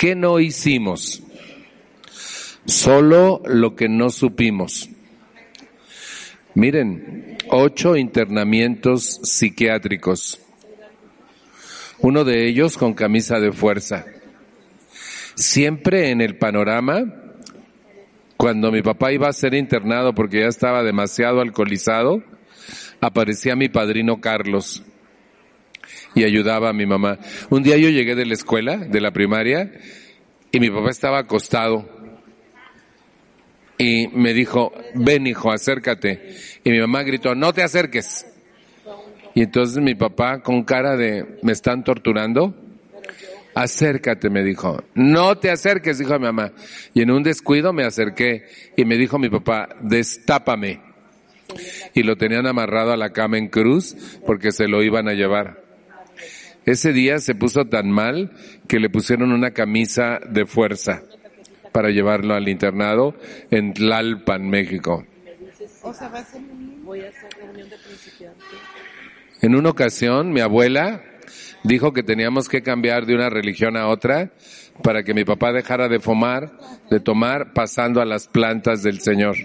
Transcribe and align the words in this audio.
¿Qué 0.00 0.14
no 0.14 0.40
hicimos? 0.40 1.22
Solo 2.64 3.42
lo 3.44 3.76
que 3.76 3.86
no 3.86 4.08
supimos. 4.08 4.88
Miren, 6.54 7.36
ocho 7.50 7.96
internamientos 7.96 9.20
psiquiátricos. 9.22 10.40
Uno 11.98 12.24
de 12.24 12.48
ellos 12.48 12.78
con 12.78 12.94
camisa 12.94 13.40
de 13.40 13.52
fuerza. 13.52 14.06
Siempre 15.34 16.08
en 16.08 16.22
el 16.22 16.38
panorama, 16.38 17.04
cuando 18.38 18.72
mi 18.72 18.80
papá 18.80 19.12
iba 19.12 19.28
a 19.28 19.34
ser 19.34 19.52
internado 19.52 20.14
porque 20.14 20.40
ya 20.40 20.46
estaba 20.46 20.82
demasiado 20.82 21.42
alcoholizado, 21.42 22.22
aparecía 23.02 23.54
mi 23.54 23.68
padrino 23.68 24.18
Carlos 24.18 24.82
y 26.14 26.24
ayudaba 26.24 26.70
a 26.70 26.72
mi 26.72 26.86
mamá. 26.86 27.18
Un 27.50 27.62
día 27.62 27.76
yo 27.76 27.88
llegué 27.88 28.14
de 28.14 28.26
la 28.26 28.34
escuela, 28.34 28.76
de 28.76 29.00
la 29.00 29.12
primaria, 29.12 29.72
y 30.52 30.60
mi 30.60 30.70
papá 30.70 30.90
estaba 30.90 31.18
acostado 31.18 32.00
y 33.80 34.08
me 34.08 34.34
dijo, 34.34 34.72
ven 34.94 35.26
hijo, 35.26 35.50
acércate. 35.50 36.34
Y 36.64 36.70
mi 36.70 36.80
mamá 36.80 37.02
gritó, 37.02 37.34
no 37.34 37.54
te 37.54 37.62
acerques. 37.62 38.26
Y 39.34 39.42
entonces 39.42 39.82
mi 39.82 39.94
papá 39.94 40.42
con 40.42 40.64
cara 40.64 40.96
de, 40.96 41.38
me 41.42 41.52
están 41.52 41.82
torturando, 41.82 42.54
acércate, 43.54 44.28
me 44.28 44.44
dijo. 44.44 44.84
No 44.94 45.38
te 45.38 45.50
acerques, 45.50 45.98
dijo 45.98 46.12
mi 46.18 46.26
mamá. 46.26 46.52
Y 46.92 47.00
en 47.00 47.10
un 47.10 47.22
descuido 47.22 47.72
me 47.72 47.84
acerqué 47.84 48.44
y 48.76 48.84
me 48.84 48.98
dijo 48.98 49.18
mi 49.18 49.30
papá, 49.30 49.70
destápame. 49.80 50.82
Y 51.94 52.02
lo 52.02 52.16
tenían 52.16 52.46
amarrado 52.46 52.92
a 52.92 52.98
la 52.98 53.14
cama 53.14 53.38
en 53.38 53.48
cruz 53.48 53.96
porque 54.26 54.52
se 54.52 54.68
lo 54.68 54.82
iban 54.82 55.08
a 55.08 55.14
llevar. 55.14 55.69
Ese 56.66 56.92
día 56.92 57.18
se 57.18 57.34
puso 57.34 57.64
tan 57.64 57.90
mal 57.90 58.32
que 58.68 58.78
le 58.78 58.90
pusieron 58.90 59.32
una 59.32 59.52
camisa 59.52 60.20
de 60.28 60.46
fuerza 60.46 61.02
para 61.72 61.90
llevarlo 61.90 62.34
al 62.34 62.48
internado 62.48 63.14
en 63.50 63.72
Tlalpan, 63.72 64.48
México. 64.48 65.06
En 69.42 69.54
una 69.54 69.70
ocasión, 69.70 70.32
mi 70.32 70.40
abuela 70.40 71.02
dijo 71.64 71.92
que 71.92 72.02
teníamos 72.02 72.48
que 72.48 72.62
cambiar 72.62 73.06
de 73.06 73.14
una 73.14 73.30
religión 73.30 73.76
a 73.76 73.88
otra 73.88 74.32
para 74.82 75.02
que 75.02 75.14
mi 75.14 75.24
papá 75.24 75.52
dejara 75.52 75.88
de 75.88 76.00
fumar, 76.00 76.52
de 76.90 77.00
tomar, 77.00 77.52
pasando 77.52 78.00
a 78.00 78.04
las 78.04 78.28
plantas 78.28 78.82
del 78.82 79.00
Señor. 79.00 79.36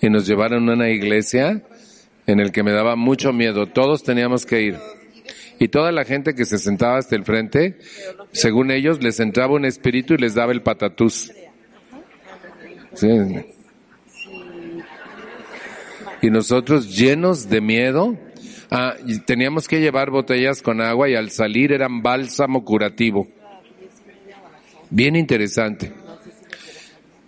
Y 0.00 0.10
nos 0.10 0.26
llevaron 0.26 0.68
a 0.68 0.72
una 0.72 0.90
iglesia 0.90 1.62
en 2.26 2.40
el 2.40 2.52
que 2.52 2.62
me 2.62 2.72
daba 2.72 2.96
mucho 2.96 3.32
miedo. 3.32 3.66
Todos 3.66 4.02
teníamos 4.02 4.46
que 4.46 4.62
ir. 4.62 4.78
Y 5.58 5.68
toda 5.68 5.92
la 5.92 6.04
gente 6.04 6.34
que 6.34 6.44
se 6.44 6.58
sentaba 6.58 6.98
hasta 6.98 7.14
el 7.14 7.24
frente, 7.24 7.78
según 8.32 8.70
ellos, 8.70 9.02
les 9.02 9.20
entraba 9.20 9.54
un 9.54 9.64
espíritu 9.64 10.14
y 10.14 10.18
les 10.18 10.34
daba 10.34 10.52
el 10.52 10.62
patatús. 10.62 11.32
Y 16.20 16.30
nosotros 16.30 16.96
llenos 16.96 17.48
de 17.48 17.60
miedo, 17.60 18.16
ah, 18.70 18.94
teníamos 19.26 19.68
que 19.68 19.80
llevar 19.80 20.10
botellas 20.10 20.62
con 20.62 20.80
agua 20.80 21.08
y 21.08 21.14
al 21.14 21.30
salir 21.30 21.72
eran 21.72 22.02
bálsamo 22.02 22.64
curativo. 22.64 23.28
Bien 24.90 25.16
interesante. 25.16 25.92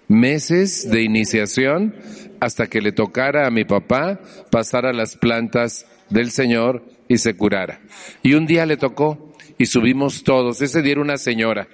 Meses 0.07 0.91
de 0.91 1.03
iniciación 1.03 1.95
hasta 2.41 2.67
que 2.67 2.83
le 2.83 2.93
tocara 2.93 3.47
a 3.47 3.51
mi 3.51 3.65
papá 3.65 4.21
pasar 4.51 4.85
a 4.87 4.93
las 4.93 5.17
plantas 5.17 5.87
del 6.11 6.31
Señor 6.31 6.85
y 7.09 7.19
se 7.19 7.37
curara. 7.37 7.81
Y 8.23 8.35
un 8.35 8.47
día 8.47 8.67
le 8.67 8.77
tocó 8.77 9.33
y 9.59 9.67
subimos 9.67 10.25
todos. 10.25 10.61
Ese 10.63 10.83
día 10.83 10.93
era 10.93 11.01
una 11.03 11.17
señora, 11.17 11.69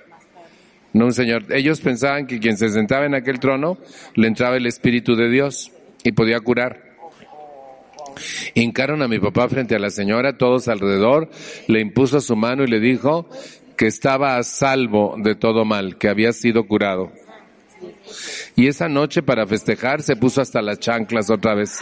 no 0.92 1.06
un 1.06 1.12
señor. 1.12 1.44
Ellos 1.50 1.80
pensaban 1.80 2.26
que 2.26 2.38
quien 2.38 2.56
se 2.56 2.68
sentaba 2.68 3.06
en 3.06 3.14
aquel 3.14 3.40
trono 3.40 3.78
le 4.14 4.26
entraba 4.28 4.56
el 4.56 4.66
Espíritu 4.66 5.16
de 5.16 5.30
Dios 5.30 5.70
y 6.04 6.12
podía 6.12 6.40
curar. 6.40 6.90
Hincaron 8.54 9.02
a 9.02 9.08
mi 9.08 9.18
papá 9.18 9.48
frente 9.48 9.76
a 9.76 9.78
la 9.78 9.90
señora, 9.90 10.36
todos 10.36 10.68
alrededor, 10.68 11.30
le 11.68 11.80
impuso 11.80 12.20
su 12.20 12.36
mano 12.36 12.64
y 12.64 12.66
le 12.66 12.80
dijo 12.80 13.28
que 13.76 13.86
estaba 13.86 14.36
a 14.36 14.42
salvo 14.42 15.14
de 15.18 15.34
todo 15.34 15.64
mal, 15.64 15.96
que 15.96 16.08
había 16.08 16.32
sido 16.32 16.66
curado. 16.66 17.12
Y 18.56 18.66
esa 18.66 18.88
noche 18.88 19.22
para 19.22 19.46
festejar 19.46 20.02
se 20.02 20.16
puso 20.16 20.42
hasta 20.42 20.60
las 20.60 20.80
chanclas 20.80 21.30
otra 21.30 21.54
vez. 21.54 21.78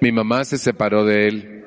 Mi 0.00 0.12
mamá 0.12 0.44
se 0.44 0.58
separó 0.58 1.04
de 1.04 1.28
él. 1.28 1.64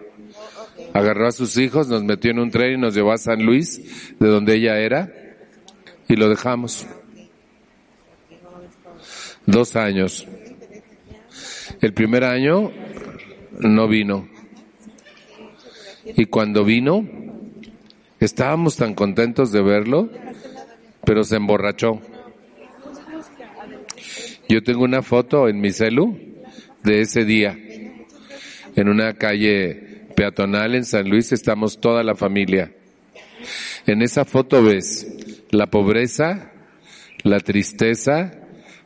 Agarró 0.93 1.27
a 1.27 1.31
sus 1.31 1.57
hijos, 1.57 1.87
nos 1.87 2.03
metió 2.03 2.31
en 2.31 2.39
un 2.39 2.51
tren 2.51 2.73
y 2.73 2.77
nos 2.77 2.95
llevó 2.95 3.11
a 3.11 3.17
San 3.17 3.45
Luis, 3.45 4.15
de 4.19 4.27
donde 4.27 4.55
ella 4.55 4.79
era, 4.79 5.11
y 6.07 6.15
lo 6.15 6.29
dejamos. 6.29 6.87
Dos 9.45 9.75
años. 9.75 10.25
El 11.81 11.93
primer 11.93 12.23
año 12.23 12.71
no 13.59 13.87
vino. 13.87 14.29
Y 16.05 16.25
cuando 16.25 16.63
vino, 16.63 17.05
Estábamos 18.25 18.75
tan 18.75 18.95
contentos 18.95 19.51
de 19.51 19.61
verlo, 19.61 20.09
pero 21.05 21.23
se 21.23 21.35
emborrachó. 21.35 22.01
Yo 24.49 24.63
tengo 24.63 24.83
una 24.83 25.03
foto 25.03 25.47
en 25.47 25.61
mi 25.61 25.71
celu 25.71 26.17
de 26.83 27.01
ese 27.01 27.23
día. 27.23 27.55
En 28.75 28.89
una 28.89 29.13
calle 29.13 30.07
peatonal 30.15 30.73
en 30.73 30.85
San 30.85 31.07
Luis 31.07 31.33
estamos 31.33 31.79
toda 31.79 32.01
la 32.01 32.15
familia. 32.15 32.71
En 33.85 34.01
esa 34.01 34.25
foto 34.25 34.63
ves 34.63 35.05
la 35.51 35.67
pobreza, 35.67 36.51
la 37.21 37.39
tristeza, 37.41 38.31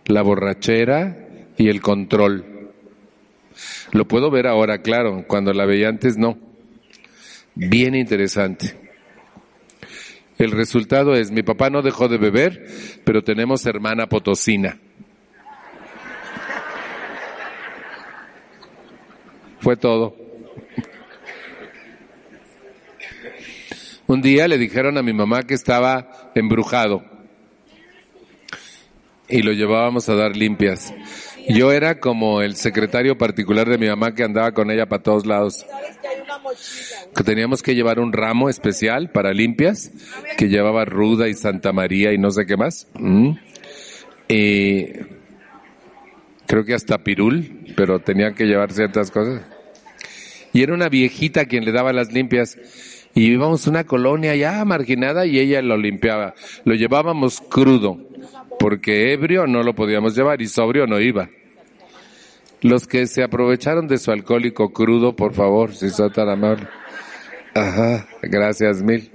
la 0.06 0.22
borrachera 0.22 1.16
y 1.56 1.70
el 1.70 1.80
control. 1.80 2.74
Lo 3.94 4.06
puedo 4.06 4.30
ver 4.32 4.48
ahora, 4.48 4.82
claro, 4.82 5.24
cuando 5.30 5.54
la 5.54 5.66
veía 5.66 5.88
antes 5.88 6.18
no. 6.18 6.38
Bien 7.56 7.96
interesante. 7.96 8.89
El 10.40 10.52
resultado 10.52 11.16
es, 11.16 11.32
mi 11.32 11.44
papá 11.44 11.70
no 11.70 11.82
dejó 11.82 12.08
de 12.08 12.18
beber, 12.18 12.66
pero 13.04 13.22
tenemos 13.22 13.66
hermana 13.66 14.08
potosina. 14.08 14.80
Fue 19.60 19.76
todo. 19.76 20.16
Un 24.08 24.22
día 24.22 24.48
le 24.48 24.58
dijeron 24.58 24.98
a 24.98 25.04
mi 25.04 25.12
mamá 25.12 25.44
que 25.44 25.56
estaba 25.56 26.32
embrujado 26.34 27.04
y 29.28 29.42
lo 29.42 29.52
llevábamos 29.52 30.08
a 30.08 30.16
dar 30.16 30.38
limpias. 30.38 30.94
Yo 31.58 31.72
era 31.72 32.00
como 32.00 32.42
el 32.42 32.56
secretario 32.56 33.18
particular 33.18 33.68
de 33.68 33.80
mi 33.80 33.88
mamá 33.88 34.14
que 34.14 34.24
andaba 34.24 34.52
con 34.52 34.70
ella 34.70 34.86
para 34.88 35.02
todos 35.02 35.26
lados. 35.26 35.66
Que 37.16 37.24
teníamos 37.24 37.64
que 37.64 37.74
llevar 37.74 38.00
un 38.00 38.14
ramo 38.14 38.50
especial 38.50 39.10
para 39.12 39.34
limpias 39.34 39.92
que 40.38 40.48
llevaba 40.48 40.86
Ruda 40.86 41.28
y 41.28 41.34
Santa 41.34 41.74
María 41.74 42.14
y 42.14 42.20
no 42.20 42.30
sé 42.30 42.46
qué 42.46 42.56
más. 42.56 42.88
Mm. 42.94 43.32
Y 44.28 44.86
creo 46.46 46.66
que 46.66 46.76
hasta 46.76 47.00
Pirul, 47.00 47.74
pero 47.76 48.00
tenía 48.00 48.34
que 48.34 48.46
llevar 48.46 48.72
ciertas 48.72 49.10
cosas. 49.10 49.42
Y 50.54 50.62
era 50.62 50.76
una 50.76 50.88
viejita 50.88 51.46
quien 51.46 51.66
le 51.66 51.72
daba 51.72 51.94
las 51.94 52.14
limpias. 52.14 52.60
Y 53.16 53.32
íbamos 53.32 53.66
a 53.66 53.72
una 53.72 53.86
colonia 53.86 54.36
ya 54.36 54.64
marginada 54.66 55.26
y 55.26 55.40
ella 55.40 55.64
lo 55.64 55.78
limpiaba. 55.78 56.36
Lo 56.64 56.76
llevábamos 56.76 57.42
crudo, 57.42 57.98
porque 58.60 59.14
ebrio 59.14 59.48
no 59.48 59.64
lo 59.64 59.74
podíamos 59.74 60.16
llevar 60.16 60.44
y 60.44 60.48
sobrio 60.48 60.86
no 60.86 61.00
iba. 61.00 61.28
Los 62.62 62.88
que 62.88 63.08
se 63.08 63.24
aprovecharon 63.24 63.88
de 63.88 63.98
su 63.98 64.12
alcohólico 64.12 64.74
crudo, 64.74 65.16
por 65.16 65.34
favor, 65.34 65.74
si 65.74 65.90
son 65.90 66.12
tan 66.12 66.30
amables. 66.30 66.68
Ajá, 67.56 68.08
gracias 68.22 68.82
mil. 68.84 69.12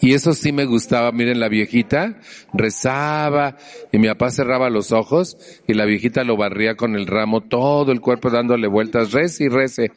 Y 0.00 0.14
eso 0.14 0.34
sí 0.34 0.52
me 0.52 0.66
gustaba, 0.66 1.10
miren, 1.12 1.40
la 1.40 1.48
viejita 1.48 2.20
rezaba 2.52 3.56
y 3.92 3.98
mi 3.98 4.08
papá 4.08 4.30
cerraba 4.30 4.70
los 4.70 4.92
ojos 4.92 5.36
y 5.66 5.74
la 5.74 5.84
viejita 5.84 6.24
lo 6.24 6.36
barría 6.36 6.74
con 6.74 6.94
el 6.94 7.06
ramo, 7.06 7.40
todo 7.40 7.92
el 7.92 8.00
cuerpo 8.00 8.30
dándole 8.30 8.68
vueltas, 8.68 9.12
rece 9.12 9.44
y 9.44 9.48
rece. 9.48 9.92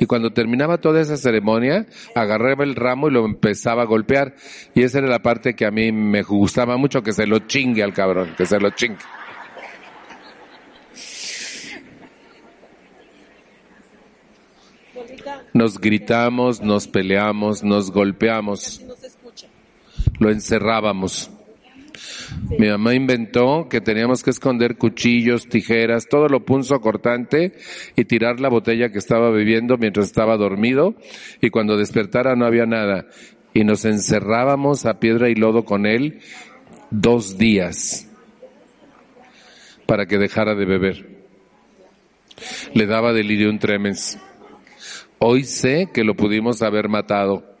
Y 0.00 0.06
cuando 0.06 0.32
terminaba 0.32 0.78
toda 0.78 1.00
esa 1.00 1.16
ceremonia, 1.16 1.86
agarraba 2.14 2.64
el 2.64 2.74
ramo 2.74 3.08
y 3.08 3.12
lo 3.12 3.24
empezaba 3.24 3.82
a 3.82 3.86
golpear. 3.86 4.34
Y 4.74 4.82
esa 4.82 4.98
era 4.98 5.08
la 5.08 5.22
parte 5.22 5.54
que 5.54 5.66
a 5.66 5.70
mí 5.70 5.92
me 5.92 6.22
gustaba 6.22 6.76
mucho, 6.76 7.02
que 7.02 7.12
se 7.12 7.26
lo 7.26 7.38
chingue 7.40 7.82
al 7.82 7.94
cabrón, 7.94 8.34
que 8.36 8.46
se 8.46 8.58
lo 8.58 8.70
chingue. 8.70 8.98
Nos 15.52 15.80
gritamos, 15.80 16.60
nos 16.60 16.88
peleamos, 16.88 17.62
nos 17.62 17.90
golpeamos. 17.90 18.82
Lo 20.18 20.30
encerrábamos. 20.30 21.30
Mi 22.58 22.68
mamá 22.68 22.94
inventó 22.94 23.68
que 23.68 23.80
teníamos 23.80 24.22
que 24.22 24.30
esconder 24.30 24.76
cuchillos, 24.76 25.48
tijeras, 25.48 26.06
todo 26.08 26.28
lo 26.28 26.44
punzo 26.44 26.80
cortante 26.80 27.54
y 27.96 28.04
tirar 28.04 28.40
la 28.40 28.48
botella 28.48 28.90
que 28.90 28.98
estaba 28.98 29.30
bebiendo 29.30 29.76
mientras 29.76 30.06
estaba 30.06 30.36
dormido 30.36 30.94
y 31.40 31.50
cuando 31.50 31.76
despertara 31.76 32.34
no 32.34 32.46
había 32.46 32.66
nada. 32.66 33.06
Y 33.52 33.64
nos 33.64 33.84
encerrábamos 33.84 34.84
a 34.86 34.98
piedra 34.98 35.30
y 35.30 35.36
lodo 35.36 35.64
con 35.64 35.86
él 35.86 36.20
dos 36.90 37.38
días 37.38 38.08
para 39.86 40.06
que 40.06 40.18
dejara 40.18 40.54
de 40.54 40.64
beber. 40.64 41.14
Le 42.74 42.86
daba 42.86 43.12
delirium 43.12 43.58
tremens. 43.58 44.18
Hoy 45.26 45.44
sé 45.44 45.88
que 45.90 46.04
lo 46.04 46.14
pudimos 46.14 46.60
haber 46.60 46.90
matado 46.90 47.54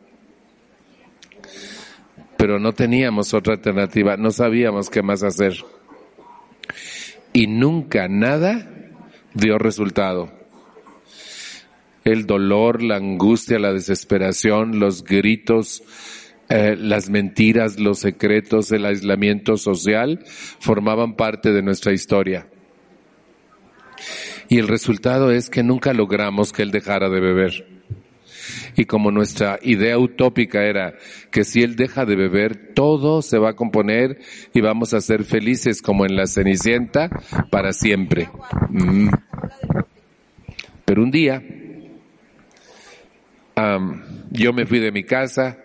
pero 2.36 2.58
no 2.58 2.74
teníamos 2.74 3.32
otra 3.32 3.54
alternativa, 3.54 4.18
no 4.18 4.30
sabíamos 4.30 4.90
qué 4.90 5.02
más 5.02 5.22
hacer. 5.22 5.54
Y 7.32 7.46
nunca 7.46 8.06
nada 8.06 8.68
dio 9.32 9.56
resultado. 9.56 10.30
El 12.04 12.26
dolor, 12.26 12.82
la 12.82 12.96
angustia, 12.96 13.58
la 13.58 13.72
desesperación, 13.72 14.78
los 14.78 15.04
gritos, 15.04 15.82
eh, 16.50 16.76
las 16.76 17.08
mentiras, 17.08 17.80
los 17.80 18.00
secretos, 18.00 18.70
el 18.72 18.84
aislamiento 18.84 19.56
social 19.56 20.22
formaban 20.26 21.16
parte 21.16 21.50
de 21.50 21.62
nuestra 21.62 21.94
historia. 21.94 22.46
Y 24.48 24.58
el 24.58 24.68
resultado 24.68 25.30
es 25.30 25.50
que 25.50 25.62
nunca 25.62 25.92
logramos 25.92 26.52
que 26.52 26.62
él 26.62 26.70
dejara 26.70 27.08
de 27.08 27.20
beber. 27.20 27.74
Y 28.76 28.84
como 28.84 29.10
nuestra 29.10 29.58
idea 29.62 29.98
utópica 29.98 30.64
era 30.64 30.94
que 31.30 31.44
si 31.44 31.62
él 31.62 31.76
deja 31.76 32.04
de 32.04 32.16
beber, 32.16 32.74
todo 32.74 33.22
se 33.22 33.38
va 33.38 33.50
a 33.50 33.56
componer 33.56 34.18
y 34.52 34.60
vamos 34.60 34.94
a 34.94 35.00
ser 35.00 35.24
felices 35.24 35.80
como 35.80 36.04
en 36.04 36.16
la 36.16 36.26
Cenicienta 36.26 37.08
para 37.50 37.72
siempre. 37.72 38.28
Mm. 38.68 39.08
Pero 40.84 41.02
un 41.02 41.10
día, 41.10 41.42
yo 44.30 44.52
me 44.52 44.66
fui 44.66 44.80
de 44.80 44.92
mi 44.92 45.04
casa, 45.04 45.58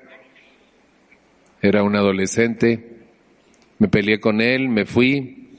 era 1.61 1.83
un 1.83 1.95
adolescente, 1.95 2.97
me 3.79 3.87
peleé 3.87 4.19
con 4.19 4.39
él, 4.39 4.69
me 4.69 4.85
fui 4.85 5.57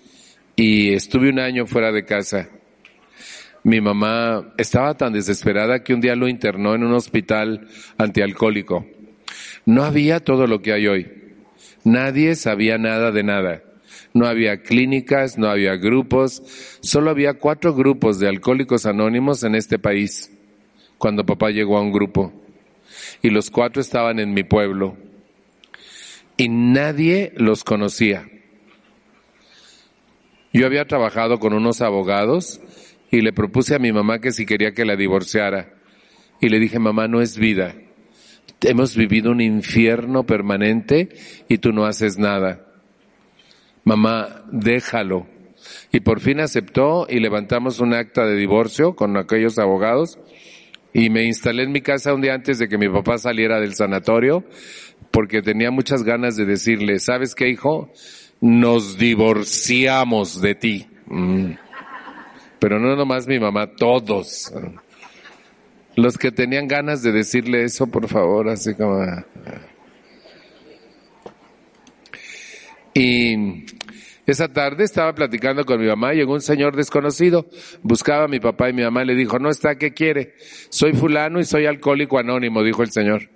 y 0.57 0.93
estuve 0.95 1.29
un 1.29 1.41
año 1.41 1.67
fuera 1.67 1.93
de 1.93 2.05
casa. 2.05 2.49
Mi 3.62 3.81
mamá 3.81 4.53
estaba 4.57 4.95
tan 4.97 5.12
desesperada 5.12 5.83
que 5.83 5.93
un 5.93 6.01
día 6.01 6.17
lo 6.17 6.29
internó 6.29 6.75
en 6.75 6.85
un 6.85 6.95
hospital 6.95 7.69
antialcohólico. 7.99 8.87
No 9.67 9.85
había 9.85 10.21
todo 10.21 10.47
lo 10.47 10.62
que 10.62 10.73
hay 10.73 10.87
hoy. 10.87 11.12
Nadie 11.85 12.35
sabía 12.37 12.79
nada 12.79 13.11
de 13.11 13.23
nada. 13.23 13.62
No 14.12 14.27
había 14.27 14.62
clínicas, 14.62 15.39
no 15.39 15.49
había 15.49 15.77
grupos, 15.77 16.43
solo 16.81 17.11
había 17.11 17.35
cuatro 17.35 17.75
grupos 17.75 18.19
de 18.19 18.29
alcohólicos 18.29 18.87
anónimos 18.87 19.45
en 19.45 19.55
este 19.55 19.79
país, 19.79 20.37
cuando 20.99 21.25
papá 21.25 21.51
llegó 21.51 21.77
a 21.77 21.83
un 21.83 21.93
grupo. 21.93 22.33
Y 23.23 23.31
los 23.31 23.51
cuatro 23.51 23.81
estaban 23.81 24.19
en 24.19 24.35
mi 24.35 24.43
pueblo. 24.43 24.97
Y 26.37 26.49
nadie 26.49 27.33
los 27.37 27.62
conocía. 27.62 28.27
Yo 30.53 30.67
había 30.67 30.87
trabajado 30.87 31.39
con 31.39 31.53
unos 31.53 31.81
abogados 31.81 32.61
y 33.11 33.21
le 33.21 33.33
propuse 33.33 33.75
a 33.75 33.79
mi 33.79 33.93
mamá 33.93 34.21
que 34.21 34.33
si 34.33 34.47
quería 34.47 34.73
que 34.73 34.85
la 34.85 34.97
divorciara. 34.97 35.75
Y 36.41 36.49
le 36.49 36.59
dije, 36.59 36.79
mamá, 36.79 37.09
no 37.09 37.21
es 37.21 37.37
vida. 37.37 37.75
Hemos 38.62 38.97
vivido 38.97 39.31
un 39.31 39.41
infierno 39.41 40.25
permanente 40.25 41.09
y 41.49 41.59
tú 41.59 41.73
no 41.73 41.87
haces 41.87 42.19
nada. 42.19 42.67
Mamá, 43.85 44.45
déjalo. 44.53 45.27
Y 45.93 46.01
por 46.01 46.21
fin 46.21 46.41
aceptó 46.41 47.07
y 47.09 47.21
levantamos 47.21 47.81
un 47.81 47.95
acta 47.95 48.25
de 48.25 48.37
divorcio 48.37 48.95
con 48.95 49.17
aquellos 49.17 49.59
abogados 49.59 50.19
y 50.93 51.11
me 51.11 51.25
instalé 51.25 51.65
en 51.65 51.73
mi 51.73 51.81
casa 51.81 52.15
un 52.15 52.21
día 52.21 52.35
antes 52.35 52.59
de 52.59 52.69
que 52.69 52.79
mi 52.79 52.89
papá 52.89 53.19
saliera 53.19 53.61
del 53.61 53.75
sanatorio 53.75 54.45
porque 55.11 55.43
tenía 55.43 55.71
muchas 55.71 56.03
ganas 56.03 56.37
de 56.37 56.47
decirle, 56.47 56.99
¿sabes 56.99 57.35
qué 57.35 57.49
hijo? 57.49 57.91
Nos 58.41 58.97
divorciamos 58.99 60.41
de 60.41 60.55
ti. 60.55 60.87
Mm. 61.07 61.53
Pero 62.61 62.79
no 62.79 62.95
nomás 62.95 63.27
mi 63.27 63.41
mamá, 63.41 63.67
todos. 63.67 64.53
Los 65.97 66.17
que 66.17 66.31
tenían 66.31 66.69
ganas 66.69 67.03
de 67.03 67.11
decirle 67.11 67.65
eso, 67.65 67.87
por 67.87 68.07
favor, 68.07 68.49
así 68.49 68.75
como... 68.75 69.05
Y 72.95 73.65
esa 74.27 74.49
tarde 74.49 74.85
estaba 74.85 75.15
platicando 75.15 75.65
con 75.65 75.81
mi 75.81 75.87
mamá, 75.87 76.12
llegó 76.12 76.35
un 76.35 76.41
señor 76.41 76.77
desconocido, 76.77 77.49
buscaba 77.83 78.25
a 78.25 78.29
mi 78.29 78.41
papá 78.41 78.69
y 78.69 78.73
mi 78.73 78.83
mamá 78.83 79.05
le 79.05 79.15
dijo, 79.15 79.39
no 79.39 79.49
está, 79.49 79.77
¿qué 79.77 79.93
quiere? 79.93 80.35
Soy 80.69 80.93
fulano 80.93 81.41
y 81.41 81.45
soy 81.45 81.67
alcohólico 81.67 82.19
anónimo, 82.19 82.62
dijo 82.62 82.83
el 82.83 82.91
señor. 82.91 83.31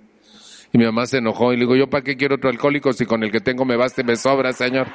Y 0.71 0.77
mi 0.77 0.85
mamá 0.85 1.05
se 1.05 1.17
enojó 1.17 1.51
y 1.51 1.55
le 1.55 1.61
dijo, 1.61 1.75
yo 1.75 1.89
para 1.89 2.03
qué 2.03 2.15
quiero 2.15 2.35
otro 2.35 2.49
alcohólico 2.49 2.93
si 2.93 3.05
con 3.05 3.23
el 3.23 3.31
que 3.31 3.39
tengo 3.39 3.65
me 3.65 3.75
basta 3.75 4.01
y 4.01 4.03
me 4.03 4.15
sobra, 4.15 4.53
señor. 4.53 4.87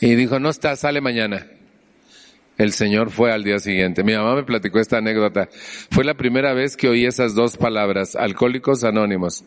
Y 0.00 0.14
dijo, 0.14 0.38
no 0.38 0.50
está, 0.50 0.76
sale 0.76 1.00
mañana. 1.00 1.46
El 2.56 2.72
Señor 2.72 3.10
fue 3.10 3.32
al 3.32 3.42
día 3.42 3.58
siguiente. 3.58 4.04
Mi 4.04 4.14
mamá 4.14 4.36
me 4.36 4.44
platicó 4.44 4.78
esta 4.78 4.98
anécdota. 4.98 5.48
Fue 5.90 6.04
la 6.04 6.14
primera 6.14 6.54
vez 6.54 6.76
que 6.76 6.88
oí 6.88 7.04
esas 7.04 7.34
dos 7.34 7.56
palabras, 7.56 8.14
alcohólicos 8.14 8.84
anónimos. 8.84 9.44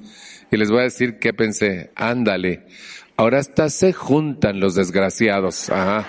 Y 0.52 0.58
les 0.58 0.70
voy 0.70 0.82
a 0.82 0.84
decir 0.84 1.20
qué 1.20 1.34
pensé. 1.34 1.92
Ándale. 1.96 2.66
Ahora 3.16 3.40
hasta 3.40 3.70
se 3.70 3.94
juntan 3.94 4.60
los 4.60 4.76
desgraciados. 4.76 5.70
Ajá. 5.70 6.06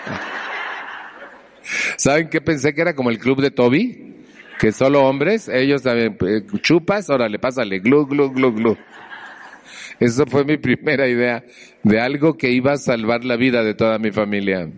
¿Saben 1.97 2.29
qué 2.29 2.41
pensé 2.41 2.75
que 2.75 2.81
era 2.81 2.95
como 2.95 3.11
el 3.11 3.19
club 3.19 3.41
de 3.41 3.51
Toby? 3.51 4.25
Que 4.59 4.73
solo 4.73 5.05
hombres, 5.05 5.49
ellos 5.49 5.83
también, 5.83 6.19
eh, 6.27 6.45
chupas, 6.61 7.09
órale, 7.11 7.39
pásale, 7.39 7.79
glu, 7.79 8.07
glu, 8.07 8.33
glu, 8.33 8.53
glu. 8.53 8.77
Eso 10.01 10.27
fue 10.27 10.45
mi 10.45 10.57
primera 10.59 11.09
idea 11.09 11.45
de 11.83 12.01
algo 12.01 12.37
que 12.37 12.51
iba 12.51 12.73
a 12.73 12.77
salvar 12.77 13.25
la 13.25 13.37
vida 13.37 13.65
de 13.65 13.75
toda 13.75 13.99
mi 13.99 14.13
familia. 14.13 14.71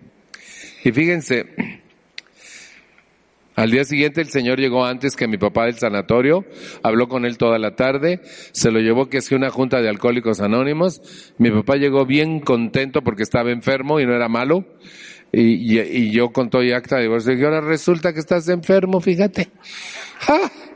Y 0.83 0.93
fíjense, 0.93 1.47
al 3.61 3.71
día 3.71 3.85
siguiente 3.85 4.23
el 4.23 4.29
señor 4.29 4.59
llegó 4.59 4.87
antes 4.87 5.17
que 5.17 5.29
mi 5.29 5.37
papá 5.37 5.67
del 5.67 5.75
sanatorio, 5.75 6.47
habló 6.83 7.09
con 7.09 7.27
él 7.27 7.37
toda 7.37 7.59
la 7.59 7.77
tarde, 7.77 8.21
se 8.53 8.71
lo 8.71 8.81
llevó 8.81 9.11
que 9.11 9.19
es 9.19 9.31
una 9.33 9.51
junta 9.51 9.83
de 9.83 9.89
alcohólicos 9.91 10.41
anónimos. 10.41 11.03
Mi 11.37 11.51
papá 11.51 11.77
llegó 11.77 12.07
bien 12.07 12.41
contento 12.41 13.03
porque 13.03 13.23
estaba 13.23 13.51
enfermo 13.51 14.01
y 14.01 14.07
no 14.07 14.15
era 14.15 14.29
malo. 14.29 14.65
Y, 15.33 16.11
yo 16.11 16.31
con 16.33 16.49
todo 16.49 16.65
y 16.65 16.73
acta 16.73 16.97
de 16.97 17.03
divorcio, 17.03 17.35
y 17.35 17.45
ahora 17.45 17.61
resulta 17.61 18.13
que 18.13 18.19
estás 18.19 18.49
enfermo, 18.49 19.01
fíjate 19.01 19.49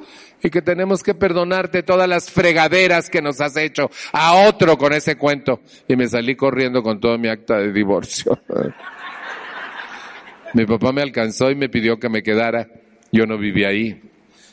y 0.44 0.50
que 0.50 0.60
tenemos 0.60 1.02
que 1.02 1.14
perdonarte 1.14 1.82
todas 1.82 2.06
las 2.06 2.30
fregaderas 2.30 3.08
que 3.08 3.22
nos 3.22 3.40
has 3.40 3.56
hecho 3.56 3.90
a 4.12 4.46
otro 4.46 4.76
con 4.76 4.92
ese 4.92 5.16
cuento. 5.16 5.62
Y 5.88 5.96
me 5.96 6.06
salí 6.06 6.36
corriendo 6.36 6.82
con 6.82 7.00
todo 7.00 7.16
mi 7.16 7.28
acta 7.28 7.56
de 7.56 7.72
divorcio. 7.72 8.38
mi 10.52 10.66
papá 10.66 10.92
me 10.92 11.00
alcanzó 11.00 11.50
y 11.50 11.54
me 11.54 11.70
pidió 11.70 11.98
que 11.98 12.10
me 12.10 12.22
quedara. 12.22 12.68
Yo 13.10 13.24
no 13.24 13.38
vivía 13.38 13.68
ahí. 13.68 14.02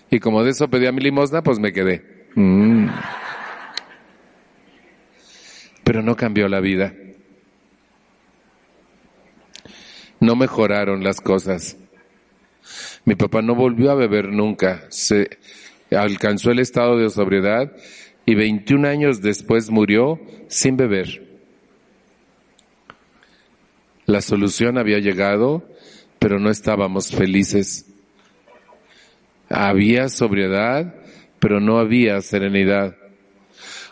Y 0.09 0.19
como 0.19 0.45
de 0.45 0.51
eso 0.51 0.69
pedía 0.69 0.93
mi 0.93 1.01
limosna, 1.01 1.43
pues 1.43 1.59
me 1.59 1.73
quedé. 1.73 2.29
Mm. 2.35 2.87
Pero 5.83 6.01
no 6.01 6.15
cambió 6.15 6.47
la 6.47 6.61
vida. 6.61 6.93
No 10.21 10.37
mejoraron 10.37 11.03
las 11.03 11.19
cosas. 11.19 11.75
Mi 13.03 13.15
papá 13.15 13.41
no 13.41 13.55
volvió 13.55 13.91
a 13.91 13.95
beber 13.95 14.29
nunca. 14.29 14.85
Se, 14.87 15.27
alcanzó 15.95 16.51
el 16.51 16.59
estado 16.59 16.97
de 16.97 17.09
sobriedad 17.09 17.71
y 18.25 18.35
21 18.35 18.87
años 18.87 19.21
después 19.21 19.69
murió 19.69 20.19
sin 20.47 20.77
beber. 20.77 21.27
La 24.05 24.21
solución 24.21 24.77
había 24.77 24.99
llegado, 24.99 25.63
pero 26.19 26.39
no 26.39 26.49
estábamos 26.49 27.11
felices. 27.11 27.85
Había 29.49 30.09
sobriedad, 30.09 30.95
pero 31.39 31.59
no 31.59 31.77
había 31.77 32.21
serenidad. 32.21 32.95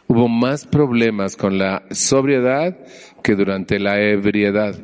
Hubo 0.08 0.28
más 0.28 0.66
problemas 0.66 1.36
con 1.36 1.58
la 1.58 1.84
sobriedad 1.92 2.78
que 3.24 3.36
durante 3.36 3.80
la 3.80 4.02
ebriedad. 4.02 4.76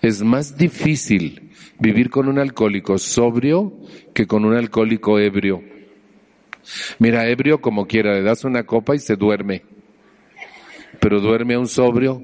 Es 0.00 0.22
más 0.22 0.56
difícil 0.56 1.51
vivir 1.82 2.10
con 2.10 2.28
un 2.28 2.38
alcohólico 2.38 2.96
sobrio 2.96 3.72
que 4.14 4.26
con 4.26 4.44
un 4.44 4.54
alcohólico 4.54 5.18
ebrio. 5.18 5.62
Mira, 7.00 7.28
ebrio 7.28 7.60
como 7.60 7.86
quiera, 7.86 8.14
le 8.14 8.22
das 8.22 8.44
una 8.44 8.62
copa 8.62 8.94
y 8.94 9.00
se 9.00 9.16
duerme. 9.16 9.64
Pero 11.00 11.20
duerme 11.20 11.54
a 11.54 11.58
un 11.58 11.66
sobrio. 11.66 12.22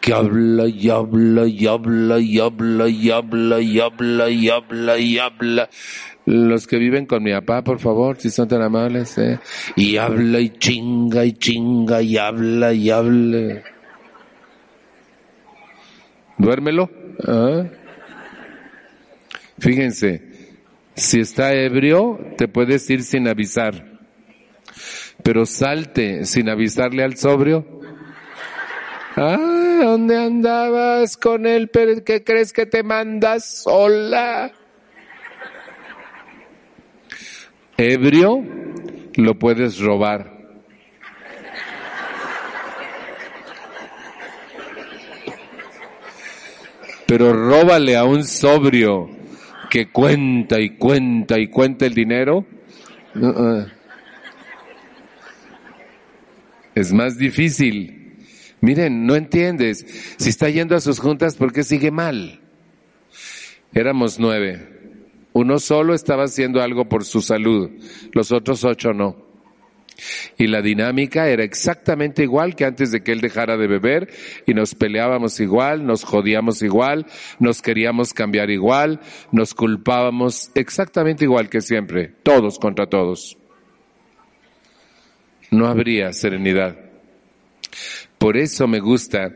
que 0.00 0.14
habla 0.14 0.66
y 0.66 0.88
habla 0.88 1.46
y 1.46 1.66
habla 1.66 2.18
y 2.18 2.38
habla 2.38 2.88
y 2.88 3.10
habla 3.10 3.60
y 3.60 3.80
habla 3.80 4.30
y 4.30 4.48
habla 4.48 4.98
y 4.98 5.18
habla. 5.18 5.68
Los 6.24 6.66
que 6.66 6.78
viven 6.78 7.04
con 7.04 7.22
mi 7.22 7.32
papá, 7.32 7.62
por 7.62 7.78
favor, 7.78 8.16
si 8.18 8.30
son 8.30 8.48
tan 8.48 8.62
amables, 8.62 9.18
¿eh? 9.18 9.38
y 9.76 9.96
habla 9.96 10.40
y 10.40 10.50
chinga 10.50 11.24
y 11.24 11.32
chinga 11.32 12.00
y 12.00 12.16
habla 12.16 12.72
y 12.72 12.90
habla. 12.90 13.62
Duérmelo. 16.38 16.90
¿Ah? 17.26 17.64
Fíjense, 19.58 20.22
si 20.94 21.20
está 21.20 21.52
ebrio, 21.52 22.18
te 22.36 22.48
puedes 22.48 22.88
ir 22.90 23.02
sin 23.02 23.28
avisar. 23.28 23.98
Pero 25.22 25.46
salte 25.46 26.24
sin 26.24 26.48
avisarle 26.48 27.02
al 27.02 27.16
sobrio. 27.16 27.66
Ah, 29.16 29.80
¿dónde 29.82 30.16
andabas 30.16 31.16
con 31.16 31.44
él? 31.44 31.70
¿Qué 32.04 32.22
crees 32.24 32.52
que 32.52 32.66
te 32.66 32.84
mandas 32.84 33.62
sola? 33.62 34.52
Ebrio, 37.76 38.44
lo 39.16 39.38
puedes 39.38 39.80
robar. 39.80 40.37
Pero 47.08 47.32
róbale 47.32 47.96
a 47.96 48.04
un 48.04 48.22
sobrio 48.22 49.08
que 49.70 49.90
cuenta 49.90 50.60
y 50.60 50.76
cuenta 50.76 51.38
y 51.38 51.48
cuenta 51.48 51.86
el 51.86 51.94
dinero. 51.94 52.44
Uh-uh. 53.14 53.66
Es 56.74 56.92
más 56.92 57.16
difícil. 57.16 58.14
Miren, 58.60 59.06
no 59.06 59.16
entiendes. 59.16 59.86
Si 60.18 60.28
está 60.28 60.50
yendo 60.50 60.76
a 60.76 60.80
sus 60.80 60.98
juntas, 61.00 61.36
¿por 61.36 61.50
qué 61.50 61.64
sigue 61.64 61.90
mal? 61.90 62.40
Éramos 63.72 64.18
nueve. 64.18 64.68
Uno 65.32 65.58
solo 65.60 65.94
estaba 65.94 66.24
haciendo 66.24 66.60
algo 66.60 66.90
por 66.90 67.06
su 67.06 67.22
salud, 67.22 67.70
los 68.12 68.32
otros 68.32 68.64
ocho 68.64 68.92
no. 68.92 69.27
Y 70.36 70.46
la 70.46 70.62
dinámica 70.62 71.28
era 71.28 71.42
exactamente 71.42 72.22
igual 72.22 72.54
que 72.54 72.64
antes 72.64 72.92
de 72.92 73.02
que 73.02 73.12
él 73.12 73.20
dejara 73.20 73.56
de 73.56 73.66
beber 73.66 74.08
y 74.46 74.54
nos 74.54 74.74
peleábamos 74.74 75.40
igual, 75.40 75.84
nos 75.84 76.04
jodíamos 76.04 76.62
igual, 76.62 77.06
nos 77.40 77.62
queríamos 77.62 78.14
cambiar 78.14 78.50
igual, 78.50 79.00
nos 79.32 79.54
culpábamos 79.54 80.50
exactamente 80.54 81.24
igual 81.24 81.48
que 81.48 81.60
siempre, 81.60 82.12
todos 82.22 82.58
contra 82.58 82.86
todos. 82.86 83.36
No 85.50 85.66
habría 85.66 86.12
serenidad. 86.12 86.76
Por 88.18 88.36
eso 88.36 88.66
me 88.66 88.80
gusta 88.80 89.32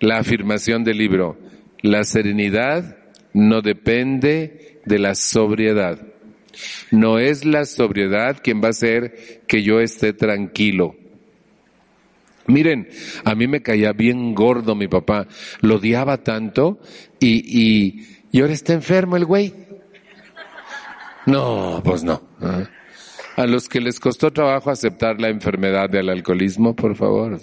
la 0.00 0.18
afirmación 0.18 0.84
del 0.84 0.98
libro. 0.98 1.38
La 1.82 2.04
serenidad 2.04 2.96
no 3.34 3.60
depende 3.60 4.80
de 4.84 4.98
la 4.98 5.14
sobriedad. 5.14 6.00
No 6.90 7.18
es 7.18 7.44
la 7.44 7.64
sobriedad 7.64 8.40
quien 8.42 8.62
va 8.62 8.68
a 8.68 8.70
hacer 8.70 9.42
que 9.46 9.62
yo 9.62 9.80
esté 9.80 10.12
tranquilo. 10.12 10.96
Miren, 12.46 12.88
a 13.24 13.34
mí 13.34 13.46
me 13.46 13.60
caía 13.60 13.92
bien 13.92 14.34
gordo 14.34 14.74
mi 14.74 14.88
papá, 14.88 15.26
lo 15.60 15.76
odiaba 15.76 16.16
tanto 16.24 16.80
y, 17.20 17.42
y, 17.44 18.06
y 18.32 18.40
ahora 18.40 18.54
está 18.54 18.72
enfermo 18.72 19.16
el 19.16 19.26
güey. 19.26 19.52
No, 21.26 21.82
pues 21.84 22.04
no. 22.04 22.22
A 23.36 23.46
los 23.46 23.68
que 23.68 23.80
les 23.80 24.00
costó 24.00 24.32
trabajo 24.32 24.70
aceptar 24.70 25.20
la 25.20 25.28
enfermedad 25.28 25.90
del 25.90 26.08
alcoholismo, 26.08 26.74
por 26.74 26.96
favor. 26.96 27.38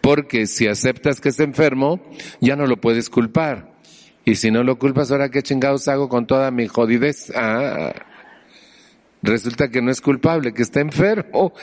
Porque 0.00 0.46
si 0.46 0.68
aceptas 0.68 1.20
que 1.20 1.30
es 1.30 1.40
enfermo, 1.40 2.00
ya 2.40 2.54
no 2.54 2.66
lo 2.66 2.76
puedes 2.76 3.10
culpar. 3.10 3.77
Y 4.28 4.34
si 4.34 4.50
no 4.50 4.62
lo 4.62 4.78
culpas, 4.78 5.10
ahora 5.10 5.30
qué 5.30 5.42
chingados 5.42 5.88
hago 5.88 6.10
con 6.10 6.26
toda 6.26 6.50
mi 6.50 6.68
jodidez. 6.68 7.32
Ah, 7.34 7.94
resulta 9.22 9.70
que 9.70 9.80
no 9.80 9.90
es 9.90 10.02
culpable, 10.02 10.52
que 10.52 10.60
está 10.60 10.80
enfermo. 10.82 11.54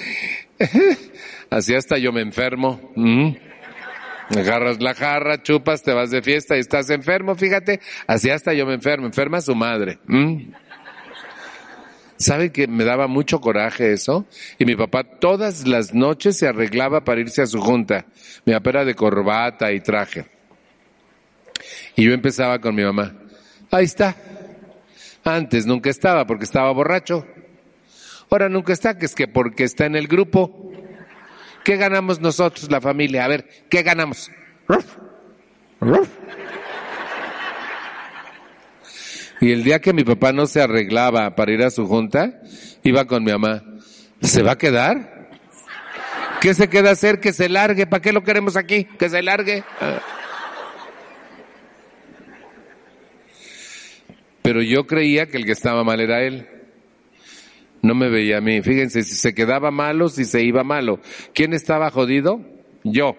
Así 1.52 1.76
hasta 1.76 2.00
yo 2.00 2.12
me 2.12 2.22
enfermo. 2.22 2.92
¿Mm? 2.96 3.36
Agarras 4.36 4.82
la 4.82 4.96
jarra, 4.96 5.44
chupas, 5.44 5.84
te 5.84 5.94
vas 5.94 6.10
de 6.10 6.24
fiesta 6.24 6.58
y 6.58 6.62
estás 6.62 6.90
enfermo, 6.90 7.36
fíjate. 7.36 7.82
Así 8.08 8.32
hasta 8.32 8.52
yo 8.52 8.66
me 8.66 8.74
enfermo, 8.74 9.06
enferma 9.06 9.42
su 9.42 9.54
madre. 9.54 10.00
¿Mm? 10.08 10.52
¿Sabe 12.18 12.52
que 12.52 12.66
me 12.66 12.84
daba 12.84 13.06
mucho 13.06 13.42
coraje 13.42 13.94
eso? 13.94 14.26
Y 14.58 14.66
mi 14.66 14.76
papá 14.76 15.04
todas 15.04 15.68
las 15.68 15.94
noches 15.94 16.40
se 16.40 16.48
arreglaba 16.48 17.04
para 17.04 17.22
irse 17.22 17.44
a 17.44 17.46
su 17.46 17.62
junta. 17.62 18.08
Mi 18.44 18.54
papá 18.54 18.84
de 18.84 18.96
corbata 18.96 19.72
y 19.72 19.82
traje. 19.82 20.35
Y 21.96 22.04
yo 22.06 22.14
empezaba 22.14 22.60
con 22.60 22.76
mi 22.76 22.84
mamá. 22.84 23.14
Ahí 23.72 23.86
está. 23.86 24.16
Antes 25.24 25.66
nunca 25.66 25.90
estaba 25.90 26.26
porque 26.28 26.44
estaba 26.44 26.72
borracho. 26.72 27.26
Ahora 28.30 28.50
nunca 28.50 28.74
está, 28.74 28.98
que 28.98 29.06
es 29.06 29.16
que 29.16 29.28
porque 29.28 29.64
está 29.64 29.86
en 29.86 29.96
el 29.96 30.08
grupo. 30.08 30.72
¿Qué 31.64 31.78
ganamos 31.78 32.20
nosotros, 32.20 32.70
la 32.70 32.82
familia? 32.82 33.26
A 33.26 33.28
ver, 33.28 33.48
¿qué 33.70 33.82
ganamos? 33.82 34.30
Y 39.42 39.52
el 39.52 39.64
día 39.64 39.80
que 39.80 39.94
mi 39.94 40.04
papá 40.04 40.32
no 40.32 40.46
se 40.46 40.62
arreglaba 40.62 41.36
para 41.36 41.52
ir 41.52 41.64
a 41.64 41.70
su 41.70 41.88
junta, 41.88 42.42
iba 42.84 43.06
con 43.06 43.24
mi 43.24 43.32
mamá. 43.32 43.64
¿Se 44.22 44.42
va 44.42 44.54
a 44.54 44.58
quedar? 44.58 45.30
¿Qué 46.40 46.54
se 46.54 46.68
queda 46.68 46.92
hacer? 46.92 47.20
Que 47.20 47.34
se 47.34 47.50
largue. 47.50 47.88
¿Para 47.88 48.02
qué 48.02 48.14
lo 48.14 48.24
queremos 48.24 48.56
aquí? 48.56 48.86
Que 48.86 49.10
se 49.10 49.22
largue. 49.22 49.64
Ah. 49.82 50.00
Pero 54.46 54.62
yo 54.62 54.86
creía 54.86 55.26
que 55.26 55.38
el 55.38 55.46
que 55.46 55.54
estaba 55.54 55.84
mal 55.84 56.00
era 56.00 56.22
él. 56.22 56.48
No 57.82 57.96
me 57.96 58.10
veía 58.10 58.38
a 58.38 58.42
mí. 58.42 58.62
Fíjense, 58.62 59.02
si 59.02 59.16
se 59.16 59.34
quedaba 59.34 59.72
malo, 59.72 60.08
si 60.08 60.24
se 60.24 60.44
iba 60.44 60.64
malo. 60.64 61.00
¿Quién 61.34 61.54
estaba 61.54 61.90
jodido? 61.90 62.46
Yo. 62.84 63.16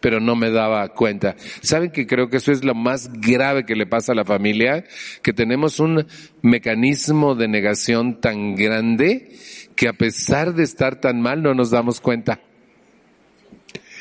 Pero 0.00 0.18
no 0.18 0.34
me 0.34 0.50
daba 0.50 0.88
cuenta. 0.88 1.36
¿Saben 1.60 1.92
que 1.92 2.08
creo 2.08 2.28
que 2.28 2.38
eso 2.38 2.50
es 2.50 2.64
lo 2.64 2.74
más 2.74 3.08
grave 3.20 3.64
que 3.64 3.76
le 3.76 3.86
pasa 3.86 4.10
a 4.10 4.16
la 4.16 4.24
familia? 4.24 4.84
Que 5.22 5.32
tenemos 5.32 5.78
un 5.78 6.08
mecanismo 6.42 7.36
de 7.36 7.46
negación 7.46 8.20
tan 8.20 8.56
grande 8.56 9.30
que 9.76 9.86
a 9.86 9.92
pesar 9.92 10.54
de 10.54 10.64
estar 10.64 11.00
tan 11.00 11.20
mal 11.20 11.40
no 11.40 11.54
nos 11.54 11.70
damos 11.70 12.00
cuenta. 12.00 12.40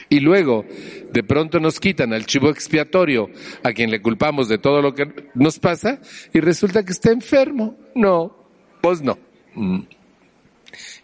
Y 0.09 0.19
luego, 0.19 0.65
de 1.11 1.23
pronto 1.23 1.59
nos 1.59 1.79
quitan 1.79 2.13
al 2.13 2.25
chivo 2.25 2.49
expiatorio 2.49 3.29
a 3.63 3.73
quien 3.73 3.91
le 3.91 4.01
culpamos 4.01 4.47
de 4.47 4.57
todo 4.57 4.81
lo 4.81 4.93
que 4.93 5.07
nos 5.35 5.59
pasa 5.59 5.99
y 6.33 6.39
resulta 6.39 6.83
que 6.83 6.93
está 6.93 7.11
enfermo. 7.11 7.75
No, 7.93 8.35
pues 8.81 9.01
no. 9.01 9.17
Mm. 9.55 9.81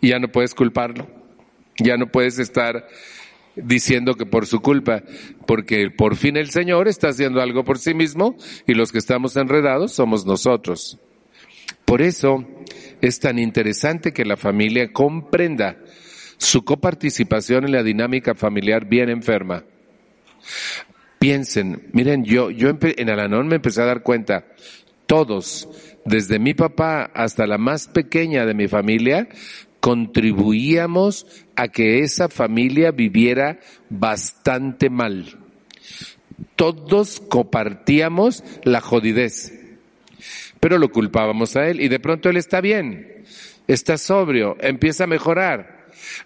Y 0.02 0.10
ya 0.10 0.20
no 0.20 0.30
puedes 0.30 0.54
culparlo. 0.54 1.08
Ya 1.80 1.98
no 1.98 2.08
puedes 2.08 2.40
estar 2.40 2.88
diciendo 3.56 4.16
que 4.16 4.26
por 4.26 4.48
su 4.48 4.62
culpa, 4.62 5.04
porque 5.46 5.92
por 5.92 6.16
fin 6.16 6.38
el 6.38 6.50
Señor 6.50 6.88
está 6.88 7.10
haciendo 7.10 7.42
algo 7.42 7.64
por 7.64 7.78
sí 7.78 7.94
mismo 7.94 8.36
y 8.68 8.74
los 8.74 8.92
que 8.92 8.98
estamos 9.00 9.36
enredados 9.36 9.94
somos 9.94 10.26
nosotros. 10.26 11.00
Por 11.86 12.02
eso 12.02 12.46
es 13.02 13.20
tan 13.20 13.38
interesante 13.38 14.14
que 14.14 14.26
la 14.26 14.38
familia 14.38 14.92
comprenda 14.92 15.78
su 16.44 16.66
coparticipación 16.66 17.66
en 17.66 17.72
la 17.72 17.84
dinámica 17.84 18.36
familiar 18.36 18.86
bien 18.86 19.10
enferma. 19.10 19.64
Piensen, 21.20 21.88
miren, 21.94 22.26
yo, 22.26 22.52
yo 22.52 22.70
en 22.70 23.10
Alanón 23.10 23.48
me 23.48 23.56
empecé 23.56 23.82
a 23.82 23.86
dar 23.86 24.04
cuenta, 24.04 24.46
todos, 25.06 25.70
desde 26.06 26.40
mi 26.40 26.54
papá 26.54 27.10
hasta 27.14 27.48
la 27.48 27.58
más 27.58 27.88
pequeña 27.88 28.46
de 28.46 28.54
mi 28.54 28.68
familia, 28.68 29.30
contribuíamos 29.80 31.26
a 31.56 31.70
que 31.70 32.00
esa 32.00 32.28
familia 32.28 32.92
viviera 32.92 33.60
bastante 33.90 34.90
mal. 34.90 35.40
Todos 36.58 37.22
compartíamos 37.22 38.44
la 38.64 38.82
jodidez, 38.82 39.54
pero 40.60 40.78
lo 40.78 40.92
culpábamos 40.92 41.56
a 41.56 41.68
él 41.70 41.80
y 41.80 41.88
de 41.88 42.00
pronto 42.00 42.30
él 42.30 42.36
está 42.36 42.60
bien, 42.60 43.24
está 43.68 43.98
sobrio, 43.98 44.58
empieza 44.60 45.06
a 45.06 45.08
mejorar 45.08 45.73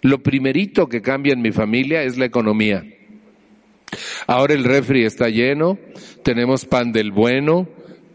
lo 0.02 0.22
primerito 0.22 0.88
que 0.88 1.02
cambia 1.02 1.32
en 1.32 1.42
mi 1.42 1.52
familia 1.52 2.02
es 2.02 2.18
la 2.18 2.26
economía. 2.26 2.84
Ahora 4.26 4.54
el 4.54 4.64
refri 4.64 5.04
está 5.04 5.28
lleno, 5.28 5.78
tenemos 6.22 6.66
pan 6.66 6.92
del 6.92 7.12
bueno, 7.12 7.68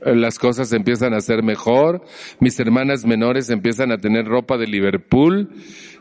las 0.05 0.37
cosas 0.37 0.71
empiezan 0.73 1.13
a 1.13 1.21
ser 1.21 1.43
mejor, 1.43 2.03
mis 2.39 2.59
hermanas 2.59 3.05
menores 3.05 3.49
empiezan 3.49 3.91
a 3.91 3.97
tener 3.97 4.25
ropa 4.25 4.57
de 4.57 4.67
Liverpool, 4.67 5.49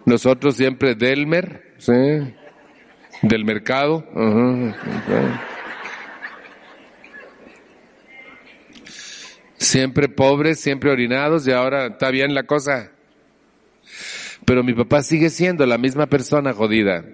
nosotros 0.04 0.56
siempre 0.56 0.94
Delmer, 0.94 1.62
del 3.22 3.44
mercado. 3.44 4.04
Siempre 9.56 10.08
pobres, 10.08 10.60
siempre 10.60 10.90
orinados 10.90 11.46
y 11.46 11.52
ahora 11.52 11.86
está 11.86 12.10
bien 12.10 12.34
la 12.34 12.42
cosa 12.42 12.91
pero 14.52 14.62
mi 14.62 14.74
papá 14.74 15.02
sigue 15.02 15.30
siendo 15.30 15.64
la 15.64 15.78
misma 15.78 16.08
persona 16.08 16.52
jodida. 16.52 17.06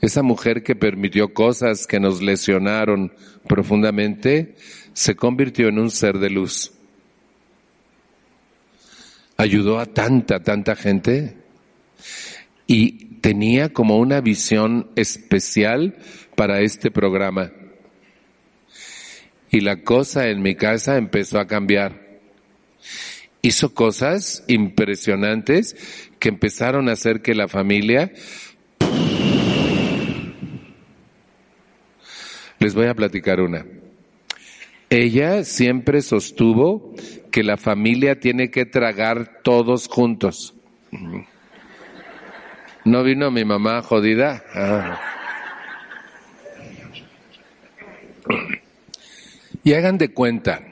esa 0.00 0.22
mujer 0.22 0.62
que 0.62 0.76
permitió 0.76 1.34
cosas 1.34 1.88
que 1.88 1.98
nos 1.98 2.22
lesionaron 2.22 3.12
profundamente, 3.48 4.54
se 4.92 5.16
convirtió 5.16 5.66
en 5.66 5.80
un 5.80 5.90
ser 5.90 6.20
de 6.20 6.30
luz 6.30 6.72
ayudó 9.38 9.78
a 9.78 9.84
tanta, 9.84 10.42
tanta 10.42 10.75
gente 10.76 11.45
y 12.66 13.16
tenía 13.20 13.72
como 13.72 13.98
una 13.98 14.20
visión 14.20 14.90
especial 14.96 15.96
para 16.34 16.60
este 16.60 16.90
programa. 16.90 17.52
Y 19.50 19.60
la 19.60 19.82
cosa 19.82 20.28
en 20.28 20.42
mi 20.42 20.54
casa 20.54 20.96
empezó 20.96 21.38
a 21.38 21.46
cambiar. 21.46 22.20
Hizo 23.42 23.74
cosas 23.74 24.44
impresionantes 24.48 25.76
que 26.18 26.28
empezaron 26.28 26.88
a 26.88 26.92
hacer 26.92 27.22
que 27.22 27.34
la 27.34 27.48
familia... 27.48 28.12
Les 32.58 32.74
voy 32.74 32.86
a 32.86 32.94
platicar 32.94 33.40
una. 33.40 33.66
Ella 34.88 35.44
siempre 35.44 36.00
sostuvo 36.00 36.94
que 37.30 37.42
la 37.42 37.56
familia 37.56 38.18
tiene 38.18 38.50
que 38.50 38.64
tragar 38.64 39.42
todos 39.42 39.88
juntos. 39.88 40.54
¿No 42.86 43.02
vino 43.02 43.32
mi 43.32 43.44
mamá 43.44 43.82
jodida? 43.82 44.44
Ah. 44.54 45.00
Y 49.64 49.72
hagan 49.72 49.99
de 49.99 50.10
cuenta 50.10 50.62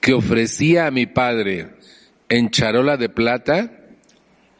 que 0.00 0.14
ofrecía 0.14 0.86
a 0.86 0.92
mi 0.92 1.06
padre 1.06 1.70
en 2.28 2.50
charola 2.50 2.96
de 2.96 3.08
plata 3.08 3.72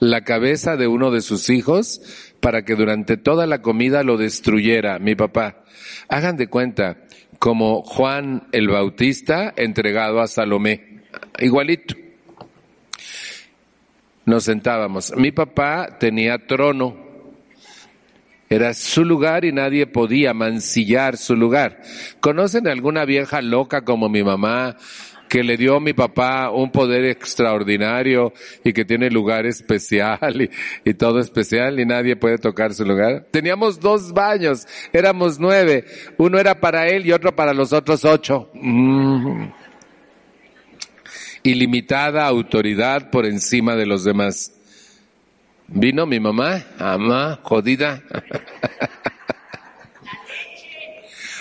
la 0.00 0.22
cabeza 0.22 0.76
de 0.76 0.88
uno 0.88 1.12
de 1.12 1.20
sus 1.20 1.48
hijos 1.50 2.02
para 2.40 2.64
que 2.64 2.74
durante 2.74 3.16
toda 3.16 3.46
la 3.46 3.62
comida 3.62 4.02
lo 4.02 4.16
destruyera 4.16 4.98
mi 4.98 5.14
papá. 5.14 5.62
Hagan 6.08 6.36
de 6.36 6.48
cuenta 6.48 6.96
como 7.38 7.82
Juan 7.84 8.48
el 8.50 8.66
Bautista 8.66 9.54
entregado 9.56 10.20
a 10.20 10.26
Salomé. 10.26 11.04
Igualito. 11.38 12.01
Nos 14.24 14.44
sentábamos. 14.44 15.12
Mi 15.16 15.32
papá 15.32 15.98
tenía 15.98 16.46
trono. 16.46 16.96
Era 18.48 18.74
su 18.74 19.04
lugar 19.04 19.44
y 19.44 19.52
nadie 19.52 19.86
podía 19.86 20.34
mancillar 20.34 21.16
su 21.16 21.34
lugar. 21.34 21.80
¿Conocen 22.20 22.68
alguna 22.68 23.04
vieja 23.06 23.40
loca 23.40 23.82
como 23.82 24.10
mi 24.10 24.22
mamá 24.22 24.76
que 25.32 25.42
le 25.42 25.56
dio 25.56 25.76
a 25.76 25.80
mi 25.80 25.94
papá 25.94 26.50
un 26.50 26.70
poder 26.70 27.06
extraordinario 27.06 28.34
y 28.62 28.74
que 28.74 28.84
tiene 28.84 29.08
lugar 29.08 29.46
especial 29.46 30.50
y, 30.84 30.92
todo 30.92 31.20
especial 31.20 31.80
y 31.80 31.86
nadie 31.86 32.16
puede 32.16 32.36
tocar 32.36 32.74
su 32.74 32.84
lugar. 32.84 33.28
Teníamos 33.30 33.80
dos 33.80 34.12
baños, 34.12 34.68
éramos 34.92 35.40
nueve, 35.40 35.86
uno 36.18 36.38
era 36.38 36.60
para 36.60 36.86
él 36.86 37.06
y 37.06 37.12
otro 37.12 37.34
para 37.34 37.54
los 37.54 37.72
otros 37.72 38.04
ocho. 38.04 38.50
Mm. 38.52 39.61
Ilimitada 41.42 42.26
autoridad 42.26 43.10
por 43.10 43.26
encima 43.26 43.74
de 43.74 43.86
los 43.86 44.04
demás. 44.04 44.52
Vino 45.68 46.06
mi 46.06 46.20
mamá, 46.20 46.64
mamá, 46.78 47.40
jodida. 47.42 48.02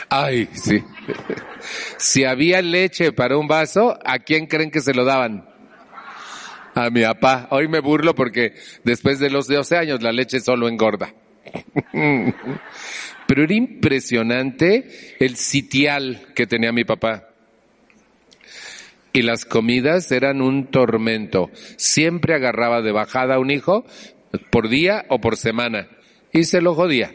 Ay, 0.10 0.50
sí. 0.54 0.84
Si 1.98 2.26
había 2.26 2.62
leche 2.62 3.14
para 3.14 3.38
un 3.38 3.48
vaso, 3.48 3.98
¿a 4.04 4.20
quién 4.20 4.48
creen 4.48 4.72
que 4.72 4.82
se 4.82 4.94
lo 4.94 5.06
daban? 5.06 5.46
A 6.76 6.90
mi 6.90 7.04
papá. 7.04 7.48
Hoy 7.52 7.68
me 7.68 7.80
burlo 7.80 8.16
porque 8.16 8.56
después 8.84 9.20
de 9.20 9.30
los 9.30 9.48
12 9.48 9.78
años 9.78 10.02
la 10.02 10.12
leche 10.12 10.40
solo 10.40 10.68
engorda. 10.68 11.14
Pero 13.28 13.44
era 13.44 13.54
impresionante 13.54 15.16
el 15.20 15.38
sitial 15.38 16.28
que 16.36 16.48
tenía 16.48 16.72
mi 16.72 16.84
papá. 16.84 17.31
Y 19.14 19.24
las 19.24 19.46
comidas 19.46 20.12
eran 20.12 20.42
un 20.42 20.68
tormento. 20.68 21.50
Siempre 21.76 22.36
agarraba 22.36 22.82
de 22.82 22.92
bajada 22.92 23.36
a 23.36 23.40
un 23.40 23.52
hijo 23.52 23.86
por 24.50 24.70
día 24.70 25.06
o 25.10 25.20
por 25.20 25.38
semana 25.38 25.90
y 26.32 26.46
se 26.46 26.62
lo 26.62 26.76
jodía. 26.76 27.12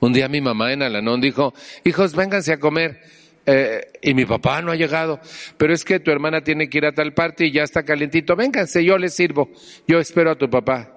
Un 0.00 0.12
día 0.12 0.28
mi 0.28 0.40
mamá 0.40 0.72
en 0.72 0.82
Alanón 0.82 1.20
dijo, 1.20 1.54
hijos, 1.84 2.14
vénganse 2.14 2.52
a 2.52 2.58
comer. 2.58 3.00
Eh, 3.44 3.86
y 4.02 4.14
mi 4.14 4.24
papá 4.24 4.62
no 4.62 4.70
ha 4.70 4.76
llegado, 4.76 5.20
pero 5.56 5.74
es 5.74 5.84
que 5.84 5.98
tu 5.98 6.12
hermana 6.12 6.42
tiene 6.42 6.68
que 6.68 6.78
ir 6.78 6.86
a 6.86 6.92
tal 6.92 7.12
parte 7.12 7.46
y 7.46 7.52
ya 7.52 7.62
está 7.62 7.82
calientito. 7.82 8.36
Vénganse, 8.36 8.84
yo 8.84 8.98
les 8.98 9.14
sirvo. 9.14 9.50
Yo 9.86 9.98
espero 9.98 10.30
a 10.30 10.36
tu 10.36 10.48
papá. 10.48 10.91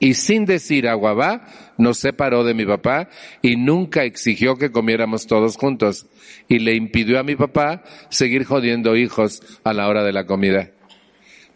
Y 0.00 0.14
sin 0.14 0.46
decir 0.46 0.88
agua 0.88 1.12
va, 1.12 1.46
nos 1.78 1.98
separó 1.98 2.42
de 2.42 2.54
mi 2.54 2.64
papá 2.64 3.08
y 3.42 3.56
nunca 3.56 4.02
exigió 4.04 4.56
que 4.56 4.72
comiéramos 4.72 5.26
todos 5.26 5.56
juntos. 5.56 6.06
Y 6.48 6.58
le 6.58 6.74
impidió 6.74 7.20
a 7.20 7.22
mi 7.22 7.36
papá 7.36 7.84
seguir 8.08 8.44
jodiendo 8.44 8.96
hijos 8.96 9.42
a 9.62 9.72
la 9.72 9.86
hora 9.86 10.02
de 10.02 10.12
la 10.12 10.26
comida. 10.26 10.70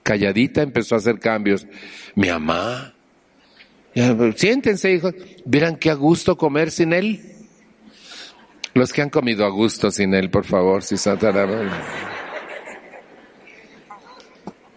Calladita 0.02 0.62
empezó 0.62 0.94
a 0.94 0.98
hacer 0.98 1.18
cambios. 1.18 1.66
Mi 2.14 2.28
mamá, 2.28 2.94
Siéntense, 4.36 4.92
hijos. 4.92 5.14
Verán 5.44 5.76
qué 5.76 5.90
a 5.90 5.94
gusto 5.94 6.36
comer 6.36 6.70
sin 6.70 6.92
él. 6.92 7.20
Los 8.74 8.92
que 8.92 9.02
han 9.02 9.10
comido 9.10 9.44
a 9.44 9.50
gusto 9.50 9.90
sin 9.90 10.14
él, 10.14 10.30
por 10.30 10.44
favor, 10.44 10.82
si 10.82 10.96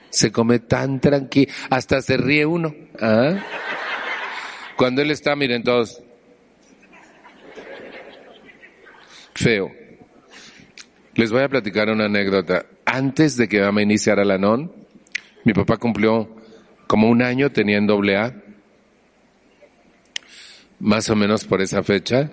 Se 0.09 0.31
come 0.31 0.59
tan 0.59 0.99
tranquilo, 0.99 1.51
hasta 1.69 2.01
se 2.01 2.17
ríe 2.17 2.45
uno. 2.45 2.73
¿Ah? 3.01 3.43
Cuando 4.75 5.01
él 5.01 5.11
está, 5.11 5.35
miren 5.35 5.63
todos. 5.63 6.01
Feo. 9.33 9.71
Les 11.15 11.31
voy 11.31 11.41
a 11.41 11.49
platicar 11.49 11.89
una 11.89 12.05
anécdota. 12.05 12.65
Antes 12.85 13.37
de 13.37 13.47
que 13.47 13.61
mamá 13.61 13.81
iniciara 13.81 14.23
la 14.23 14.37
NON, 14.37 14.71
mi 15.43 15.53
papá 15.53 15.77
cumplió 15.77 16.35
como 16.85 17.09
un 17.09 17.21
año, 17.21 17.51
tenía 17.51 17.77
en 17.77 17.87
doble 17.87 18.17
A 18.17 18.35
más 20.79 21.09
o 21.09 21.15
menos 21.15 21.45
por 21.45 21.61
esa 21.61 21.83
fecha. 21.83 22.31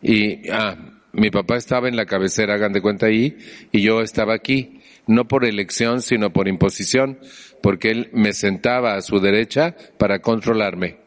Y, 0.00 0.48
ah, 0.50 0.76
mi 1.12 1.30
papá 1.30 1.56
estaba 1.56 1.88
en 1.88 1.96
la 1.96 2.06
cabecera, 2.06 2.54
hagan 2.54 2.72
de 2.72 2.80
cuenta 2.80 3.06
ahí, 3.06 3.36
y 3.70 3.82
yo 3.82 4.00
estaba 4.00 4.34
aquí, 4.34 4.80
no 5.06 5.26
por 5.26 5.44
elección, 5.44 6.00
sino 6.00 6.32
por 6.32 6.48
imposición, 6.48 7.18
porque 7.62 7.90
él 7.90 8.10
me 8.12 8.32
sentaba 8.32 8.94
a 8.94 9.02
su 9.02 9.20
derecha 9.20 9.76
para 9.98 10.20
controlarme. 10.20 10.98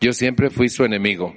Yo 0.00 0.12
siempre 0.12 0.50
fui 0.50 0.68
su 0.68 0.84
enemigo. 0.84 1.34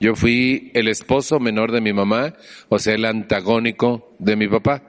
Yo 0.00 0.14
fui 0.14 0.70
el 0.74 0.88
esposo 0.88 1.38
menor 1.38 1.72
de 1.72 1.82
mi 1.82 1.92
mamá, 1.92 2.34
o 2.68 2.78
sea, 2.78 2.94
el 2.94 3.04
antagónico 3.04 4.14
de 4.18 4.34
mi 4.34 4.48
papá. 4.48 4.82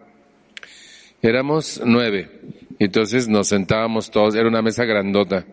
Éramos 1.21 1.81
nueve, 1.85 2.29
entonces 2.79 3.27
nos 3.27 3.49
sentábamos 3.49 4.09
todos, 4.09 4.35
era 4.35 4.47
una 4.47 4.61
mesa 4.61 4.85
grandota, 4.85 5.45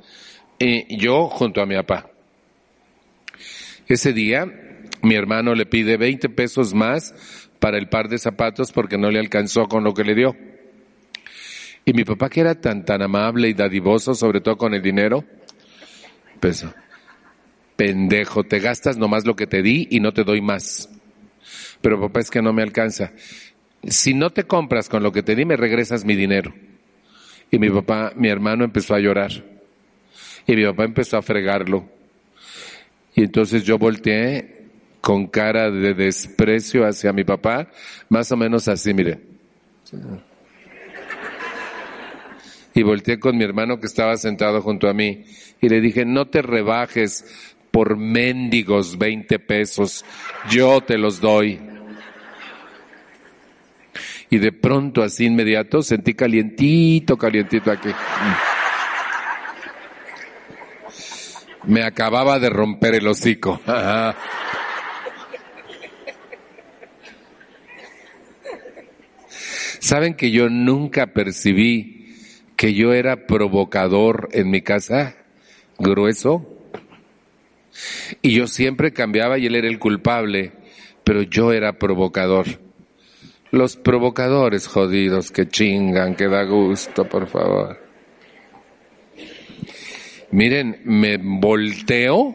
y 0.59 0.97
yo 0.97 1.27
junto 1.29 1.61
a 1.61 1.67
mi 1.67 1.75
papá. 1.75 2.09
Ese 3.89 4.13
día 4.13 4.47
mi 5.03 5.15
hermano 5.15 5.55
le 5.55 5.67
pide 5.67 5.97
20 5.97 6.29
pesos 6.31 6.75
más 6.75 7.15
para 7.59 7.79
el 7.79 7.89
par 7.89 8.09
de 8.09 8.19
zapatos 8.19 8.73
porque 8.73 8.99
no 8.99 9.11
le 9.11 9.19
alcanzó 9.19 9.67
con 9.67 9.85
lo 9.85 9.95
que 9.95 10.05
le 10.05 10.15
dio. 10.15 10.37
Y 11.85 11.93
mi 11.93 12.05
papá 12.05 12.29
que 12.29 12.41
era 12.41 12.55
tan, 12.55 12.85
tan 12.85 13.03
amable 13.03 13.49
y 13.49 13.55
dadivoso, 13.55 14.15
sobre 14.15 14.41
todo 14.41 14.57
con 14.57 14.75
el 14.75 14.83
dinero, 14.83 15.25
pensó, 16.39 16.75
pendejo, 17.77 18.45
te 18.45 18.61
gastas 18.61 18.99
nomás 18.99 19.27
lo 19.27 19.35
que 19.35 19.47
te 19.47 19.63
di 19.63 19.89
y 19.91 20.01
no 20.01 20.13
te 20.13 20.25
doy 20.25 20.41
más. 20.41 20.89
Pero 21.81 22.01
papá 22.01 22.21
es 22.21 22.31
que 22.31 22.43
no 22.43 22.53
me 22.53 22.63
alcanza. 22.63 23.13
Si 23.85 24.13
no 24.13 24.31
te 24.31 24.45
compras 24.45 24.89
con 24.89 25.03
lo 25.03 25.13
que 25.13 25.23
te 25.23 25.35
di, 25.35 25.45
me 25.45 25.57
regresas 25.57 26.05
mi 26.05 26.15
dinero. 26.15 26.53
Y 27.51 27.59
mi 27.59 27.71
papá, 27.71 28.13
mi 28.17 28.29
hermano 28.29 28.65
empezó 28.65 28.95
a 28.95 29.01
llorar. 29.01 29.31
Y 30.47 30.57
mi 30.57 30.65
papá 30.65 30.85
empezó 30.85 31.17
a 31.17 31.23
fregarlo. 31.23 31.89
Y 33.15 33.23
entonces 33.23 33.65
yo 33.65 33.79
volteé 33.79 34.58
con 35.01 35.27
cara 35.27 35.71
de 35.71 35.95
desprecio 35.95 36.87
hacia 36.87 37.13
mi 37.13 37.25
papá, 37.25 37.69
más 38.09 38.31
o 38.33 38.37
menos 38.37 38.69
así, 38.69 38.93
mire. 38.95 39.21
Y 42.75 42.83
volteé 42.83 43.19
con 43.19 43.37
mi 43.37 43.45
hermano 43.45 43.81
que 43.81 43.87
estaba 43.87 44.17
sentado 44.17 44.61
junto 44.63 44.89
a 44.89 44.95
mí 44.95 45.25
y 45.61 45.69
le 45.69 45.81
dije, 45.81 46.05
no 46.05 46.27
te 46.27 46.43
rebajes 46.43 47.55
por 47.71 47.97
mendigos 47.97 48.99
20 48.99 49.39
pesos, 49.41 50.05
yo 50.51 50.81
te 50.81 50.99
los 50.99 51.21
doy. 51.21 51.61
Y 54.31 54.39
de 54.39 54.53
pronto, 54.53 55.03
así 55.03 55.25
inmediato, 55.25 55.83
sentí 55.83 56.15
calientito, 56.15 57.17
calientito 57.17 57.71
aquí. 57.71 57.89
Me 61.65 61.83
acababa 61.83 62.39
de 62.39 62.51
romper 62.51 62.97
el 62.97 63.09
hocico. 63.09 63.61
¿Saben 69.81 70.15
que 70.15 70.31
yo 70.31 70.49
nunca 70.49 71.09
percibí 71.09 72.15
que 72.57 72.75
yo 72.75 72.93
era 72.93 73.27
provocador 73.27 74.29
en 74.33 74.51
mi 74.51 74.63
casa? 74.63 75.17
Grueso. 75.79 76.47
Y 78.23 78.33
yo 78.33 78.47
siempre 78.47 78.93
cambiaba 78.93 79.39
y 79.39 79.47
él 79.47 79.55
era 79.55 79.69
el 79.69 79.79
culpable, 79.79 80.53
pero 81.05 81.23
yo 81.23 81.53
era 81.53 81.79
provocador. 81.79 82.47
Los 83.51 83.77
provocadores 83.77 84.67
jodidos 84.67 85.31
que 85.31 85.49
chingan, 85.49 86.17
que 86.17 86.29
da 86.29 86.45
gusto, 86.45 87.09
por 87.09 87.29
favor. 87.29 87.79
Miren, 90.31 90.83
me 90.85 91.17
volteo, 91.17 92.35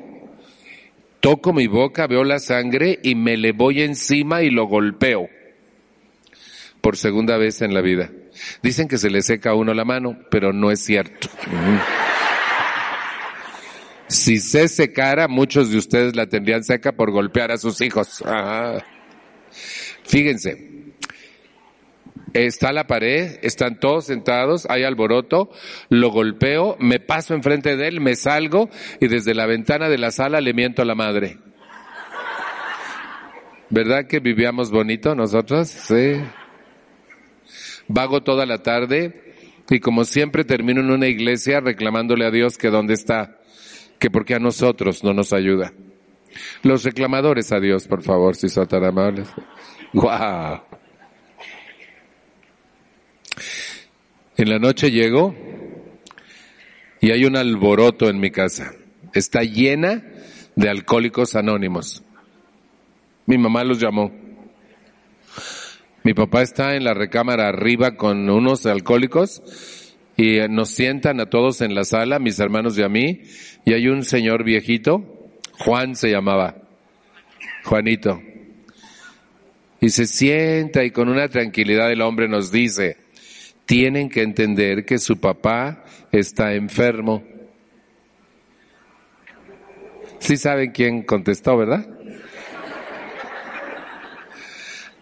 toco 1.19 1.53
mi 1.53 1.67
boca, 1.67 2.08
veo 2.08 2.23
la 2.23 2.39
sangre 2.39 2.99
y 3.03 3.13
me 3.13 3.38
le 3.38 3.51
voy 3.51 3.82
encima 3.82 4.41
y 4.41 4.49
lo 4.49 4.65
golpeo. 4.65 5.29
Por 6.84 6.98
segunda 6.98 7.38
vez 7.38 7.62
en 7.62 7.74
la 7.74 7.80
vida. 7.80 8.12
Dicen 8.62 8.89
que 8.89 8.98
se 8.98 9.10
le 9.10 9.22
seca 9.22 9.52
a 9.52 9.56
uno 9.56 9.74
la 9.74 9.86
mano, 9.86 10.19
pero 10.30 10.52
no 10.52 10.69
es 10.69 10.82
cierto. 10.82 11.30
Si 14.08 14.38
se 14.38 14.67
secara, 14.67 15.30
muchos 15.30 15.72
de 15.72 15.78
ustedes 15.78 16.13
la 16.13 16.28
tendrían 16.28 16.65
seca 16.65 16.91
por 16.91 17.12
golpear 17.12 17.54
a 17.54 17.58
sus 17.58 17.80
hijos. 17.80 18.22
Fíjense, 20.04 20.93
está 22.34 22.74
la 22.74 22.86
pared, 22.86 23.39
están 23.43 23.80
todos 23.80 24.08
sentados, 24.08 24.67
hay 24.69 24.84
alboroto, 24.84 25.52
lo 25.88 26.12
golpeo, 26.12 26.76
me 26.82 27.00
paso 27.00 27.34
enfrente 27.34 27.78
de 27.78 27.88
él, 27.88 28.02
me 28.02 28.17
salgo 28.17 28.69
y 29.00 29.08
desde 29.08 29.34
la 29.34 29.46
ventana 29.46 29.88
de 29.88 30.00
la 30.00 30.12
sala 30.12 30.41
le 30.41 30.54
miento 30.54 30.82
a 30.82 30.86
la 30.86 30.96
madre. 30.96 31.38
¿Verdad 33.69 34.06
que 34.06 34.19
vivíamos 34.19 34.69
bonito 34.69 35.15
nosotros? 35.15 35.69
Sí. 35.69 36.22
Vago 37.88 38.24
toda 38.24 38.46
la 38.46 38.63
tarde 38.63 39.36
y 39.69 39.80
como 39.80 40.06
siempre 40.06 40.43
termino 40.43 40.82
en 40.82 40.91
una 40.91 41.08
iglesia 41.08 41.60
reclamándole 41.60 42.26
a 42.26 42.32
Dios 42.32 42.58
que 42.58 42.69
dónde 42.69 42.93
está, 42.93 43.39
que 44.00 44.10
porque 44.10 44.36
a 44.36 44.39
nosotros 44.39 45.04
no 45.04 45.13
nos 45.13 45.34
ayuda. 45.34 45.74
Los 46.63 46.84
reclamadores 46.84 47.52
a 47.52 47.60
Dios, 47.60 47.88
por 47.88 48.02
favor, 48.02 48.36
si 48.36 48.50
son 48.50 48.67
tan 48.67 48.84
amables. 48.84 49.30
¡Guau! 49.93 50.62
En 54.36 54.50
la 54.50 54.58
noche 54.60 54.89
llego 54.89 55.36
y 57.00 57.12
hay 57.12 57.26
un 57.26 57.36
alboroto 57.36 58.10
en 58.10 58.19
mi 58.19 58.32
casa. 58.32 58.74
Está 59.13 59.41
llena 59.43 60.04
de 60.56 60.69
alcohólicos 60.69 61.36
anónimos. 61.36 62.04
Mi 63.26 63.38
mamá 63.38 63.63
los 63.63 63.80
llamó. 63.80 64.22
Mi 66.06 66.13
papá 66.13 66.42
está 66.42 66.76
en 66.76 66.84
la 66.84 66.94
recámara 66.94 67.48
arriba 67.48 67.96
con 67.96 68.30
unos 68.30 68.66
alcohólicos 68.66 69.42
y 70.18 70.39
nos 70.50 70.70
sientan 70.70 71.22
a 71.22 71.28
todos 71.28 71.62
en 71.62 71.76
la 71.76 71.86
sala, 71.86 72.20
mis 72.20 72.39
hermanos 72.39 72.78
y 72.78 72.84
a 72.84 72.89
mí, 72.89 73.22
y 73.63 73.74
hay 73.74 73.88
un 73.88 74.04
señor 74.04 74.44
viejito, 74.44 75.32
Juan 75.60 75.96
se 75.96 76.10
llamaba, 76.12 76.58
Juanito, 77.63 78.22
y 79.80 79.89
se 79.89 80.06
sienta 80.06 80.84
y 80.84 80.92
con 80.92 81.08
una 81.08 81.30
tranquilidad 81.30 81.89
el 81.89 82.02
hombre 82.02 82.28
nos 82.28 82.52
dice, 82.52 82.98
tienen 83.66 84.10
que 84.10 84.24
entender 84.24 84.84
que 84.84 85.00
su 85.00 85.22
papá 85.22 85.86
está 86.12 86.54
enfermo. 86.54 87.24
Sí 90.20 90.36
saben 90.36 90.72
quién 90.72 91.04
contestó, 91.04 91.56
¿verdad? 91.58 91.88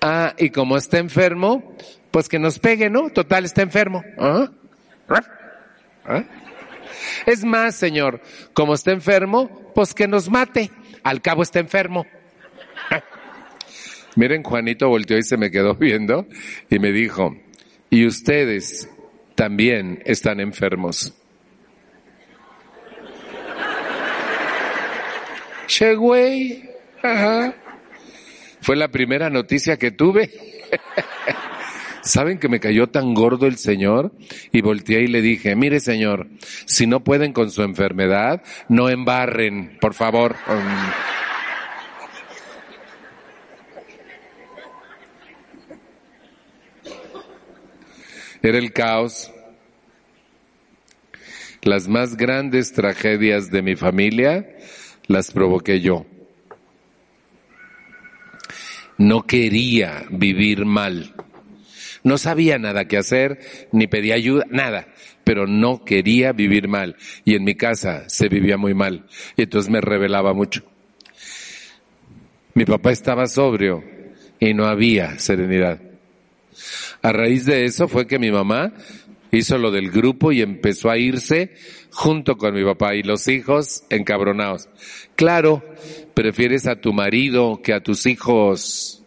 Ah, 0.01 0.33
y 0.37 0.49
como 0.49 0.77
está 0.77 0.97
enfermo, 0.97 1.75
pues 2.09 2.27
que 2.27 2.39
nos 2.39 2.57
pegue, 2.57 2.89
¿no? 2.89 3.11
Total, 3.11 3.45
está 3.45 3.61
enfermo. 3.61 4.03
¿Ah? 4.17 4.49
¿Ah? 6.05 6.23
Es 7.25 7.43
más, 7.43 7.75
señor, 7.75 8.21
como 8.53 8.73
está 8.73 8.91
enfermo, 8.91 9.71
pues 9.75 9.93
que 9.93 10.07
nos 10.07 10.29
mate. 10.29 10.71
Al 11.03 11.21
cabo 11.21 11.43
está 11.43 11.59
enfermo. 11.59 12.05
Miren, 14.15 14.43
Juanito 14.43 14.89
volteó 14.89 15.17
y 15.17 15.23
se 15.23 15.37
me 15.37 15.51
quedó 15.51 15.75
viendo 15.75 16.25
y 16.69 16.79
me 16.79 16.91
dijo, 16.91 17.35
y 17.89 18.05
ustedes 18.05 18.89
también 19.35 20.01
están 20.05 20.39
enfermos. 20.39 21.13
Che, 25.67 25.95
güey. 25.95 26.69
Ajá. 27.01 27.53
Fue 28.61 28.75
la 28.75 28.89
primera 28.89 29.29
noticia 29.29 29.77
que 29.77 29.91
tuve. 29.91 30.31
¿Saben 32.03 32.39
que 32.39 32.49
me 32.49 32.59
cayó 32.59 32.87
tan 32.87 33.13
gordo 33.13 33.45
el 33.45 33.57
Señor? 33.57 34.11
Y 34.51 34.61
volteé 34.61 35.01
y 35.01 35.07
le 35.07 35.21
dije, 35.21 35.55
mire 35.55 35.79
Señor, 35.79 36.27
si 36.65 36.87
no 36.87 37.03
pueden 37.03 37.33
con 37.33 37.51
su 37.51 37.61
enfermedad, 37.61 38.41
no 38.69 38.89
embarren, 38.89 39.77
por 39.79 39.93
favor. 39.93 40.35
Era 48.41 48.57
el 48.57 48.73
caos. 48.73 49.31
Las 51.61 51.87
más 51.87 52.17
grandes 52.17 52.73
tragedias 52.73 53.51
de 53.51 53.61
mi 53.61 53.75
familia 53.75 54.47
las 55.05 55.31
provoqué 55.31 55.79
yo. 55.79 56.07
No 59.01 59.23
quería 59.23 60.03
vivir 60.11 60.63
mal. 60.63 61.15
No 62.03 62.19
sabía 62.19 62.59
nada 62.59 62.85
que 62.85 62.99
hacer, 62.99 63.39
ni 63.71 63.87
pedía 63.87 64.13
ayuda, 64.13 64.45
nada, 64.51 64.89
pero 65.23 65.47
no 65.47 65.83
quería 65.83 66.33
vivir 66.33 66.67
mal. 66.67 66.95
Y 67.25 67.33
en 67.33 67.43
mi 67.43 67.55
casa 67.55 68.07
se 68.07 68.29
vivía 68.29 68.57
muy 68.57 68.75
mal. 68.75 69.07
Y 69.35 69.41
entonces 69.41 69.71
me 69.71 69.81
revelaba 69.81 70.35
mucho. 70.35 70.61
Mi 72.53 72.63
papá 72.63 72.91
estaba 72.91 73.25
sobrio 73.25 73.83
y 74.39 74.53
no 74.53 74.65
había 74.67 75.17
serenidad. 75.17 75.81
A 77.01 77.11
raíz 77.11 77.45
de 77.45 77.65
eso 77.65 77.87
fue 77.87 78.05
que 78.05 78.19
mi 78.19 78.29
mamá 78.29 78.71
hizo 79.31 79.57
lo 79.57 79.71
del 79.71 79.89
grupo 79.89 80.31
y 80.31 80.41
empezó 80.41 80.89
a 80.89 80.97
irse 80.97 81.55
junto 81.91 82.37
con 82.37 82.53
mi 82.53 82.63
papá 82.63 82.95
y 82.95 83.03
los 83.03 83.27
hijos 83.27 83.83
encabronados. 83.89 84.69
Claro, 85.15 85.63
prefieres 86.13 86.67
a 86.67 86.81
tu 86.81 86.93
marido 86.93 87.61
que 87.63 87.73
a 87.73 87.81
tus 87.81 88.05
hijos. 88.05 89.03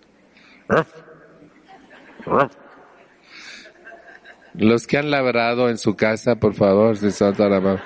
Los 4.54 4.86
que 4.86 4.98
han 4.98 5.10
labrado 5.10 5.68
en 5.68 5.78
su 5.78 5.94
casa, 5.96 6.36
por 6.36 6.54
favor, 6.54 6.96
se 6.96 7.10
la 7.32 7.82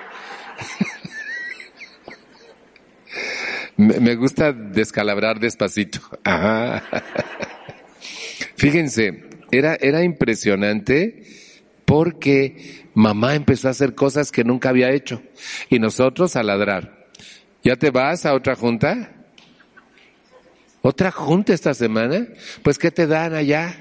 Me 3.77 4.17
gusta 4.17 4.53
descalabrar 4.53 5.39
despacito. 5.39 6.01
Fíjense, 8.57 9.29
era, 9.53 9.77
era 9.81 10.03
impresionante 10.03 11.23
porque 11.89 12.85
mamá 12.93 13.35
empezó 13.35 13.67
a 13.67 13.71
hacer 13.71 13.95
cosas 13.95 14.31
que 14.31 14.45
nunca 14.45 14.69
había 14.69 14.91
hecho 14.91 15.23
y 15.71 15.79
nosotros 15.79 16.37
a 16.37 16.43
ladrar. 16.43 17.09
¿Ya 17.65 17.77
te 17.77 17.91
vas 17.91 18.27
a 18.27 18.35
otra 18.35 18.55
junta? 18.57 19.11
¿Otra 20.83 21.11
junta 21.11 21.55
esta 21.55 21.73
semana? 21.73 22.27
Pues 22.63 22.79
¿qué 22.79 22.91
te 22.91 23.07
dan 23.07 23.35
allá? 23.35 23.75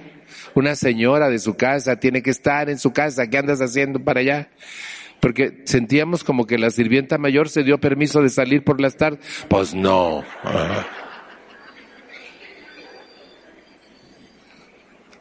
Una 0.56 0.78
señora 0.78 1.30
de 1.30 1.38
su 1.38 1.58
casa 1.58 1.98
tiene 1.98 2.24
que 2.24 2.30
estar 2.30 2.70
en 2.70 2.80
su 2.80 2.94
casa. 2.94 3.28
¿Qué 3.28 3.40
andas 3.40 3.60
haciendo 3.60 4.00
para 4.02 4.22
allá? 4.22 4.52
Porque 5.20 5.64
sentíamos 5.66 6.24
como 6.24 6.48
que 6.48 6.58
la 6.58 6.70
sirvienta 6.70 7.18
mayor 7.18 7.50
se 7.50 7.64
dio 7.64 7.78
permiso 7.78 8.22
de 8.22 8.30
salir 8.30 8.64
por 8.64 8.80
las 8.80 8.96
tardes. 8.96 9.20
Pues 9.50 9.74
no. 9.76 10.24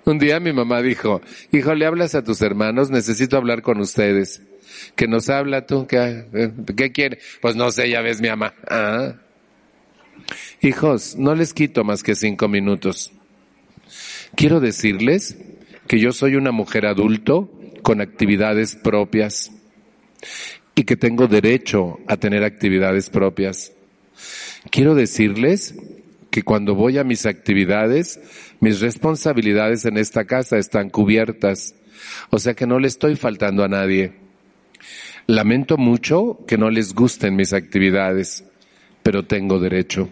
Un 0.06 0.20
día 0.20 0.38
mi 0.38 0.52
mamá 0.52 0.82
dijo, 0.82 1.20
hijo, 1.50 1.74
le 1.74 1.84
hablas 1.84 2.14
a 2.14 2.22
tus 2.22 2.40
hermanos, 2.40 2.90
necesito 2.90 3.36
hablar 3.36 3.60
con 3.60 3.80
ustedes. 3.80 4.40
¿Que 4.94 5.08
nos 5.08 5.28
habla 5.28 5.66
tú? 5.66 5.88
¿Qué, 5.88 6.52
qué 6.76 6.92
quiere? 6.92 7.18
Pues 7.40 7.56
no 7.56 7.72
sé, 7.72 7.90
ya 7.90 8.02
ves 8.02 8.20
mi 8.20 8.28
mamá. 8.28 8.54
Ah. 8.68 9.16
Hijos, 10.60 11.16
no 11.16 11.34
les 11.34 11.52
quito 11.52 11.82
más 11.82 12.04
que 12.04 12.14
cinco 12.14 12.46
minutos. 12.46 13.10
Quiero 14.36 14.60
decirles 14.60 15.38
que 15.88 15.98
yo 15.98 16.12
soy 16.12 16.36
una 16.36 16.52
mujer 16.52 16.86
adulto 16.86 17.50
con 17.82 18.00
actividades 18.00 18.76
propias 18.76 19.50
y 20.76 20.84
que 20.84 20.94
tengo 20.94 21.26
derecho 21.26 21.98
a 22.06 22.16
tener 22.16 22.44
actividades 22.44 23.10
propias. 23.10 23.72
Quiero 24.70 24.94
decirles 24.94 25.74
que 26.30 26.42
cuando 26.42 26.74
voy 26.74 26.98
a 26.98 27.02
mis 27.02 27.24
actividades, 27.24 28.20
mis 28.60 28.80
responsabilidades 28.80 29.84
en 29.84 29.98
esta 29.98 30.24
casa 30.24 30.58
están 30.58 30.90
cubiertas. 30.90 31.74
O 32.30 32.38
sea 32.38 32.54
que 32.54 32.66
no 32.66 32.78
le 32.78 32.88
estoy 32.88 33.16
faltando 33.16 33.64
a 33.64 33.68
nadie. 33.68 34.14
Lamento 35.26 35.76
mucho 35.76 36.38
que 36.46 36.56
no 36.56 36.70
les 36.70 36.94
gusten 36.94 37.34
mis 37.34 37.52
actividades, 37.52 38.44
pero 39.02 39.24
tengo 39.24 39.58
derecho. 39.58 40.08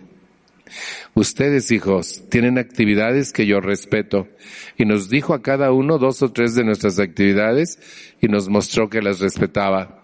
Ustedes, 1.15 1.71
hijos, 1.71 2.25
tienen 2.29 2.59
actividades 2.59 3.33
que 3.33 3.47
yo 3.47 3.61
respeto 3.61 4.29
y 4.77 4.85
nos 4.85 5.09
dijo 5.09 5.35
a 5.35 5.43
cada 5.43 5.71
uno 5.71 5.99
dos 5.99 6.23
o 6.23 6.33
tres 6.33 6.55
de 6.55 6.65
nuestras 6.65 6.99
actividades 6.99 7.79
y 8.21 8.27
nos 8.27 8.49
mostró 8.49 8.89
que 8.89 9.03
las 9.03 9.21
respetaba. 9.21 10.03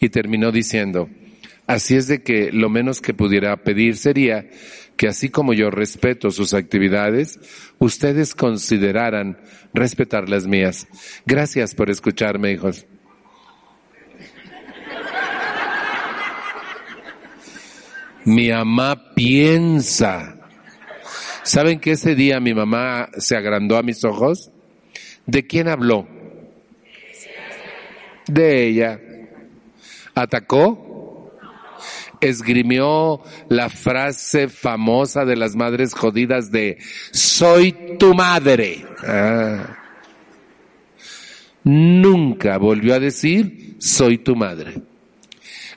Y 0.00 0.08
terminó 0.08 0.50
diciendo, 0.50 1.08
así 1.66 1.94
es 1.94 2.08
de 2.08 2.22
que 2.22 2.50
lo 2.52 2.68
menos 2.68 3.00
que 3.00 3.14
pudiera 3.14 3.56
pedir 3.62 3.96
sería 3.96 4.48
que 4.96 5.08
así 5.08 5.28
como 5.28 5.52
yo 5.52 5.70
respeto 5.70 6.30
sus 6.30 6.54
actividades, 6.54 7.38
ustedes 7.78 8.34
consideraran 8.34 9.38
respetar 9.74 10.28
las 10.28 10.46
mías. 10.46 10.88
Gracias 11.26 11.74
por 11.74 11.90
escucharme, 11.90 12.52
hijos. 12.52 12.86
Mi 18.24 18.50
mamá 18.50 19.14
piensa. 19.14 20.36
¿Saben 21.44 21.78
que 21.78 21.92
ese 21.92 22.16
día 22.16 22.40
mi 22.40 22.54
mamá 22.54 23.08
se 23.18 23.36
agrandó 23.36 23.76
a 23.76 23.84
mis 23.84 24.02
ojos? 24.02 24.50
¿De 25.26 25.46
quién 25.46 25.68
habló? 25.68 26.08
De 28.26 28.66
ella. 28.66 29.00
¿Atacó? 30.14 30.85
Esgrimió 32.20 33.20
la 33.48 33.68
frase 33.68 34.48
famosa 34.48 35.24
de 35.24 35.36
las 35.36 35.54
madres 35.56 35.94
jodidas 35.94 36.50
de 36.50 36.78
soy 37.12 37.96
tu 37.98 38.14
madre. 38.14 38.84
Ah. 39.06 39.76
Nunca 41.64 42.58
volvió 42.58 42.94
a 42.94 43.00
decir 43.00 43.76
soy 43.78 44.18
tu 44.18 44.36
madre. 44.36 44.82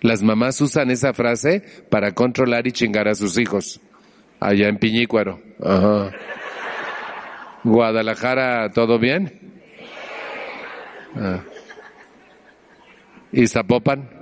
Las 0.02 0.24
mamás 0.24 0.62
usan 0.62 0.92
esa 0.92 1.14
frase 1.14 1.64
para 1.90 2.14
controlar 2.14 2.68
y 2.68 2.72
chingar 2.72 3.08
a 3.08 3.16
sus 3.16 3.38
hijos. 3.38 3.82
Allá 4.40 4.70
en 4.70 4.78
Piñícuaro. 4.78 5.42
Guadalajara, 7.64 8.72
¿todo 8.72 8.98
bien? 8.98 9.40
Ah. 11.16 11.42
¿Y 13.32 13.48
Zapopan? 13.48 14.19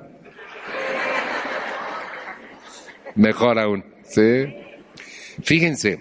Mejor 3.17 3.58
aún, 3.58 3.84
¿sí? 4.03 4.56
Fíjense, 5.43 5.99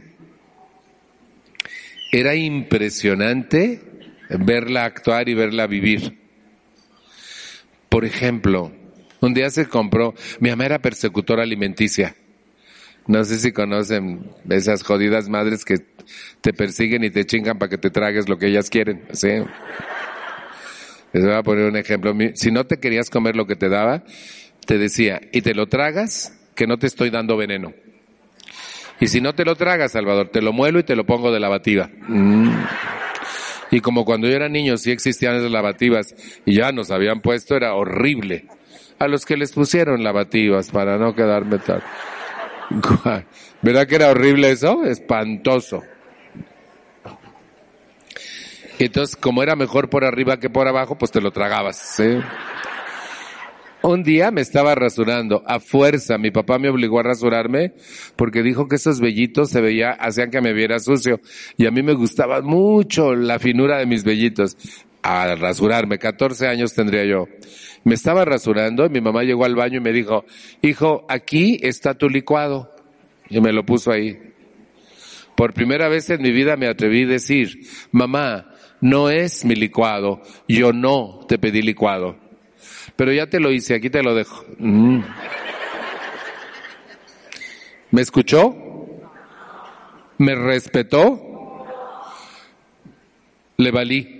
era 2.12 2.34
impresionante 2.34 3.80
verla 4.28 4.84
actuar 4.84 5.28
y 5.28 5.34
verla 5.34 5.66
vivir. 5.66 6.18
Por 7.88 8.04
ejemplo, 8.04 8.70
un 9.20 9.32
día 9.32 9.48
se 9.50 9.66
compró, 9.66 10.14
mi 10.40 10.50
mamá 10.50 10.66
era 10.66 10.78
persecutora 10.80 11.42
alimenticia. 11.42 12.14
No 13.06 13.24
sé 13.24 13.38
si 13.38 13.52
conocen 13.52 14.30
esas 14.50 14.82
jodidas 14.82 15.28
madres 15.28 15.64
que 15.64 15.78
te 16.42 16.52
persiguen 16.52 17.02
y 17.04 17.10
te 17.10 17.24
chingan 17.24 17.58
para 17.58 17.70
que 17.70 17.78
te 17.78 17.90
tragues 17.90 18.28
lo 18.28 18.36
que 18.36 18.48
ellas 18.48 18.68
quieren, 18.68 19.06
¿sí? 19.12 19.28
Les 21.12 21.24
voy 21.24 21.34
a 21.34 21.42
poner 21.42 21.64
un 21.64 21.76
ejemplo. 21.76 22.14
Si 22.34 22.50
no 22.50 22.66
te 22.66 22.78
querías 22.78 23.08
comer 23.08 23.36
lo 23.36 23.46
que 23.46 23.56
te 23.56 23.70
daba, 23.70 24.04
te 24.66 24.76
decía, 24.76 25.20
y 25.32 25.40
te 25.40 25.54
lo 25.54 25.68
tragas, 25.68 26.36
que 26.56 26.66
no 26.66 26.78
te 26.78 26.88
estoy 26.88 27.10
dando 27.10 27.36
veneno. 27.36 27.72
Y 28.98 29.08
si 29.08 29.20
no 29.20 29.34
te 29.34 29.44
lo 29.44 29.54
tragas, 29.54 29.92
Salvador, 29.92 30.30
te 30.30 30.40
lo 30.40 30.52
muelo 30.52 30.78
y 30.80 30.82
te 30.82 30.96
lo 30.96 31.04
pongo 31.04 31.30
de 31.30 31.38
lavativa. 31.38 31.90
Mm. 32.08 32.50
Y 33.70 33.80
como 33.80 34.04
cuando 34.04 34.28
yo 34.28 34.34
era 34.34 34.48
niño 34.48 34.76
sí 34.76 34.90
existían 34.90 35.36
esas 35.36 35.50
lavativas 35.50 36.14
y 36.44 36.56
ya 36.56 36.72
nos 36.72 36.90
habían 36.90 37.20
puesto, 37.20 37.56
era 37.56 37.74
horrible. 37.74 38.46
A 38.98 39.08
los 39.08 39.26
que 39.26 39.36
les 39.36 39.52
pusieron 39.52 40.02
lavativas 40.02 40.70
para 40.70 40.96
no 40.96 41.14
quedarme 41.14 41.58
tal. 41.58 41.82
¿Verdad 43.62 43.86
que 43.86 43.96
era 43.96 44.10
horrible 44.10 44.50
eso? 44.50 44.84
Espantoso. 44.84 45.82
Entonces, 48.78 49.16
como 49.16 49.42
era 49.42 49.56
mejor 49.56 49.88
por 49.88 50.04
arriba 50.04 50.38
que 50.38 50.50
por 50.50 50.68
abajo, 50.68 50.96
pues 50.96 51.10
te 51.10 51.20
lo 51.20 51.30
tragabas. 51.30 51.76
¿sí? 51.76 52.18
Un 53.86 54.02
día 54.02 54.32
me 54.32 54.40
estaba 54.40 54.74
rasurando 54.74 55.44
a 55.46 55.60
fuerza. 55.60 56.18
Mi 56.18 56.32
papá 56.32 56.58
me 56.58 56.68
obligó 56.68 56.98
a 56.98 57.04
rasurarme 57.04 57.74
porque 58.16 58.42
dijo 58.42 58.66
que 58.66 58.74
esos 58.74 58.98
vellitos 58.98 59.50
se 59.50 59.60
veía, 59.60 59.92
hacían 59.92 60.32
que 60.32 60.40
me 60.40 60.52
viera 60.52 60.80
sucio. 60.80 61.20
Y 61.56 61.66
a 61.66 61.70
mí 61.70 61.84
me 61.84 61.94
gustaba 61.94 62.42
mucho 62.42 63.14
la 63.14 63.38
finura 63.38 63.78
de 63.78 63.86
mis 63.86 64.02
vellitos. 64.02 64.56
A 65.04 65.36
rasurarme, 65.36 66.00
14 66.00 66.48
años 66.48 66.74
tendría 66.74 67.04
yo. 67.04 67.28
Me 67.84 67.94
estaba 67.94 68.24
rasurando 68.24 68.86
y 68.86 68.88
mi 68.88 69.00
mamá 69.00 69.22
llegó 69.22 69.44
al 69.44 69.54
baño 69.54 69.76
y 69.76 69.82
me 69.82 69.92
dijo, 69.92 70.24
hijo, 70.62 71.06
aquí 71.08 71.60
está 71.62 71.94
tu 71.94 72.08
licuado. 72.08 72.72
Y 73.30 73.40
me 73.40 73.52
lo 73.52 73.64
puso 73.64 73.92
ahí. 73.92 74.18
Por 75.36 75.54
primera 75.54 75.88
vez 75.88 76.10
en 76.10 76.22
mi 76.22 76.32
vida 76.32 76.56
me 76.56 76.66
atreví 76.66 77.04
a 77.04 77.06
decir, 77.06 77.60
mamá, 77.92 78.50
no 78.80 79.10
es 79.10 79.44
mi 79.44 79.54
licuado, 79.54 80.22
yo 80.48 80.72
no 80.72 81.20
te 81.28 81.38
pedí 81.38 81.62
licuado. 81.62 82.25
Pero 82.96 83.12
ya 83.12 83.26
te 83.26 83.40
lo 83.40 83.52
hice, 83.52 83.74
aquí 83.74 83.90
te 83.90 84.02
lo 84.02 84.14
dejo. 84.14 84.44
Mm. 84.58 85.00
¿Me 87.90 88.00
escuchó? 88.00 88.54
¿Me 90.18 90.34
respetó? 90.34 91.66
Le 93.58 93.70
valí. 93.70 94.16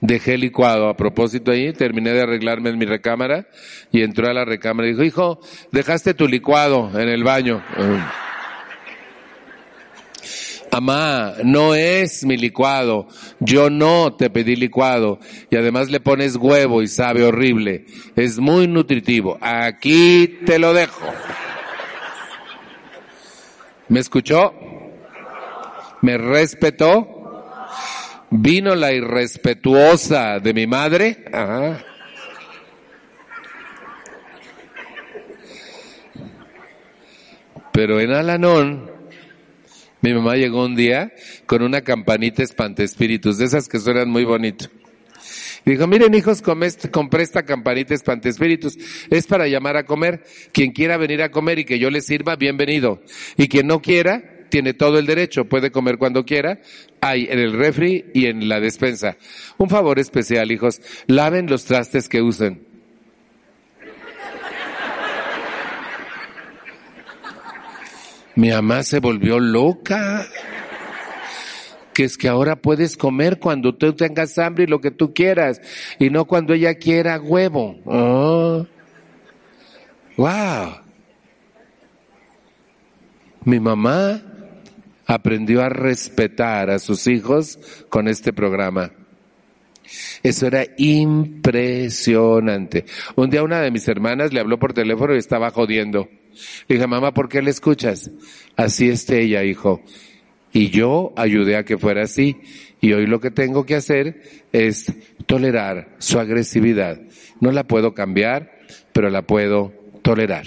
Dejé 0.00 0.34
el 0.34 0.42
licuado 0.42 0.88
a 0.88 0.96
propósito 0.96 1.50
ahí, 1.50 1.72
terminé 1.72 2.12
de 2.12 2.22
arreglarme 2.22 2.68
en 2.68 2.78
mi 2.78 2.84
recámara 2.84 3.46
y 3.90 4.02
entró 4.02 4.28
a 4.28 4.34
la 4.34 4.44
recámara 4.44 4.86
y 4.86 4.92
dijo, 4.92 5.02
hijo, 5.02 5.40
dejaste 5.72 6.12
tu 6.12 6.28
licuado 6.28 6.90
en 7.00 7.08
el 7.08 7.24
baño. 7.24 7.62
Mamá, 10.74 11.34
no 11.44 11.76
es 11.76 12.24
mi 12.24 12.36
licuado. 12.36 13.06
Yo 13.38 13.70
no 13.70 14.16
te 14.16 14.28
pedí 14.28 14.56
licuado. 14.56 15.20
Y 15.48 15.54
además 15.54 15.88
le 15.88 16.00
pones 16.00 16.34
huevo 16.34 16.82
y 16.82 16.88
sabe 16.88 17.22
horrible. 17.22 17.86
Es 18.16 18.40
muy 18.40 18.66
nutritivo. 18.66 19.38
Aquí 19.40 20.40
te 20.44 20.58
lo 20.58 20.74
dejo. 20.74 21.06
¿Me 23.88 24.00
escuchó? 24.00 24.52
¿Me 26.02 26.18
respetó? 26.18 27.06
Vino 28.30 28.74
la 28.74 28.92
irrespetuosa 28.92 30.40
de 30.40 30.54
mi 30.54 30.66
madre. 30.66 31.24
Ajá. 31.32 31.84
Pero 37.70 38.00
en 38.00 38.12
Alanón, 38.12 38.93
mi 40.04 40.12
mamá 40.12 40.36
llegó 40.36 40.62
un 40.62 40.76
día 40.76 41.14
con 41.46 41.62
una 41.62 41.80
campanita 41.80 42.42
espantespíritus, 42.42 43.38
de 43.38 43.46
esas 43.46 43.70
que 43.70 43.78
suenan 43.78 44.10
muy 44.10 44.24
bonito. 44.24 44.66
Dijo, 45.64 45.86
miren 45.86 46.12
hijos, 46.12 46.42
compré 46.42 47.22
esta 47.22 47.44
campanita 47.44 47.94
espantespíritus. 47.94 48.76
Es 49.08 49.26
para 49.26 49.48
llamar 49.48 49.78
a 49.78 49.86
comer. 49.86 50.22
Quien 50.52 50.72
quiera 50.72 50.98
venir 50.98 51.22
a 51.22 51.30
comer 51.30 51.60
y 51.60 51.64
que 51.64 51.78
yo 51.78 51.88
le 51.88 52.02
sirva, 52.02 52.36
bienvenido. 52.36 53.00
Y 53.38 53.48
quien 53.48 53.66
no 53.66 53.80
quiera, 53.80 54.44
tiene 54.50 54.74
todo 54.74 54.98
el 54.98 55.06
derecho. 55.06 55.46
Puede 55.46 55.70
comer 55.70 55.96
cuando 55.96 56.26
quiera. 56.26 56.60
Hay 57.00 57.26
en 57.30 57.38
el 57.38 57.54
refri 57.54 58.04
y 58.12 58.26
en 58.26 58.46
la 58.46 58.60
despensa. 58.60 59.16
Un 59.56 59.70
favor 59.70 59.98
especial, 59.98 60.52
hijos. 60.52 60.82
Laven 61.06 61.46
los 61.46 61.64
trastes 61.64 62.10
que 62.10 62.20
usen. 62.20 62.73
Mi 68.36 68.50
mamá 68.50 68.82
se 68.82 69.00
volvió 69.00 69.38
loca. 69.38 70.26
Que 71.92 72.04
es 72.04 72.16
que 72.18 72.28
ahora 72.28 72.56
puedes 72.56 72.96
comer 72.96 73.38
cuando 73.38 73.76
tú 73.76 73.92
tengas 73.92 74.38
hambre 74.38 74.64
y 74.64 74.66
lo 74.66 74.80
que 74.80 74.90
tú 74.90 75.14
quieras, 75.14 75.60
y 76.00 76.10
no 76.10 76.24
cuando 76.24 76.52
ella 76.52 76.74
quiera 76.74 77.20
huevo. 77.20 77.76
Oh. 77.84 78.66
Wow. 80.16 80.78
Mi 83.44 83.60
mamá 83.60 84.20
aprendió 85.06 85.62
a 85.62 85.68
respetar 85.68 86.70
a 86.70 86.80
sus 86.80 87.06
hijos 87.06 87.60
con 87.88 88.08
este 88.08 88.32
programa. 88.32 88.90
Eso 90.22 90.46
era 90.46 90.64
impresionante. 90.78 92.86
Un 93.14 93.28
día 93.30 93.42
una 93.42 93.60
de 93.60 93.70
mis 93.70 93.86
hermanas 93.86 94.32
le 94.32 94.40
habló 94.40 94.58
por 94.58 94.72
teléfono 94.72 95.14
y 95.14 95.18
estaba 95.18 95.50
jodiendo. 95.50 96.08
Le 96.68 96.76
dije, 96.76 96.86
mamá, 96.86 97.12
¿por 97.12 97.28
qué 97.28 97.42
le 97.42 97.50
escuchas? 97.50 98.10
Así 98.56 98.88
esté 98.88 99.22
ella, 99.22 99.42
hijo. 99.44 99.82
Y 100.52 100.70
yo 100.70 101.12
ayudé 101.16 101.56
a 101.56 101.64
que 101.64 101.78
fuera 101.78 102.02
así. 102.04 102.36
Y 102.80 102.92
hoy 102.92 103.06
lo 103.06 103.20
que 103.20 103.30
tengo 103.30 103.66
que 103.66 103.74
hacer 103.74 104.22
es 104.52 104.92
tolerar 105.26 105.96
su 105.98 106.18
agresividad. 106.18 107.00
No 107.40 107.50
la 107.50 107.64
puedo 107.64 107.94
cambiar, 107.94 108.58
pero 108.92 109.10
la 109.10 109.22
puedo 109.22 109.72
tolerar. 110.02 110.46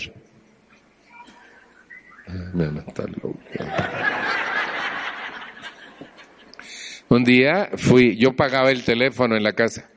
Un 7.09 7.23
día 7.23 7.69
fui, 7.75 8.17
yo 8.17 8.35
pagaba 8.35 8.71
el 8.71 8.83
teléfono 8.83 9.35
en 9.35 9.43
la 9.43 9.53
casa. 9.53 9.89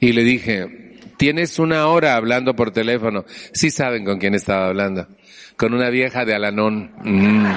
Y 0.00 0.12
le 0.12 0.24
dije, 0.24 0.87
Tienes 1.18 1.58
una 1.58 1.88
hora 1.88 2.14
hablando 2.14 2.54
por 2.54 2.70
teléfono. 2.70 3.24
Sí 3.52 3.70
saben 3.70 4.04
con 4.04 4.18
quién 4.18 4.34
estaba 4.34 4.68
hablando. 4.68 5.08
Con 5.56 5.74
una 5.74 5.90
vieja 5.90 6.24
de 6.24 6.34
Alanón. 6.34 6.92
Mm. 7.02 7.52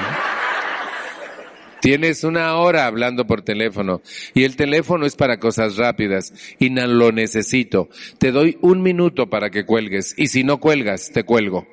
Tienes 1.80 2.24
una 2.24 2.56
hora 2.58 2.86
hablando 2.86 3.26
por 3.26 3.42
teléfono 3.42 4.02
y 4.36 4.44
el 4.44 4.56
teléfono 4.56 5.08
es 5.08 5.16
para 5.16 5.40
cosas 5.40 5.78
rápidas 5.78 6.32
y 6.60 6.70
no 6.70 6.86
lo 6.86 7.12
necesito. 7.12 7.90
Te 8.20 8.32
doy 8.32 8.58
un 8.62 8.84
minuto 8.84 9.30
para 9.30 9.50
que 9.50 9.66
cuelgues 9.66 10.14
y 10.18 10.28
si 10.28 10.44
no 10.44 10.60
cuelgas, 10.60 11.12
te 11.12 11.24
cuelgo. 11.24 11.68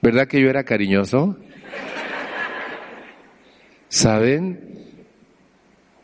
¿Verdad 0.00 0.26
que 0.26 0.40
yo 0.40 0.50
era 0.50 0.64
cariñoso? 0.64 1.38
¿Saben? 3.88 4.96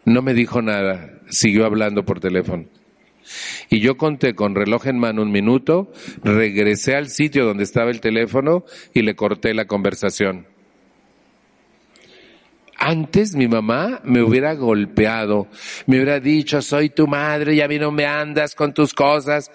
No 0.05 0.23
me 0.23 0.35
dijo 0.35 0.63
nada, 0.63 1.19
siguió 1.31 1.65
hablando 1.65 2.05
por 2.05 2.21
teléfono. 2.21 2.67
Y 3.71 3.81
yo 3.81 3.97
conté 3.97 4.35
con 4.35 4.55
reloj 4.55 4.87
en 4.87 4.99
mano 4.99 5.23
un 5.23 5.31
minuto, 5.31 5.93
regresé 6.23 6.97
al 6.97 7.09
sitio 7.09 7.45
donde 7.45 7.65
estaba 7.65 7.91
el 7.91 8.01
teléfono 8.01 8.65
y 8.95 9.03
le 9.03 9.15
corté 9.15 9.55
la 9.55 9.67
conversación. 9.67 10.47
Antes 12.81 13.35
mi 13.35 13.49
mamá 13.49 14.01
me 14.05 14.23
hubiera 14.23 14.55
golpeado, 14.55 15.49
me 15.87 15.97
hubiera 15.97 16.21
dicho, 16.21 16.63
soy 16.63 16.91
tu 16.91 17.09
madre 17.09 17.55
y 17.55 17.61
a 17.61 17.67
mí 17.67 17.77
no 17.77 17.91
me 17.91 18.07
andas 18.07 18.55
con 18.55 18.73
tus 18.73 18.95
cosas. 18.95 19.51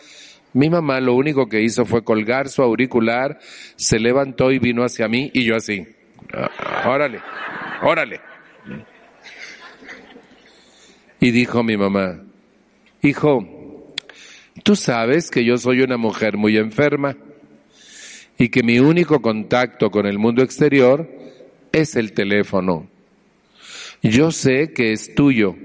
Mi 0.51 0.69
mamá 0.69 0.99
lo 0.99 1.15
único 1.15 1.47
que 1.47 1.61
hizo 1.61 1.85
fue 1.85 2.03
colgar 2.03 2.49
su 2.49 2.61
auricular, 2.61 3.39
se 3.77 3.97
levantó 3.97 4.51
y 4.51 4.59
vino 4.59 4.83
hacia 4.83 5.07
mí 5.07 5.31
y 5.33 5.45
yo 5.45 5.55
así. 5.55 5.87
Ah, 6.33 6.83
órale, 6.89 7.21
órale. 7.81 8.19
Y 11.21 11.31
dijo 11.31 11.63
mi 11.63 11.77
mamá, 11.77 12.19
hijo, 13.01 13.52
Tú 14.63 14.77
sabes 14.77 15.29
que 15.29 15.43
yo 15.43 15.57
soy 15.57 15.81
una 15.81 15.97
mujer 15.97 16.37
muy 16.37 16.57
enferma 16.57 17.17
y 18.37 18.47
que 18.47 18.63
mi 18.63 18.79
único 18.79 19.21
contacto 19.21 19.91
con 19.91 20.05
el 20.05 20.17
mundo 20.17 20.41
exterior 20.41 21.09
es 21.73 21.97
el 21.97 22.13
teléfono. 22.13 22.87
Yo 24.01 24.31
sé 24.31 24.71
que 24.71 24.93
es 24.93 25.13
tuyo, 25.15 25.55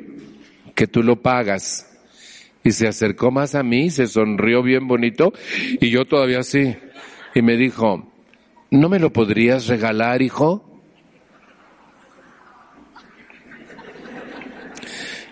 que 0.74 0.88
tú 0.88 1.04
lo 1.04 1.22
pagas. 1.22 1.84
Y 2.64 2.72
se 2.72 2.88
acercó 2.88 3.30
más 3.30 3.54
a 3.54 3.62
mí, 3.62 3.88
se 3.90 4.08
sonrió 4.08 4.64
bien 4.64 4.88
bonito 4.88 5.32
y 5.80 5.90
yo 5.90 6.04
todavía 6.04 6.42
sí. 6.42 6.74
Y 7.36 7.42
me 7.42 7.56
dijo, 7.56 8.12
¿no 8.72 8.88
me 8.88 8.98
lo 8.98 9.12
podrías 9.12 9.68
regalar, 9.68 10.22
hijo? 10.22 10.64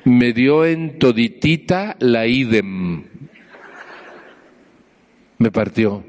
Me 0.04 0.32
dio 0.32 0.64
en 0.64 1.00
toditita 1.00 1.96
la 1.98 2.28
idem 2.28 3.15
me 5.38 5.50
partió. 5.50 6.04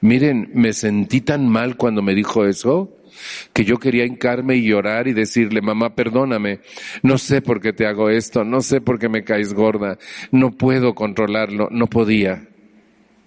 Miren, 0.00 0.50
me 0.54 0.72
sentí 0.72 1.20
tan 1.20 1.48
mal 1.48 1.76
cuando 1.76 2.02
me 2.02 2.14
dijo 2.14 2.44
eso 2.44 2.98
que 3.52 3.64
yo 3.64 3.78
quería 3.78 4.04
hincarme 4.04 4.56
y 4.56 4.66
llorar 4.66 5.08
y 5.08 5.12
decirle, 5.12 5.62
mamá, 5.62 5.94
perdóname, 5.94 6.60
no 7.02 7.16
sé 7.16 7.40
por 7.40 7.60
qué 7.60 7.72
te 7.72 7.86
hago 7.86 8.10
esto, 8.10 8.44
no 8.44 8.60
sé 8.60 8.80
por 8.80 8.98
qué 8.98 9.08
me 9.08 9.24
caes 9.24 9.54
gorda, 9.54 9.98
no 10.30 10.50
puedo 10.50 10.94
controlarlo, 10.94 11.68
no 11.70 11.86
podía. 11.86 12.48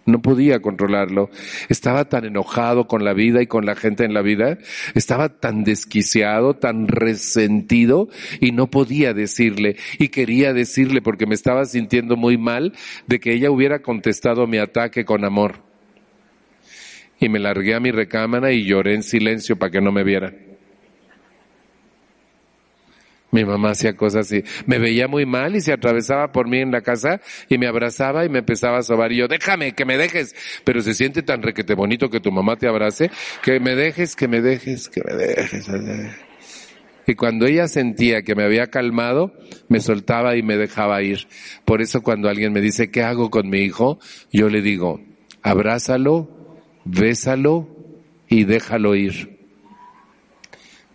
No 0.07 0.21
podía 0.21 0.61
controlarlo. 0.61 1.29
Estaba 1.67 2.05
tan 2.05 2.23
enojado 2.23 2.87
con 2.87 3.03
la 3.03 3.13
vida 3.13 3.41
y 3.41 3.47
con 3.47 3.65
la 3.65 3.75
gente 3.75 4.05
en 4.05 4.13
la 4.13 4.21
vida. 4.21 4.57
Estaba 4.95 5.27
tan 5.27 5.65
desquiciado, 5.65 6.55
tan 6.55 6.87
resentido 6.87 8.07
y 8.39 8.53
no 8.53 8.67
podía 8.71 9.13
decirle. 9.13 9.75
Y 9.99 10.07
quería 10.07 10.53
decirle 10.53 11.01
porque 11.01 11.25
me 11.25 11.35
estaba 11.35 11.65
sintiendo 11.65 12.15
muy 12.15 12.37
mal 12.37 12.71
de 13.05 13.19
que 13.19 13.33
ella 13.33 13.51
hubiera 13.51 13.81
contestado 13.81 14.47
mi 14.47 14.59
ataque 14.59 15.03
con 15.03 15.25
amor. 15.25 15.55
Y 17.19 17.27
me 17.27 17.39
largué 17.39 17.75
a 17.75 17.81
mi 17.81 17.91
recámara 17.91 18.53
y 18.53 18.63
lloré 18.63 18.95
en 18.95 19.03
silencio 19.03 19.57
para 19.57 19.71
que 19.71 19.81
no 19.81 19.91
me 19.91 20.05
vieran. 20.05 20.46
Mi 23.31 23.43
mamá 23.43 23.71
hacía 23.71 23.95
cosas 23.95 24.27
así. 24.27 24.43
Me 24.65 24.79
veía 24.79 25.07
muy 25.07 25.25
mal 25.25 25.55
y 25.55 25.61
se 25.61 25.73
atravesaba 25.73 26.31
por 26.31 26.47
mí 26.47 26.59
en 26.59 26.71
la 26.71 26.81
casa 26.81 27.19
y 27.49 27.57
me 27.57 27.67
abrazaba 27.67 28.25
y 28.25 28.29
me 28.29 28.39
empezaba 28.39 28.77
a 28.77 28.83
sobar 28.83 29.11
y 29.11 29.17
yo, 29.17 29.27
déjame, 29.27 29.73
que 29.73 29.85
me 29.85 29.97
dejes. 29.97 30.35
Pero 30.63 30.81
se 30.81 30.93
siente 30.93 31.23
tan 31.23 31.41
requete 31.41 31.75
bonito 31.75 32.09
que 32.09 32.19
tu 32.19 32.31
mamá 32.31 32.55
te 32.55 32.67
abrace, 32.67 33.11
que 33.43 33.59
me 33.59 33.75
dejes, 33.75 34.15
que 34.15 34.27
me 34.27 34.41
dejes, 34.41 34.89
que 34.89 35.01
me 35.05 35.13
dejes. 35.13 35.69
Y 37.05 37.15
cuando 37.15 37.45
ella 37.45 37.67
sentía 37.67 38.21
que 38.21 38.35
me 38.35 38.43
había 38.43 38.67
calmado, 38.67 39.33
me 39.69 39.79
soltaba 39.79 40.35
y 40.35 40.43
me 40.43 40.57
dejaba 40.57 41.01
ir. 41.01 41.27
Por 41.63 41.81
eso 41.81 42.01
cuando 42.01 42.29
alguien 42.29 42.51
me 42.51 42.61
dice, 42.61 42.91
¿qué 42.91 43.03
hago 43.03 43.29
con 43.29 43.49
mi 43.49 43.59
hijo? 43.59 43.99
Yo 44.31 44.49
le 44.49 44.61
digo, 44.61 45.01
abrázalo, 45.41 46.29
bésalo 46.83 47.69
y 48.27 48.43
déjalo 48.43 48.95
ir. 48.95 49.37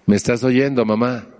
¿Me 0.04 0.16
estás 0.16 0.44
oyendo, 0.44 0.84
mamá? 0.84 1.31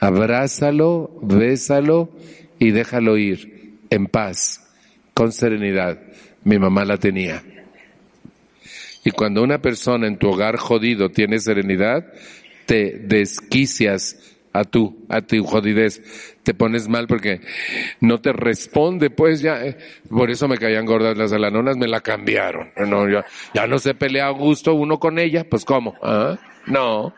Abrázalo, 0.00 1.10
bésalo 1.22 2.10
y 2.58 2.70
déjalo 2.70 3.16
ir 3.16 3.78
en 3.90 4.06
paz, 4.06 4.68
con 5.14 5.32
serenidad. 5.32 5.98
Mi 6.44 6.58
mamá 6.58 6.84
la 6.84 6.98
tenía. 6.98 7.42
Y 9.04 9.10
cuando 9.10 9.42
una 9.42 9.58
persona 9.60 10.06
en 10.06 10.18
tu 10.18 10.28
hogar 10.28 10.56
jodido 10.56 11.10
tiene 11.10 11.38
serenidad, 11.38 12.12
te 12.66 12.98
desquicias 12.98 14.36
a 14.52 14.64
tú, 14.64 15.06
a 15.08 15.22
tu 15.22 15.44
jodidez. 15.44 16.02
Te 16.42 16.54
pones 16.54 16.88
mal 16.88 17.06
porque 17.06 17.40
no 18.00 18.20
te 18.20 18.32
responde, 18.32 19.10
pues 19.10 19.40
ya, 19.40 19.64
eh, 19.64 19.78
por 20.08 20.30
eso 20.30 20.48
me 20.48 20.58
caían 20.58 20.86
gordas 20.86 21.16
las 21.16 21.32
alanonas, 21.32 21.76
me 21.76 21.88
la 21.88 22.00
cambiaron. 22.00 22.70
No, 22.86 23.08
ya, 23.08 23.24
ya 23.54 23.66
no 23.66 23.78
se 23.78 23.94
pelea 23.94 24.26
a 24.26 24.30
gusto 24.30 24.74
uno 24.74 24.98
con 24.98 25.18
ella, 25.18 25.44
pues 25.48 25.64
cómo, 25.64 25.94
¿Ah? 26.02 26.38
No. 26.66 27.14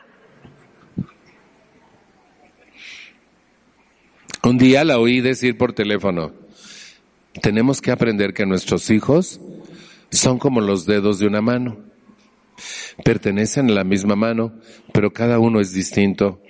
Un 4.43 4.57
día 4.57 4.85
la 4.85 4.99
oí 4.99 5.21
decir 5.21 5.59
por 5.59 5.75
teléfono, 5.75 6.33
tenemos 7.43 7.83
que 7.83 7.91
aprender 7.91 8.33
que 8.33 8.47
nuestros 8.47 8.89
hijos 8.91 9.39
son 10.11 10.39
como 10.39 10.63
los 10.63 10.87
dedos 10.87 11.19
de 11.19 11.27
una 11.27 11.43
mano. 11.43 11.79
pertenecen 13.05 13.71
a 13.71 13.75
la 13.75 13.85
misma 13.85 14.17
mano, 14.17 14.53
pero 14.93 15.13
cada 15.13 15.39
uno 15.39 15.61
es 15.61 15.73
distinto. 15.73 16.41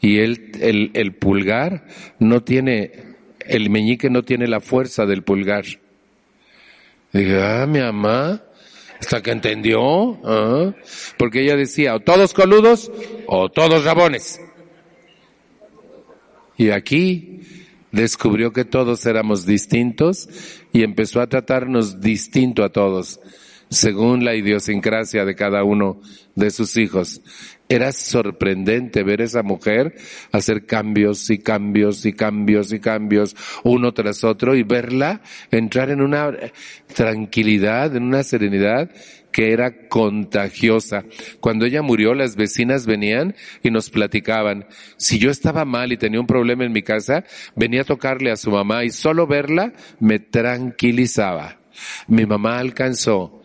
Y 0.00 0.18
él, 0.18 0.52
el, 0.60 0.90
el 0.94 1.14
pulgar 1.14 1.86
no 2.20 2.42
tiene, 2.42 3.16
el 3.40 3.68
meñique 3.70 4.08
no 4.08 4.22
tiene 4.22 4.46
la 4.46 4.60
fuerza 4.60 5.06
del 5.06 5.22
pulgar. 5.22 5.64
Dije, 7.12 7.42
ah, 7.42 7.66
mi 7.66 7.80
mamá, 7.80 8.42
hasta 9.00 9.22
que 9.22 9.32
entendió, 9.32 10.20
¿ah? 10.24 10.72
porque 11.16 11.42
ella 11.42 11.56
decía, 11.56 11.94
o 11.96 12.00
todos 12.00 12.32
coludos 12.32 12.90
o 13.26 13.48
todos 13.48 13.84
rabones. 13.84 14.40
Y 16.56 16.70
aquí 16.70 17.40
descubrió 17.92 18.52
que 18.52 18.64
todos 18.64 19.04
éramos 19.06 19.46
distintos 19.46 20.28
y 20.72 20.82
empezó 20.82 21.20
a 21.20 21.28
tratarnos 21.28 22.00
distinto 22.00 22.64
a 22.64 22.70
todos, 22.70 23.20
según 23.68 24.24
la 24.24 24.34
idiosincrasia 24.34 25.24
de 25.24 25.34
cada 25.34 25.64
uno 25.64 26.00
de 26.34 26.50
sus 26.50 26.76
hijos. 26.76 27.22
Era 27.68 27.90
sorprendente 27.90 29.02
ver 29.02 29.22
a 29.22 29.24
esa 29.24 29.42
mujer 29.42 29.96
hacer 30.30 30.66
cambios 30.66 31.28
y 31.30 31.38
cambios 31.38 32.06
y 32.06 32.12
cambios 32.12 32.72
y 32.72 32.78
cambios 32.78 33.34
uno 33.64 33.92
tras 33.92 34.22
otro 34.22 34.54
y 34.54 34.62
verla 34.62 35.20
entrar 35.50 35.90
en 35.90 36.00
una 36.00 36.30
tranquilidad, 36.94 37.96
en 37.96 38.04
una 38.04 38.22
serenidad 38.22 38.90
que 39.36 39.52
era 39.52 39.86
contagiosa. 39.88 41.04
Cuando 41.40 41.66
ella 41.66 41.82
murió, 41.82 42.14
las 42.14 42.36
vecinas 42.36 42.86
venían 42.86 43.34
y 43.62 43.70
nos 43.70 43.90
platicaban. 43.90 44.64
Si 44.96 45.18
yo 45.18 45.30
estaba 45.30 45.66
mal 45.66 45.92
y 45.92 45.98
tenía 45.98 46.20
un 46.20 46.26
problema 46.26 46.64
en 46.64 46.72
mi 46.72 46.80
casa, 46.80 47.22
venía 47.54 47.82
a 47.82 47.84
tocarle 47.84 48.30
a 48.30 48.36
su 48.36 48.50
mamá 48.50 48.84
y 48.84 48.88
solo 48.88 49.26
verla 49.26 49.74
me 50.00 50.20
tranquilizaba. 50.20 51.58
Mi 52.08 52.24
mamá 52.24 52.58
alcanzó 52.58 53.42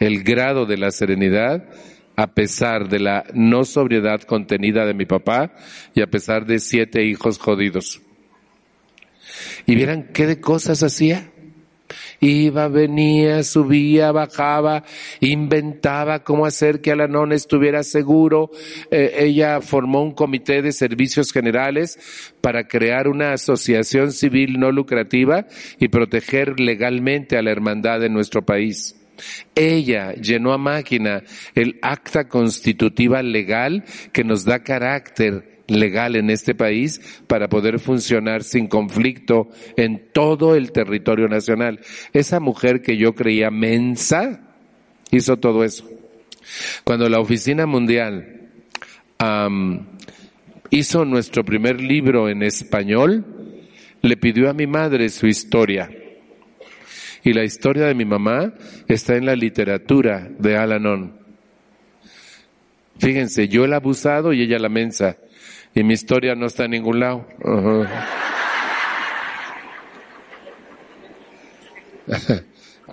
el 0.00 0.22
grado 0.22 0.66
de 0.66 0.76
la 0.76 0.90
serenidad 0.90 1.66
a 2.14 2.34
pesar 2.34 2.90
de 2.90 3.00
la 3.00 3.24
no 3.32 3.64
sobriedad 3.64 4.20
contenida 4.20 4.84
de 4.84 4.92
mi 4.92 5.06
papá 5.06 5.54
y 5.94 6.02
a 6.02 6.08
pesar 6.08 6.44
de 6.44 6.58
siete 6.58 7.06
hijos 7.06 7.38
jodidos. 7.38 8.02
Y 9.64 9.76
vieran 9.76 10.10
qué 10.12 10.26
de 10.26 10.42
cosas 10.42 10.82
hacía. 10.82 11.30
Iba, 12.20 12.68
venía, 12.68 13.42
subía, 13.42 14.12
bajaba, 14.12 14.84
inventaba 15.20 16.22
cómo 16.22 16.46
hacer 16.46 16.80
que 16.80 16.92
Alanón 16.92 17.32
estuviera 17.32 17.82
seguro. 17.82 18.50
Eh, 18.90 19.14
ella 19.18 19.60
formó 19.60 20.02
un 20.02 20.12
comité 20.12 20.62
de 20.62 20.72
servicios 20.72 21.32
generales 21.32 21.98
para 22.40 22.68
crear 22.68 23.08
una 23.08 23.32
asociación 23.32 24.12
civil 24.12 24.58
no 24.58 24.70
lucrativa 24.72 25.46
y 25.78 25.88
proteger 25.88 26.60
legalmente 26.60 27.36
a 27.36 27.42
la 27.42 27.50
hermandad 27.50 28.04
en 28.04 28.12
nuestro 28.12 28.44
país. 28.44 28.96
Ella 29.54 30.12
llenó 30.14 30.52
a 30.52 30.58
máquina 30.58 31.22
el 31.54 31.78
acta 31.82 32.28
constitutiva 32.28 33.22
legal 33.22 33.84
que 34.12 34.24
nos 34.24 34.44
da 34.44 34.62
carácter 34.62 35.55
legal 35.68 36.16
en 36.16 36.30
este 36.30 36.54
país 36.54 37.00
para 37.26 37.48
poder 37.48 37.78
funcionar 37.78 38.42
sin 38.42 38.68
conflicto 38.68 39.48
en 39.76 40.10
todo 40.12 40.54
el 40.54 40.72
territorio 40.72 41.28
nacional. 41.28 41.80
Esa 42.12 42.40
mujer 42.40 42.82
que 42.82 42.96
yo 42.96 43.14
creía 43.14 43.50
mensa 43.50 44.54
hizo 45.10 45.36
todo 45.38 45.64
eso. 45.64 45.88
Cuando 46.84 47.08
la 47.08 47.20
Oficina 47.20 47.66
Mundial 47.66 48.50
hizo 50.70 51.04
nuestro 51.04 51.44
primer 51.44 51.80
libro 51.80 52.28
en 52.28 52.42
español, 52.42 53.24
le 54.02 54.16
pidió 54.16 54.50
a 54.50 54.54
mi 54.54 54.66
madre 54.66 55.08
su 55.08 55.26
historia 55.26 55.90
y 57.26 57.32
la 57.32 57.42
historia 57.42 57.86
de 57.86 57.94
mi 57.94 58.04
mamá 58.04 58.54
está 58.86 59.16
en 59.16 59.26
la 59.26 59.34
literatura 59.34 60.30
de 60.38 60.56
Alanon. 60.56 61.12
Fíjense, 63.00 63.48
yo 63.48 63.64
el 63.64 63.72
abusado 63.72 64.32
y 64.32 64.42
ella 64.42 64.60
la 64.60 64.68
mensa. 64.68 65.16
Y 65.76 65.84
mi 65.84 65.92
historia 65.92 66.34
no 66.34 66.46
está 66.46 66.64
en 66.64 66.70
ningún 66.70 66.98
lado. 67.00 67.26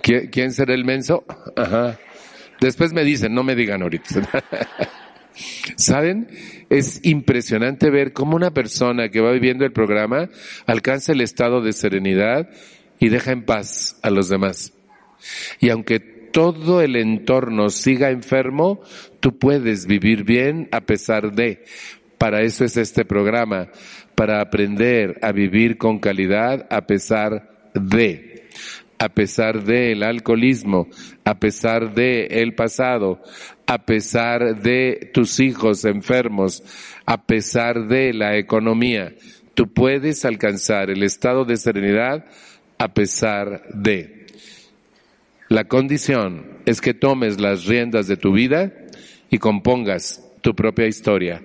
¿Quién 0.30 0.52
será 0.52 0.74
el 0.74 0.84
menso? 0.84 1.24
Ajá. 1.56 1.98
Después 2.60 2.92
me 2.92 3.02
dicen, 3.02 3.32
no 3.32 3.42
me 3.42 3.54
digan 3.54 3.80
ahorita. 3.80 4.28
¿Saben? 5.76 6.28
Es 6.68 7.00
impresionante 7.04 7.88
ver 7.88 8.12
cómo 8.12 8.36
una 8.36 8.52
persona 8.52 9.08
que 9.08 9.22
va 9.22 9.32
viviendo 9.32 9.64
el 9.64 9.72
programa 9.72 10.28
alcanza 10.66 11.12
el 11.12 11.22
estado 11.22 11.62
de 11.62 11.72
serenidad 11.72 12.50
y 13.00 13.08
deja 13.08 13.32
en 13.32 13.46
paz 13.46 13.98
a 14.02 14.10
los 14.10 14.28
demás. 14.28 14.74
Y 15.58 15.70
aunque 15.70 16.00
todo 16.00 16.82
el 16.82 16.96
entorno 16.96 17.70
siga 17.70 18.10
enfermo, 18.10 18.82
tú 19.20 19.38
puedes 19.38 19.86
vivir 19.86 20.24
bien 20.24 20.68
a 20.70 20.82
pesar 20.82 21.32
de. 21.32 21.64
Para 22.24 22.40
eso 22.40 22.64
es 22.64 22.78
este 22.78 23.04
programa, 23.04 23.68
para 24.14 24.40
aprender 24.40 25.18
a 25.20 25.30
vivir 25.30 25.76
con 25.76 25.98
calidad 25.98 26.66
a 26.70 26.86
pesar 26.86 27.70
de 27.74 28.48
a 28.98 29.10
pesar 29.10 29.62
del 29.62 30.02
alcoholismo, 30.02 30.88
a 31.22 31.38
pesar 31.38 31.92
de 31.92 32.24
el 32.24 32.54
pasado, 32.54 33.20
a 33.66 33.84
pesar 33.84 34.62
de 34.62 35.10
tus 35.12 35.38
hijos 35.38 35.84
enfermos, 35.84 36.62
a 37.04 37.26
pesar 37.26 37.88
de 37.88 38.14
la 38.14 38.38
economía. 38.38 39.12
Tú 39.52 39.70
puedes 39.70 40.24
alcanzar 40.24 40.88
el 40.88 41.02
estado 41.02 41.44
de 41.44 41.58
serenidad 41.58 42.24
a 42.78 42.94
pesar 42.94 43.68
de. 43.74 44.28
La 45.50 45.64
condición 45.64 46.46
es 46.64 46.80
que 46.80 46.94
tomes 46.94 47.38
las 47.38 47.66
riendas 47.66 48.06
de 48.06 48.16
tu 48.16 48.32
vida 48.32 48.72
y 49.28 49.36
compongas 49.36 50.26
tu 50.40 50.54
propia 50.54 50.86
historia 50.86 51.42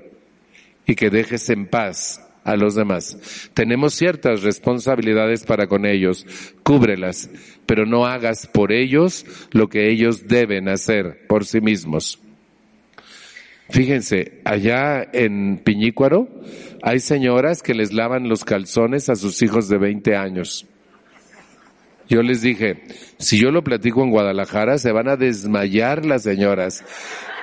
y 0.90 0.96
que 0.96 1.12
dejes 1.12 1.52
en 1.52 1.68
paz 1.68 2.20
a 2.44 2.56
los 2.56 2.74
demás. 2.74 3.52
Tenemos 3.54 3.94
ciertas 3.94 4.42
responsabilidades 4.42 5.46
para 5.46 5.68
con 5.68 5.86
ellos, 5.86 6.26
cúbrelas, 6.64 7.30
pero 7.68 7.86
no 7.86 8.08
hagas 8.08 8.48
por 8.48 8.72
ellos 8.72 9.24
lo 9.52 9.70
que 9.70 9.92
ellos 9.92 10.28
deben 10.28 10.68
hacer 10.68 11.28
por 11.28 11.46
sí 11.46 11.62
mismos. 11.62 12.20
Fíjense, 13.70 14.42
allá 14.46 15.08
en 15.14 15.60
Piñícuaro 15.64 16.28
hay 16.82 17.00
señoras 17.00 17.62
que 17.62 17.76
les 17.76 17.94
lavan 17.94 18.28
los 18.28 18.44
calzones 18.44 19.10
a 19.10 19.16
sus 19.16 19.44
hijos 19.44 19.70
de 19.70 19.78
20 19.78 20.16
años. 20.16 20.66
Yo 22.10 22.24
les 22.24 22.42
dije, 22.42 22.82
si 23.20 23.40
yo 23.40 23.52
lo 23.52 23.64
platico 23.64 24.04
en 24.04 24.10
Guadalajara, 24.10 24.80
se 24.80 24.92
van 24.92 25.08
a 25.08 25.16
desmayar 25.16 26.08
las 26.08 26.24
señoras 26.24 26.84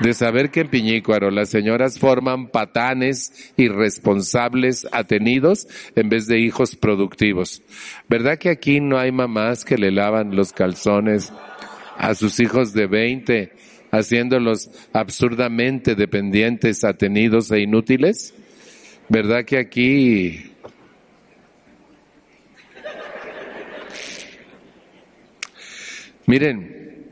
de 0.01 0.13
saber 0.13 0.51
que 0.51 0.61
en 0.61 0.69
Piñícuaro 0.69 1.31
las 1.31 1.51
señoras 1.51 2.01
forman 2.01 2.49
patanes 2.49 3.53
irresponsables 3.57 4.89
atenidos 4.91 5.69
en 5.95 6.09
vez 6.09 6.27
de 6.27 6.41
hijos 6.41 6.75
productivos. 6.75 7.63
¿Verdad 8.09 8.39
que 8.39 8.51
aquí 8.51 8.81
no 8.81 8.99
hay 8.99 9.13
mamás 9.13 9.65
que 9.65 9.79
le 9.79 9.93
lavan 9.93 10.35
los 10.35 10.53
calzones 10.53 11.33
a 11.97 12.17
sus 12.17 12.41
hijos 12.41 12.73
de 12.73 12.89
20, 12.89 13.53
haciéndolos 13.93 14.69
absurdamente 14.93 15.95
dependientes, 15.95 16.83
atenidos 16.83 17.53
e 17.53 17.61
inútiles? 17.61 18.35
¿Verdad 19.09 19.45
que 19.45 19.59
aquí 19.59 20.56
Miren, 26.27 27.07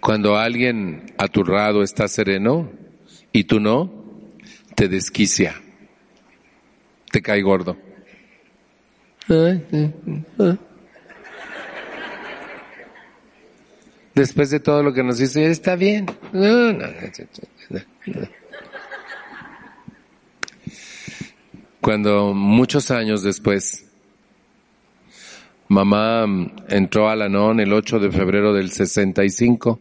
cuando 0.00 0.36
alguien 0.36 1.12
a 1.16 1.28
tu 1.28 1.44
lado 1.44 1.82
está 1.82 2.08
sereno 2.08 2.70
y 3.32 3.44
tú 3.44 3.58
no, 3.58 3.90
te 4.74 4.88
desquicia, 4.88 5.60
te 7.10 7.22
cae 7.22 7.40
gordo. 7.40 7.78
Después 14.14 14.50
de 14.50 14.60
todo 14.60 14.82
lo 14.82 14.92
que 14.92 15.02
nos 15.02 15.18
dice, 15.18 15.46
está 15.50 15.76
bien. 15.76 16.06
Cuando 21.80 22.34
muchos 22.34 22.90
años 22.90 23.22
después 23.22 23.89
Mamá 25.70 26.26
entró 26.68 27.08
a 27.08 27.14
Lanón 27.14 27.60
el 27.60 27.72
8 27.72 28.00
de 28.00 28.10
febrero 28.10 28.52
del 28.52 28.72
65. 28.72 29.78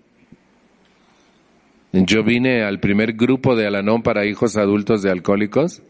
Yo 1.94 2.24
vine 2.24 2.62
al 2.62 2.80
primer 2.80 3.14
grupo 3.14 3.56
de 3.56 3.66
Alanón 3.66 4.04
para 4.04 4.28
hijos 4.28 4.56
adultos 4.56 5.02
de 5.02 5.10
alcohólicos 5.10 5.82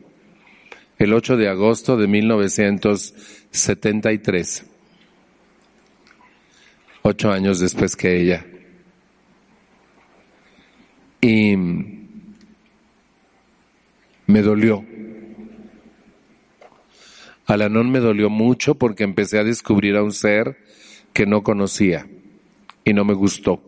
el 0.99 1.13
8 1.13 1.35
de 1.35 1.49
agosto 1.49 1.97
de 1.97 2.07
1973. 2.07 4.65
Ocho 7.01 7.31
años 7.33 7.59
después 7.59 7.97
que 7.97 8.21
ella. 8.21 8.45
Y 11.19 11.57
me 14.27 14.41
dolió 14.41 14.85
Alanón 17.49 17.89
me 17.91 17.99
dolió 17.99 18.29
mucho 18.29 18.75
porque 18.75 19.03
empecé 19.03 19.39
a 19.39 19.43
descubrir 19.43 19.95
a 19.95 20.03
un 20.03 20.11
ser 20.11 20.57
que 21.13 21.25
no 21.25 21.41
conocía 21.41 22.07
y 22.85 22.93
no 22.93 23.03
me 23.03 23.15
gustó. 23.15 23.59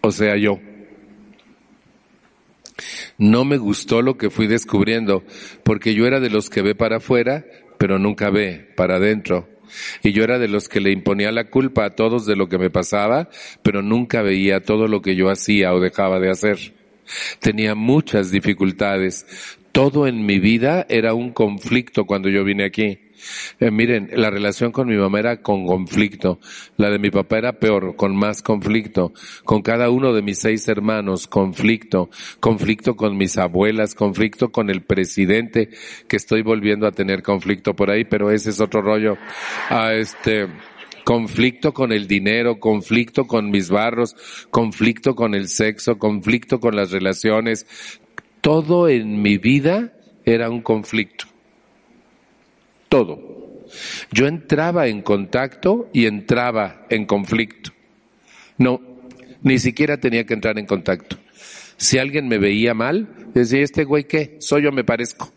o 0.00 0.12
sea, 0.12 0.36
yo. 0.36 0.60
No 3.18 3.44
me 3.44 3.56
gustó 3.56 4.02
lo 4.02 4.16
que 4.16 4.30
fui 4.30 4.46
descubriendo, 4.46 5.24
porque 5.64 5.94
yo 5.94 6.06
era 6.06 6.20
de 6.20 6.30
los 6.30 6.48
que 6.48 6.62
ve 6.62 6.76
para 6.76 6.98
afuera, 6.98 7.44
pero 7.76 7.98
nunca 7.98 8.30
ve 8.30 8.72
para 8.76 8.96
adentro. 8.98 9.48
Y 10.04 10.12
yo 10.12 10.22
era 10.22 10.38
de 10.38 10.46
los 10.46 10.68
que 10.68 10.80
le 10.80 10.92
imponía 10.92 11.32
la 11.32 11.50
culpa 11.50 11.84
a 11.86 11.96
todos 11.96 12.24
de 12.24 12.36
lo 12.36 12.48
que 12.48 12.58
me 12.58 12.70
pasaba, 12.70 13.28
pero 13.64 13.82
nunca 13.82 14.22
veía 14.22 14.62
todo 14.62 14.86
lo 14.86 15.02
que 15.02 15.16
yo 15.16 15.28
hacía 15.28 15.74
o 15.74 15.80
dejaba 15.80 16.20
de 16.20 16.30
hacer. 16.30 16.78
Tenía 17.40 17.74
muchas 17.74 18.30
dificultades. 18.30 19.26
Todo 19.78 20.08
en 20.08 20.26
mi 20.26 20.40
vida 20.40 20.86
era 20.88 21.14
un 21.14 21.30
conflicto 21.30 22.04
cuando 22.04 22.28
yo 22.28 22.42
vine 22.42 22.64
aquí. 22.64 22.98
Eh, 23.60 23.70
miren, 23.70 24.10
la 24.12 24.28
relación 24.28 24.72
con 24.72 24.88
mi 24.88 24.96
mamá 24.96 25.20
era 25.20 25.40
con 25.40 25.66
conflicto. 25.66 26.40
La 26.76 26.90
de 26.90 26.98
mi 26.98 27.12
papá 27.12 27.38
era 27.38 27.60
peor, 27.60 27.94
con 27.94 28.16
más 28.16 28.42
conflicto. 28.42 29.12
Con 29.44 29.62
cada 29.62 29.88
uno 29.88 30.12
de 30.12 30.22
mis 30.22 30.40
seis 30.40 30.66
hermanos, 30.66 31.28
conflicto. 31.28 32.10
Conflicto 32.40 32.96
con 32.96 33.16
mis 33.16 33.38
abuelas, 33.38 33.94
conflicto 33.94 34.50
con 34.50 34.68
el 34.68 34.82
presidente, 34.82 35.68
que 36.08 36.16
estoy 36.16 36.42
volviendo 36.42 36.88
a 36.88 36.90
tener 36.90 37.22
conflicto 37.22 37.76
por 37.76 37.92
ahí, 37.92 38.04
pero 38.04 38.32
ese 38.32 38.50
es 38.50 38.60
otro 38.60 38.82
rollo. 38.82 39.16
Ah, 39.70 39.92
este, 39.94 40.48
conflicto 41.04 41.72
con 41.72 41.92
el 41.92 42.08
dinero, 42.08 42.58
conflicto 42.58 43.28
con 43.28 43.48
mis 43.48 43.70
barros, 43.70 44.16
conflicto 44.50 45.14
con 45.14 45.36
el 45.36 45.46
sexo, 45.46 45.98
conflicto 45.98 46.58
con 46.58 46.74
las 46.74 46.90
relaciones. 46.90 47.64
Todo 48.40 48.88
en 48.88 49.20
mi 49.22 49.38
vida 49.38 49.92
era 50.24 50.50
un 50.50 50.62
conflicto 50.62 51.26
todo. 52.88 53.18
Yo 54.10 54.26
entraba 54.26 54.86
en 54.88 55.02
contacto 55.02 55.88
y 55.92 56.06
entraba 56.06 56.86
en 56.88 57.06
conflicto. 57.06 57.70
No, 58.56 58.80
ni 59.42 59.58
siquiera 59.58 59.98
tenía 59.98 60.24
que 60.24 60.34
entrar 60.34 60.58
en 60.58 60.66
contacto. 60.66 61.16
Si 61.76 61.98
alguien 61.98 62.26
me 62.28 62.38
veía 62.38 62.74
mal, 62.74 63.08
decía, 63.34 63.60
¿este 63.60 63.84
güey 63.84 64.04
qué? 64.04 64.36
Soy 64.40 64.62
yo, 64.62 64.72
me 64.72 64.84
parezco. 64.84 65.32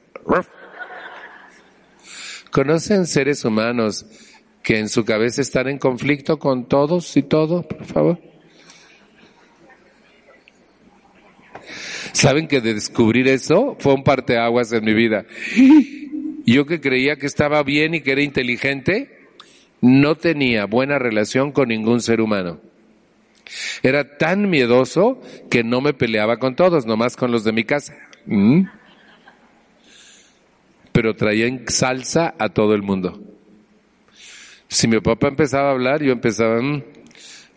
¿Conocen 2.51 3.05
seres 3.05 3.45
humanos 3.45 4.05
que 4.63 4.79
en 4.79 4.89
su 4.89 5.05
cabeza 5.05 5.41
están 5.41 5.67
en 5.67 5.77
conflicto 5.77 6.39
con 6.39 6.67
todos 6.67 7.15
y 7.15 7.23
todo, 7.23 7.63
por 7.67 7.85
favor? 7.85 8.30
¿Saben 12.13 12.47
que 12.47 12.61
de 12.61 12.73
descubrir 12.73 13.27
eso 13.27 13.75
fue 13.79 13.93
un 13.93 14.03
parteaguas 14.03 14.71
en 14.73 14.83
mi 14.83 14.93
vida? 14.93 15.25
yo 16.45 16.65
que 16.65 16.81
creía 16.81 17.15
que 17.15 17.27
estaba 17.27 17.63
bien 17.63 17.95
y 17.95 18.01
que 18.01 18.11
era 18.11 18.21
inteligente, 18.21 19.19
no 19.81 20.15
tenía 20.15 20.65
buena 20.65 20.99
relación 20.99 21.51
con 21.51 21.69
ningún 21.69 22.01
ser 22.01 22.21
humano. 22.21 22.59
Era 23.83 24.17
tan 24.17 24.49
miedoso 24.49 25.21
que 25.49 25.63
no 25.63 25.81
me 25.81 25.93
peleaba 25.93 26.37
con 26.37 26.55
todos, 26.55 26.85
nomás 26.85 27.15
con 27.15 27.31
los 27.31 27.43
de 27.43 27.51
mi 27.51 27.63
casa. 27.63 27.95
¿Mm? 28.25 28.63
Pero 30.91 31.15
traía 31.15 31.47
en 31.47 31.67
salsa 31.67 32.35
a 32.37 32.49
todo 32.49 32.73
el 32.73 32.81
mundo. 32.81 33.21
Si 34.67 34.87
mi 34.87 34.99
papá 34.99 35.27
empezaba 35.27 35.69
a 35.69 35.71
hablar, 35.71 36.01
yo 36.01 36.11
empezaba, 36.11 36.61
mm", 36.61 36.83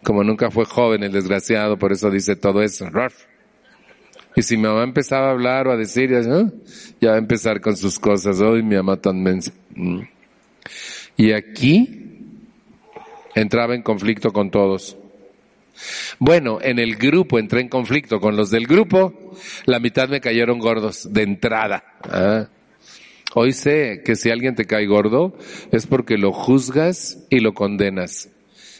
como 0.03 0.25
nunca 0.25 0.51
fue 0.51 0.65
joven 0.65 1.03
el 1.03 1.13
desgraciado, 1.13 1.79
por 1.79 1.93
eso 1.93 2.11
dice 2.11 2.37
todo 2.37 2.63
eso. 2.63 2.89
Y 4.37 4.43
si 4.43 4.57
mi 4.57 4.65
mamá 4.65 4.83
empezaba 4.83 5.29
a 5.29 5.31
hablar 5.31 5.69
o 5.69 5.73
a 5.73 5.77
decir, 5.77 6.11
ya 7.01 7.11
va 7.11 7.15
a 7.15 7.19
empezar 7.19 7.61
con 7.61 7.77
sus 7.77 7.99
cosas. 7.99 8.41
Hoy 8.41 8.63
mi 8.63 8.75
mamá 8.75 8.97
tan 8.97 9.23
mensa. 9.23 9.53
Mm. 9.75 10.01
Y 11.17 11.33
aquí 11.33 12.19
entraba 13.35 13.75
en 13.75 13.83
conflicto 13.83 14.33
con 14.33 14.51
todos. 14.51 14.97
Bueno, 16.19 16.59
en 16.63 16.79
el 16.79 16.97
grupo 16.97 17.39
entré 17.39 17.61
en 17.61 17.69
conflicto 17.69 18.21
con 18.21 18.37
los 18.37 18.51
del 18.51 18.67
grupo. 18.67 19.33
La 19.67 19.81
mitad 19.81 20.09
me 20.09 20.21
cayeron 20.21 20.59
gordos 20.59 21.13
de 21.13 21.23
entrada. 21.23 21.85
¿ah? 22.03 22.49
Hoy 23.35 23.53
sé 23.53 24.03
que 24.05 24.15
si 24.15 24.31
alguien 24.31 24.55
te 24.55 24.65
cae 24.65 24.87
gordo 24.87 25.37
es 25.73 25.87
porque 25.87 26.17
lo 26.17 26.33
juzgas 26.33 27.25
y 27.31 27.41
lo 27.41 27.53
condenas. 27.55 28.31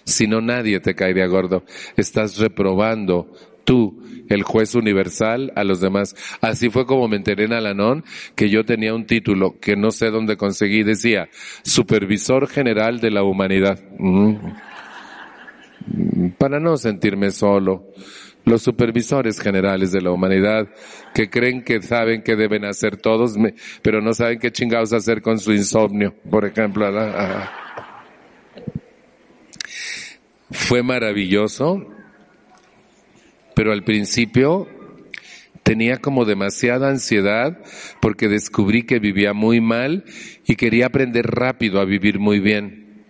Si 0.05 0.27
no, 0.27 0.41
nadie 0.41 0.81
te 0.81 0.95
caería 0.95 1.27
gordo. 1.27 1.65
Estás 1.97 2.39
reprobando 2.39 3.33
tú, 3.65 4.03
el 4.29 4.43
juez 4.43 4.75
universal, 4.75 5.53
a 5.57 5.65
los 5.65 5.81
demás. 5.81 6.15
Así 6.41 6.71
fue 6.71 6.87
como 6.87 7.09
me 7.09 7.17
enteré 7.17 7.45
en 7.45 7.53
Alanón 7.53 8.05
que 8.35 8.49
yo 8.49 8.65
tenía 8.65 8.95
un 8.95 9.07
título 9.07 9.59
que 9.61 9.77
no 9.77 9.91
sé 9.91 10.11
dónde 10.11 10.37
conseguí. 10.37 10.83
Decía, 10.83 11.29
Supervisor 11.63 12.49
General 12.49 13.01
de 13.01 13.11
la 13.11 13.23
Humanidad. 13.23 13.81
Mm. 13.99 14.37
Para 16.39 16.61
no 16.61 16.77
sentirme 16.77 17.31
solo. 17.31 17.89
Los 18.47 18.63
supervisores 18.63 19.41
generales 19.41 19.91
de 19.91 20.03
la 20.03 20.11
humanidad 20.11 20.69
que 21.15 21.31
creen 21.31 21.65
que 21.65 21.81
saben 21.81 22.23
qué 22.23 22.37
deben 22.37 22.67
hacer 22.67 22.99
todos, 22.99 23.37
pero 23.81 24.03
no 24.03 24.13
saben 24.13 24.39
qué 24.39 24.53
chingados 24.53 24.93
hacer 24.93 25.23
con 25.23 25.39
su 25.39 25.53
insomnio, 25.53 26.15
por 26.31 26.45
ejemplo. 26.45 26.87
Fue 30.51 30.83
maravilloso 30.83 31.89
pero 33.55 33.73
al 33.73 33.85
principio 33.85 34.69
tenía 35.63 35.97
como 35.97 36.25
demasiada 36.25 36.89
ansiedad 36.89 37.59
porque 38.01 38.29
descubrí 38.29 38.85
que 38.85 38.99
vivía 38.99 39.33
muy 39.33 39.61
mal 39.61 40.05
y 40.47 40.57
quería 40.57 40.87
aprender 40.87 41.27
rápido 41.27 41.81
a 41.81 41.85
vivir 41.85 42.19
muy 42.19 42.39
bien. 42.39 43.05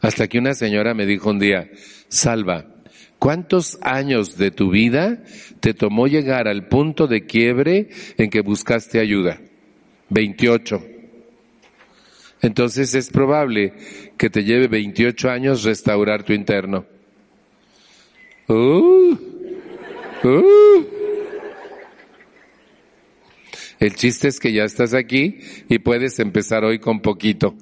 Hasta 0.00 0.28
que 0.28 0.38
una 0.38 0.54
señora 0.54 0.94
me 0.94 1.06
dijo 1.06 1.30
un 1.30 1.38
día, 1.38 1.68
Salva, 2.08 2.66
¿cuántos 3.18 3.78
años 3.82 4.36
de 4.36 4.50
tu 4.50 4.70
vida 4.70 5.22
te 5.60 5.74
tomó 5.74 6.06
llegar 6.06 6.48
al 6.48 6.68
punto 6.68 7.06
de 7.06 7.26
quiebre 7.26 7.88
en 8.16 8.30
que 8.30 8.40
buscaste 8.40 9.00
ayuda? 9.00 9.40
28. 10.10 10.84
Entonces 12.42 12.94
es 12.94 13.10
probable 13.10 13.72
que 14.16 14.30
te 14.30 14.44
lleve 14.44 14.68
28 14.68 15.30
años 15.30 15.64
restaurar 15.64 16.22
tu 16.22 16.32
interno. 16.32 16.86
Uh, 18.48 19.16
Uh. 20.24 20.84
El 23.78 23.94
chiste 23.94 24.28
es 24.28 24.40
que 24.40 24.52
ya 24.52 24.64
estás 24.64 24.94
aquí 24.94 25.38
y 25.68 25.78
puedes 25.78 26.18
empezar 26.18 26.64
hoy 26.64 26.78
con 26.78 27.00
poquito. 27.00 27.54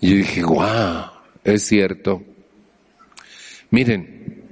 Y 0.00 0.14
dije, 0.14 0.42
wow, 0.44 1.10
es 1.44 1.64
cierto. 1.64 2.22
Miren, 3.70 4.44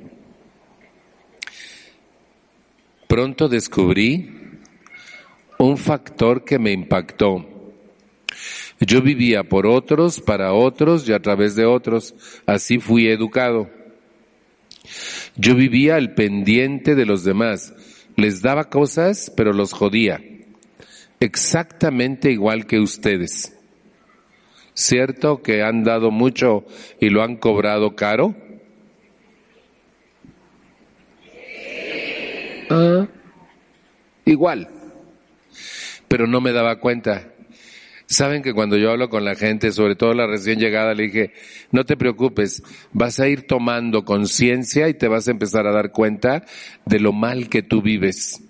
pronto 3.07 3.49
descubrí 3.49 4.31
un 5.59 5.77
factor 5.77 6.45
que 6.45 6.59
me 6.59 6.73
impactó. 6.73 7.47
Yo 8.81 9.03
vivía 9.03 9.45
por 9.45 9.67
otros, 9.67 10.21
para 10.21 10.53
otros 10.53 11.09
y 11.09 11.13
a 11.13 11.21
través 11.21 11.57
de 11.57 11.65
otros. 11.65 12.15
Así 12.47 12.79
fui 12.79 13.09
educado. 13.09 13.78
Yo 15.37 15.55
vivía 15.55 15.97
al 15.97 16.15
pendiente 16.15 16.95
de 16.95 17.07
los 17.07 17.25
demás. 17.25 17.75
Les 18.17 18.43
daba 18.43 18.65
cosas, 18.65 19.33
pero 19.37 19.53
los 19.53 19.73
jodía. 19.73 20.21
Exactamente 21.21 22.31
igual 22.31 22.67
que 22.67 22.79
ustedes. 22.79 23.55
¿Cierto 24.75 25.43
que 25.43 25.63
han 25.63 25.83
dado 25.83 26.11
mucho 26.11 26.65
y 27.01 27.09
lo 27.09 27.23
han 27.23 27.37
cobrado 27.37 27.97
caro? 27.97 28.37
Ah, 32.71 33.09
igual. 34.25 34.69
Pero 36.07 36.27
no 36.27 36.41
me 36.41 36.53
daba 36.53 36.79
cuenta. 36.79 37.33
Saben 38.11 38.41
que 38.41 38.55
cuando 38.55 38.79
yo 38.79 38.91
hablo 38.91 39.11
con 39.11 39.27
la 39.27 39.35
gente, 39.35 39.71
sobre 39.71 39.95
todo 39.95 40.15
la 40.15 40.27
recién 40.27 40.59
llegada, 40.59 40.95
le 40.95 41.05
dije, 41.05 41.33
no 41.73 41.85
te 41.85 41.95
preocupes, 41.95 42.63
vas 42.91 43.21
a 43.21 43.29
ir 43.29 43.47
tomando 43.47 44.07
conciencia 44.07 44.89
y 44.89 44.95
te 44.95 45.09
vas 45.09 45.29
a 45.29 45.31
empezar 45.31 45.67
a 45.67 45.73
dar 45.73 45.93
cuenta 45.93 46.47
de 46.87 47.01
lo 47.01 47.13
mal 47.13 47.51
que 47.51 47.63
tú 47.63 47.83
vives. 47.83 48.43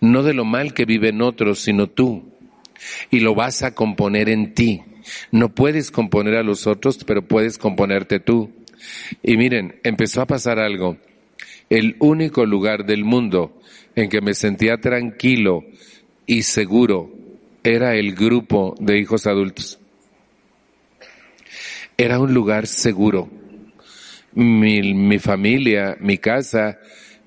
No 0.00 0.24
de 0.24 0.34
lo 0.34 0.44
mal 0.44 0.74
que 0.74 0.84
viven 0.84 1.22
otros, 1.22 1.60
sino 1.60 1.86
tú. 1.86 2.24
Y 3.08 3.20
lo 3.20 3.36
vas 3.36 3.62
a 3.62 3.72
componer 3.72 4.28
en 4.28 4.52
ti. 4.52 4.82
No 5.30 5.54
puedes 5.54 5.92
componer 5.92 6.34
a 6.34 6.42
los 6.42 6.66
otros, 6.66 7.04
pero 7.04 7.22
puedes 7.22 7.58
componerte 7.58 8.18
tú. 8.18 8.50
Y 9.22 9.36
miren, 9.36 9.76
empezó 9.84 10.22
a 10.22 10.26
pasar 10.26 10.58
algo. 10.58 10.96
El 11.70 11.94
único 12.00 12.46
lugar 12.46 12.84
del 12.84 13.04
mundo 13.04 13.60
en 13.94 14.08
que 14.08 14.20
me 14.20 14.34
sentía 14.34 14.78
tranquilo 14.78 15.62
y 16.26 16.42
seguro 16.42 17.21
era 17.62 17.94
el 17.94 18.14
grupo 18.14 18.74
de 18.78 18.98
hijos 18.98 19.26
adultos. 19.26 19.78
Era 21.96 22.18
un 22.18 22.34
lugar 22.34 22.66
seguro. 22.66 23.28
Mi, 24.34 24.94
mi, 24.94 25.18
familia, 25.18 25.96
mi 26.00 26.18
casa, 26.18 26.78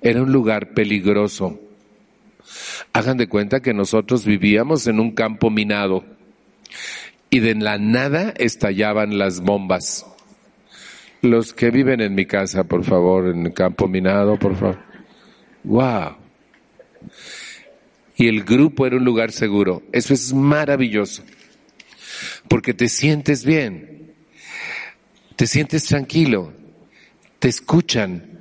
era 0.02 0.22
un 0.22 0.32
lugar 0.32 0.74
peligroso. 0.74 1.60
Hagan 2.92 3.16
de 3.16 3.28
cuenta 3.28 3.60
que 3.60 3.72
nosotros 3.72 4.24
vivíamos 4.24 4.86
en 4.86 5.00
un 5.00 5.12
campo 5.12 5.50
minado 5.50 6.04
y 7.30 7.40
de 7.40 7.54
la 7.54 7.78
nada 7.78 8.34
estallaban 8.36 9.18
las 9.18 9.40
bombas. 9.40 10.06
Los 11.22 11.54
que 11.54 11.70
viven 11.70 12.00
en 12.00 12.14
mi 12.14 12.26
casa, 12.26 12.64
por 12.64 12.84
favor, 12.84 13.28
en 13.28 13.46
el 13.46 13.52
campo 13.52 13.88
minado, 13.88 14.38
por 14.38 14.54
favor. 14.56 14.78
Wow. 15.64 16.16
Y 18.16 18.28
el 18.28 18.44
grupo 18.44 18.86
era 18.86 18.96
un 18.96 19.04
lugar 19.04 19.32
seguro. 19.32 19.82
Eso 19.92 20.14
es 20.14 20.32
maravilloso. 20.32 21.22
Porque 22.48 22.72
te 22.74 22.88
sientes 22.88 23.44
bien. 23.44 24.14
Te 25.36 25.46
sientes 25.46 25.84
tranquilo. 25.84 26.52
Te 27.38 27.48
escuchan. 27.48 28.32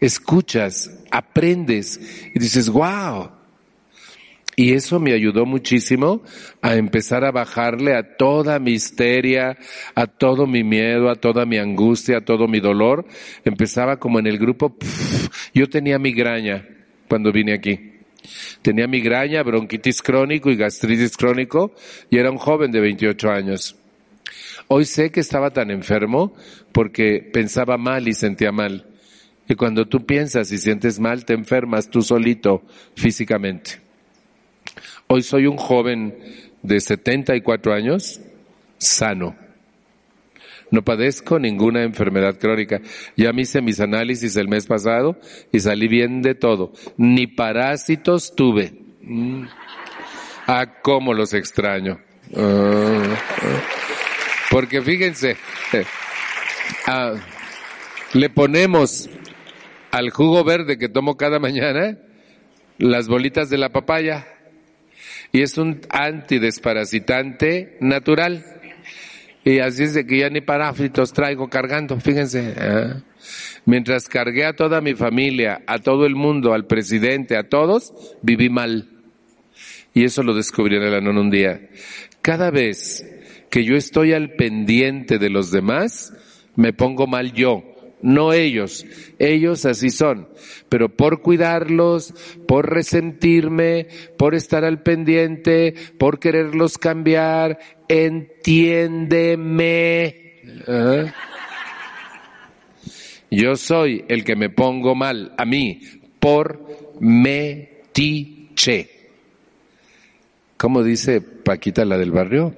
Escuchas, 0.00 0.90
aprendes 1.12 2.00
y 2.34 2.38
dices, 2.40 2.68
wow, 2.68 3.30
y 4.54 4.74
eso 4.74 5.00
me 5.00 5.12
ayudó 5.12 5.46
muchísimo 5.46 6.22
a 6.60 6.74
empezar 6.74 7.24
a 7.24 7.30
bajarle 7.30 7.96
a 7.96 8.16
toda 8.16 8.58
mi 8.58 8.72
histeria, 8.72 9.56
a 9.94 10.06
todo 10.06 10.46
mi 10.46 10.62
miedo, 10.62 11.08
a 11.08 11.14
toda 11.14 11.46
mi 11.46 11.56
angustia, 11.56 12.18
a 12.18 12.24
todo 12.24 12.46
mi 12.48 12.60
dolor. 12.60 13.06
Empezaba 13.44 13.98
como 13.98 14.18
en 14.18 14.26
el 14.26 14.38
grupo, 14.38 14.76
yo 15.54 15.68
tenía 15.68 15.98
migraña 15.98 16.68
cuando 17.08 17.32
vine 17.32 17.54
aquí. 17.54 17.91
Tenía 18.62 18.86
migraña, 18.86 19.42
bronquitis 19.42 20.02
crónico 20.02 20.50
y 20.50 20.56
gastritis 20.56 21.16
crónico 21.16 21.74
y 22.10 22.18
era 22.18 22.30
un 22.30 22.38
joven 22.38 22.70
de 22.70 22.80
28 22.80 23.30
años. 23.30 23.76
Hoy 24.68 24.84
sé 24.84 25.10
que 25.10 25.20
estaba 25.20 25.50
tan 25.50 25.70
enfermo 25.70 26.34
porque 26.72 27.28
pensaba 27.32 27.76
mal 27.76 28.08
y 28.08 28.14
sentía 28.14 28.52
mal. 28.52 28.86
Y 29.48 29.54
cuando 29.54 29.86
tú 29.86 30.06
piensas 30.06 30.52
y 30.52 30.58
sientes 30.58 30.98
mal, 30.98 31.24
te 31.24 31.34
enfermas 31.34 31.90
tú 31.90 32.00
solito 32.02 32.62
físicamente. 32.94 33.80
Hoy 35.08 35.22
soy 35.22 35.46
un 35.46 35.56
joven 35.56 36.16
de 36.62 36.80
74 36.80 37.74
años, 37.74 38.20
sano. 38.78 39.41
No 40.72 40.82
padezco 40.82 41.38
ninguna 41.38 41.82
enfermedad 41.82 42.38
crónica. 42.38 42.80
Ya 43.14 43.32
me 43.32 43.42
hice 43.42 43.60
mis 43.60 43.78
análisis 43.78 44.36
el 44.36 44.48
mes 44.48 44.66
pasado 44.66 45.18
y 45.52 45.60
salí 45.60 45.86
bien 45.86 46.22
de 46.22 46.34
todo. 46.34 46.72
Ni 46.96 47.26
parásitos 47.26 48.34
tuve. 48.34 48.72
Mm. 49.02 49.44
Ah, 50.46 50.80
cómo 50.82 51.12
los 51.12 51.34
extraño. 51.34 52.00
Ah, 52.34 53.02
ah. 53.42 53.62
Porque 54.50 54.82
fíjense, 54.82 55.36
ah, 56.86 57.14
le 58.14 58.30
ponemos 58.30 59.10
al 59.90 60.10
jugo 60.10 60.42
verde 60.42 60.78
que 60.78 60.88
tomo 60.88 61.16
cada 61.18 61.38
mañana 61.38 61.98
las 62.78 63.08
bolitas 63.08 63.50
de 63.50 63.58
la 63.58 63.68
papaya 63.68 64.26
y 65.32 65.42
es 65.42 65.58
un 65.58 65.80
antidesparasitante 65.90 67.76
natural. 67.80 68.61
Y 69.44 69.58
así 69.58 69.84
es 69.84 69.94
de 69.94 70.06
que 70.06 70.18
ya 70.18 70.30
ni 70.30 70.40
parásitos 70.40 71.12
traigo 71.12 71.48
cargando, 71.48 71.98
fíjense. 71.98 72.54
¿eh? 72.56 72.94
Mientras 73.64 74.08
cargué 74.08 74.44
a 74.44 74.54
toda 74.54 74.80
mi 74.80 74.94
familia, 74.94 75.62
a 75.66 75.78
todo 75.78 76.06
el 76.06 76.14
mundo, 76.14 76.54
al 76.54 76.66
presidente, 76.66 77.36
a 77.36 77.48
todos, 77.48 77.92
viví 78.22 78.48
mal. 78.48 78.88
Y 79.94 80.04
eso 80.04 80.22
lo 80.22 80.34
descubrí 80.34 80.76
en 80.76 80.82
el 80.82 80.94
en 80.94 81.08
un 81.08 81.30
día. 81.30 81.68
Cada 82.22 82.50
vez 82.50 83.04
que 83.50 83.64
yo 83.64 83.76
estoy 83.76 84.12
al 84.12 84.34
pendiente 84.34 85.18
de 85.18 85.28
los 85.28 85.50
demás, 85.50 86.14
me 86.54 86.72
pongo 86.72 87.06
mal 87.06 87.32
yo 87.32 87.72
no 88.02 88.32
ellos. 88.32 88.84
Ellos 89.18 89.64
así 89.64 89.90
son. 89.90 90.28
Pero 90.68 90.94
por 90.94 91.22
cuidarlos, 91.22 92.12
por 92.46 92.70
resentirme, 92.70 93.86
por 94.18 94.34
estar 94.34 94.64
al 94.64 94.82
pendiente, 94.82 95.74
por 95.98 96.18
quererlos 96.18 96.78
cambiar, 96.78 97.58
entiéndeme. 97.92 99.12
Yo 103.30 103.56
soy 103.56 104.04
el 104.08 104.24
que 104.24 104.34
me 104.34 104.48
pongo 104.48 104.94
mal 104.94 105.34
a 105.36 105.44
mí 105.44 105.82
por 106.18 106.64
metiche. 107.00 108.88
¿Cómo 110.56 110.82
dice 110.82 111.20
Paquita 111.20 111.84
la 111.84 111.98
del 111.98 112.12
barrio? 112.12 112.54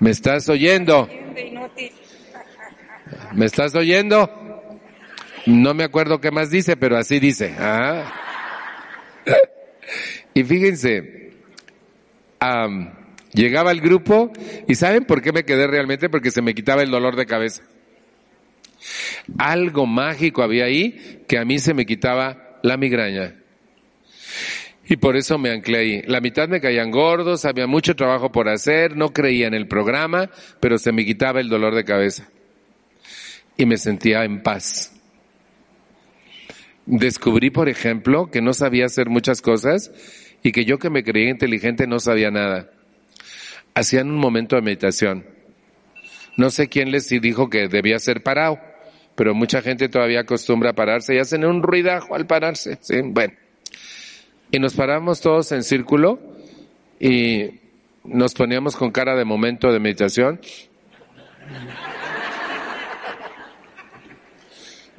¿Me 0.00 0.10
estás 0.10 0.48
oyendo? 0.48 1.08
¿Me 3.34 3.46
estás 3.46 3.76
oyendo? 3.76 4.28
No 5.46 5.74
me 5.74 5.84
acuerdo 5.84 6.20
qué 6.20 6.32
más 6.32 6.50
dice, 6.50 6.76
pero 6.76 6.96
así 6.96 7.20
dice. 7.20 7.54
Ah. 7.58 8.12
Y 10.32 10.44
fíjense, 10.44 11.32
llegaba 13.32 13.70
el 13.72 13.80
grupo 13.80 14.32
y 14.68 14.74
¿saben 14.74 15.04
por 15.04 15.22
qué 15.22 15.32
me 15.32 15.44
quedé 15.44 15.66
realmente? 15.66 16.08
Porque 16.08 16.30
se 16.30 16.42
me 16.42 16.54
quitaba 16.54 16.82
el 16.82 16.90
dolor 16.90 17.16
de 17.16 17.26
cabeza. 17.26 17.62
Algo 19.38 19.86
mágico 19.86 20.42
había 20.42 20.64
ahí 20.64 21.24
que 21.28 21.38
a 21.38 21.44
mí 21.44 21.58
se 21.58 21.74
me 21.74 21.86
quitaba 21.86 22.58
la 22.62 22.76
migraña. 22.76 23.34
Y 24.88 24.96
por 24.96 25.16
eso 25.16 25.38
me 25.38 25.50
anclé 25.50 25.78
ahí. 25.78 26.02
La 26.06 26.20
mitad 26.20 26.48
me 26.48 26.60
caían 26.60 26.90
gordos, 26.90 27.44
había 27.44 27.68
mucho 27.68 27.94
trabajo 27.94 28.32
por 28.32 28.48
hacer, 28.48 28.96
no 28.96 29.12
creía 29.12 29.46
en 29.46 29.54
el 29.54 29.68
programa, 29.68 30.30
pero 30.58 30.78
se 30.78 30.90
me 30.90 31.04
quitaba 31.04 31.40
el 31.40 31.48
dolor 31.48 31.74
de 31.74 31.84
cabeza 31.84 32.28
y 33.56 33.66
me 33.66 33.76
sentía 33.76 34.24
en 34.24 34.42
paz. 34.42 34.92
Descubrí, 36.86 37.50
por 37.50 37.68
ejemplo, 37.68 38.30
que 38.30 38.40
no 38.40 38.52
sabía 38.52 38.86
hacer 38.86 39.08
muchas 39.08 39.42
cosas 39.42 39.92
y 40.42 40.50
que 40.50 40.64
yo 40.64 40.78
que 40.78 40.90
me 40.90 41.04
creía 41.04 41.30
inteligente 41.30 41.86
no 41.86 42.00
sabía 42.00 42.30
nada. 42.30 42.70
Hacían 43.74 44.10
un 44.10 44.18
momento 44.18 44.56
de 44.56 44.62
meditación. 44.62 45.24
No 46.36 46.50
sé 46.50 46.68
quién 46.68 46.90
les 46.90 47.08
dijo 47.08 47.50
que 47.50 47.68
debía 47.68 47.98
ser 47.98 48.22
parado, 48.22 48.58
pero 49.14 49.34
mucha 49.34 49.62
gente 49.62 49.88
todavía 49.88 50.20
acostumbra 50.20 50.70
a 50.70 50.74
pararse 50.74 51.14
y 51.14 51.18
hacen 51.18 51.44
un 51.44 51.62
ruidajo 51.62 52.14
al 52.14 52.26
pararse. 52.26 52.78
¿sí? 52.80 53.00
Bueno. 53.04 53.34
Y 54.50 54.58
nos 54.58 54.74
paramos 54.74 55.20
todos 55.20 55.52
en 55.52 55.62
círculo 55.62 56.18
y 56.98 57.60
nos 58.04 58.34
poníamos 58.34 58.74
con 58.76 58.90
cara 58.90 59.14
de 59.14 59.24
momento 59.24 59.70
de 59.72 59.78
meditación. 59.78 60.40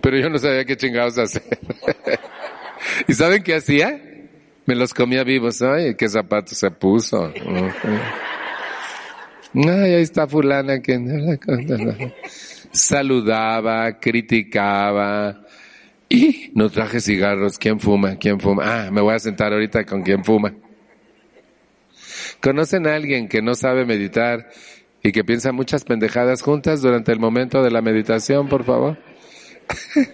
pero 0.02 0.18
yo 0.18 0.30
no 0.30 0.38
sabía 0.38 0.66
qué 0.66 0.76
chingados 0.78 1.18
hacer. 1.18 1.44
¿Y 3.08 3.14
saben 3.14 3.44
qué 3.44 3.56
hacía? 3.56 4.02
Me 4.66 4.76
los 4.76 4.94
comía 4.94 5.24
vivos. 5.24 5.62
Ay, 5.62 5.96
qué 5.96 6.08
zapatos 6.10 6.58
se 6.58 6.72
puso. 6.72 7.32
Ay, 9.54 9.94
ahí 9.94 10.02
está 10.02 10.28
fulana 10.28 10.82
que 10.82 10.98
saludaba, 12.72 14.00
criticaba. 14.00 15.42
Y 16.08 16.52
no 16.56 16.70
traje 16.70 17.00
cigarros. 17.00 17.58
¿Quién 17.58 17.80
fuma? 17.80 18.16
¿Quién 18.18 18.40
fuma? 18.40 18.64
Ah, 18.66 18.92
me 18.92 19.02
voy 19.02 19.14
a 19.14 19.20
sentar 19.20 19.54
ahorita 19.54 19.86
con 19.86 20.04
quién 20.04 20.24
fuma. 20.24 20.54
¿Conocen 22.42 22.88
a 22.88 22.96
alguien 22.96 23.28
que 23.28 23.42
no 23.42 23.56
sabe 23.56 23.86
meditar 23.86 24.50
y 25.04 25.12
que 25.12 25.24
piensa 25.24 25.52
muchas 25.52 25.84
pendejadas 25.84 26.42
juntas 26.42 26.82
durante 26.82 27.12
el 27.12 27.20
momento 27.20 27.62
de 27.64 27.72
la 27.72 27.82
meditación, 27.82 28.48
por 28.50 28.64
favor? 28.64 28.98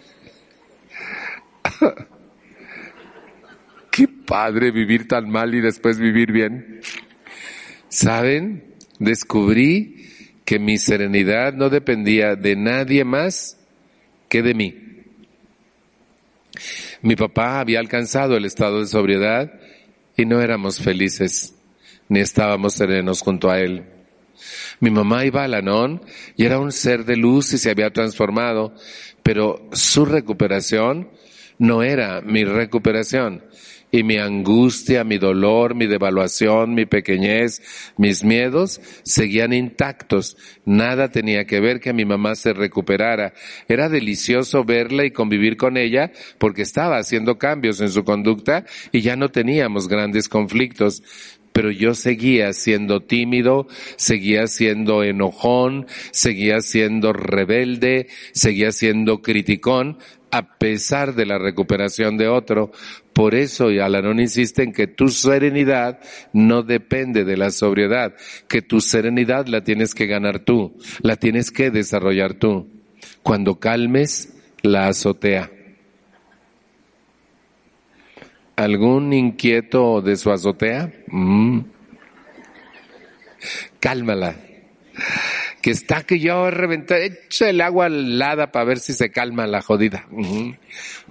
Qué 3.91 4.07
padre 4.07 4.71
vivir 4.71 5.07
tan 5.07 5.29
mal 5.29 5.53
y 5.55 5.61
después 5.61 5.97
vivir 5.97 6.31
bien. 6.31 6.81
¿Saben? 7.89 8.76
Descubrí 8.99 10.07
que 10.45 10.59
mi 10.59 10.77
serenidad 10.77 11.53
no 11.53 11.69
dependía 11.69 12.35
de 12.35 12.55
nadie 12.55 13.03
más 13.03 13.57
que 14.29 14.41
de 14.41 14.53
mí. 14.53 14.75
Mi 17.01 17.15
papá 17.15 17.59
había 17.59 17.79
alcanzado 17.79 18.37
el 18.37 18.45
estado 18.45 18.79
de 18.79 18.87
sobriedad 18.87 19.51
y 20.15 20.25
no 20.25 20.41
éramos 20.41 20.79
felices, 20.79 21.55
ni 22.09 22.19
estábamos 22.19 22.73
serenos 22.73 23.21
junto 23.21 23.51
a 23.51 23.59
él. 23.59 23.85
Mi 24.79 24.89
mamá 24.89 25.25
iba 25.25 25.43
a 25.43 25.47
Lanón 25.47 26.01
y 26.35 26.45
era 26.45 26.59
un 26.59 26.71
ser 26.71 27.05
de 27.05 27.17
luz 27.17 27.53
y 27.53 27.57
se 27.57 27.69
había 27.69 27.91
transformado, 27.91 28.73
pero 29.23 29.67
su 29.73 30.05
recuperación 30.05 31.09
no 31.57 31.83
era 31.83 32.21
mi 32.21 32.43
recuperación. 32.43 33.43
Y 33.89 34.03
mi 34.03 34.17
angustia, 34.17 35.05
mi 35.05 35.17
dolor, 35.17 35.73
mi 35.73 35.87
devaluación, 35.87 36.73
mi 36.73 36.85
pequeñez, 36.85 37.61
mis 37.97 38.23
miedos 38.23 38.81
seguían 39.03 39.53
intactos. 39.53 40.35
Nada 40.65 41.09
tenía 41.09 41.45
que 41.45 41.61
ver 41.61 41.79
que 41.79 41.93
mi 41.93 42.03
mamá 42.03 42.35
se 42.35 42.51
recuperara. 42.51 43.33
Era 43.69 43.87
delicioso 43.87 44.65
verla 44.65 45.05
y 45.05 45.11
convivir 45.11 45.55
con 45.55 45.77
ella 45.77 46.11
porque 46.37 46.63
estaba 46.63 46.97
haciendo 46.97 47.37
cambios 47.37 47.79
en 47.79 47.89
su 47.89 48.03
conducta 48.03 48.65
y 48.91 49.01
ya 49.01 49.15
no 49.15 49.29
teníamos 49.29 49.87
grandes 49.87 50.27
conflictos 50.27 51.01
pero 51.57 51.71
yo 51.71 51.95
seguía 51.95 52.53
siendo 52.53 52.99
tímido, 52.99 53.65
seguía 53.95 54.45
siendo 54.45 55.01
enojón, 55.01 55.87
seguía 56.11 56.61
siendo 56.61 57.13
rebelde, 57.13 58.09
seguía 58.31 58.71
siendo 58.71 59.23
criticón, 59.23 59.97
a 60.29 60.59
pesar 60.59 61.15
de 61.15 61.25
la 61.25 61.39
recuperación 61.39 62.15
de 62.15 62.27
otro. 62.27 62.69
Por 63.11 63.33
eso 63.33 63.69
Alanón 63.69 64.19
insiste 64.19 64.61
en 64.61 64.71
que 64.71 64.85
tu 64.85 65.07
serenidad 65.07 65.99
no 66.31 66.61
depende 66.61 67.25
de 67.25 67.37
la 67.37 67.49
sobriedad, 67.49 68.13
que 68.47 68.61
tu 68.61 68.79
serenidad 68.79 69.47
la 69.47 69.63
tienes 69.63 69.95
que 69.95 70.05
ganar 70.05 70.37
tú, 70.37 70.77
la 71.01 71.15
tienes 71.15 71.49
que 71.49 71.71
desarrollar 71.71 72.35
tú. 72.35 72.67
cuando 73.23 73.59
calmes 73.59 74.31
la 74.61 74.89
azotea. 74.89 75.56
¿Algún 78.57 79.13
inquieto 79.13 80.01
de 80.01 80.15
su 80.15 80.31
azotea? 80.31 80.91
Mm. 81.05 81.59
Cálmala. 83.79 84.35
Que 85.61 85.69
está 85.69 86.01
que 86.01 86.19
yo 86.19 86.49
reventé, 86.49 87.05
echa 87.05 87.51
el 87.51 87.61
agua 87.61 87.85
helada 87.85 88.51
para 88.51 88.65
ver 88.65 88.79
si 88.79 88.93
se 88.93 89.11
calma 89.11 89.45
la 89.45 89.61
jodida. 89.61 90.07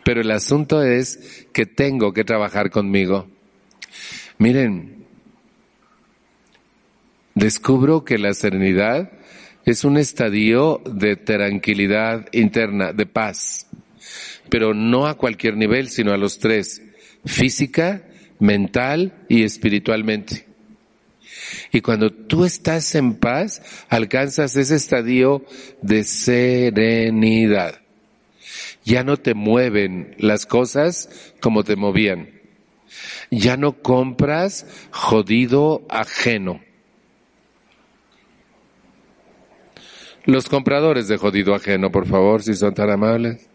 Pero 0.03 0.23
el 0.23 0.31
asunto 0.33 0.83
es 0.83 1.47
que 1.53 1.67
tengo 1.67 2.13
que 2.13 2.25
trabajar 2.25 2.71
conmigo. 2.71 3.29
Miren, 4.39 5.07
descubro 7.37 8.05
que 8.05 8.19
la 8.19 8.35
serenidad 8.35 9.13
es 9.65 9.85
un 9.85 9.99
estadio 9.99 10.83
de 10.85 11.15
tranquilidad 11.15 12.27
interna, 12.33 12.93
de 12.93 13.07
paz, 13.07 13.69
pero 14.51 14.75
no 14.75 15.07
a 15.07 15.15
cualquier 15.15 15.57
nivel, 15.57 15.91
sino 15.91 16.13
a 16.13 16.17
los 16.17 16.41
tres 16.41 16.83
física, 17.27 18.03
mental 18.39 19.27
y 19.29 19.43
espiritualmente. 19.43 20.47
Y 21.73 21.81
cuando 21.81 22.11
tú 22.11 22.45
estás 22.45 22.95
en 22.95 23.17
paz, 23.17 23.63
alcanzas 23.89 24.57
ese 24.57 24.77
estadio 24.77 25.45
de 25.83 26.05
serenidad. 26.05 27.81
Ya 28.85 29.03
no 29.03 29.17
te 29.17 29.35
mueven 29.35 30.15
las 30.19 30.47
cosas 30.47 31.11
como 31.41 31.65
te 31.65 31.77
movían. 31.77 32.31
Ya 33.31 33.57
no 33.57 33.83
compras 33.83 34.67
jodido 34.91 35.85
ajeno. 35.89 36.61
Los 40.25 40.49
compradores 40.49 41.09
de 41.09 41.19
jodido 41.19 41.55
ajeno, 41.55 41.91
por 41.91 42.07
favor, 42.07 42.43
si 42.43 42.55
son 42.55 42.75
tan 42.75 42.91
amables. 42.91 43.49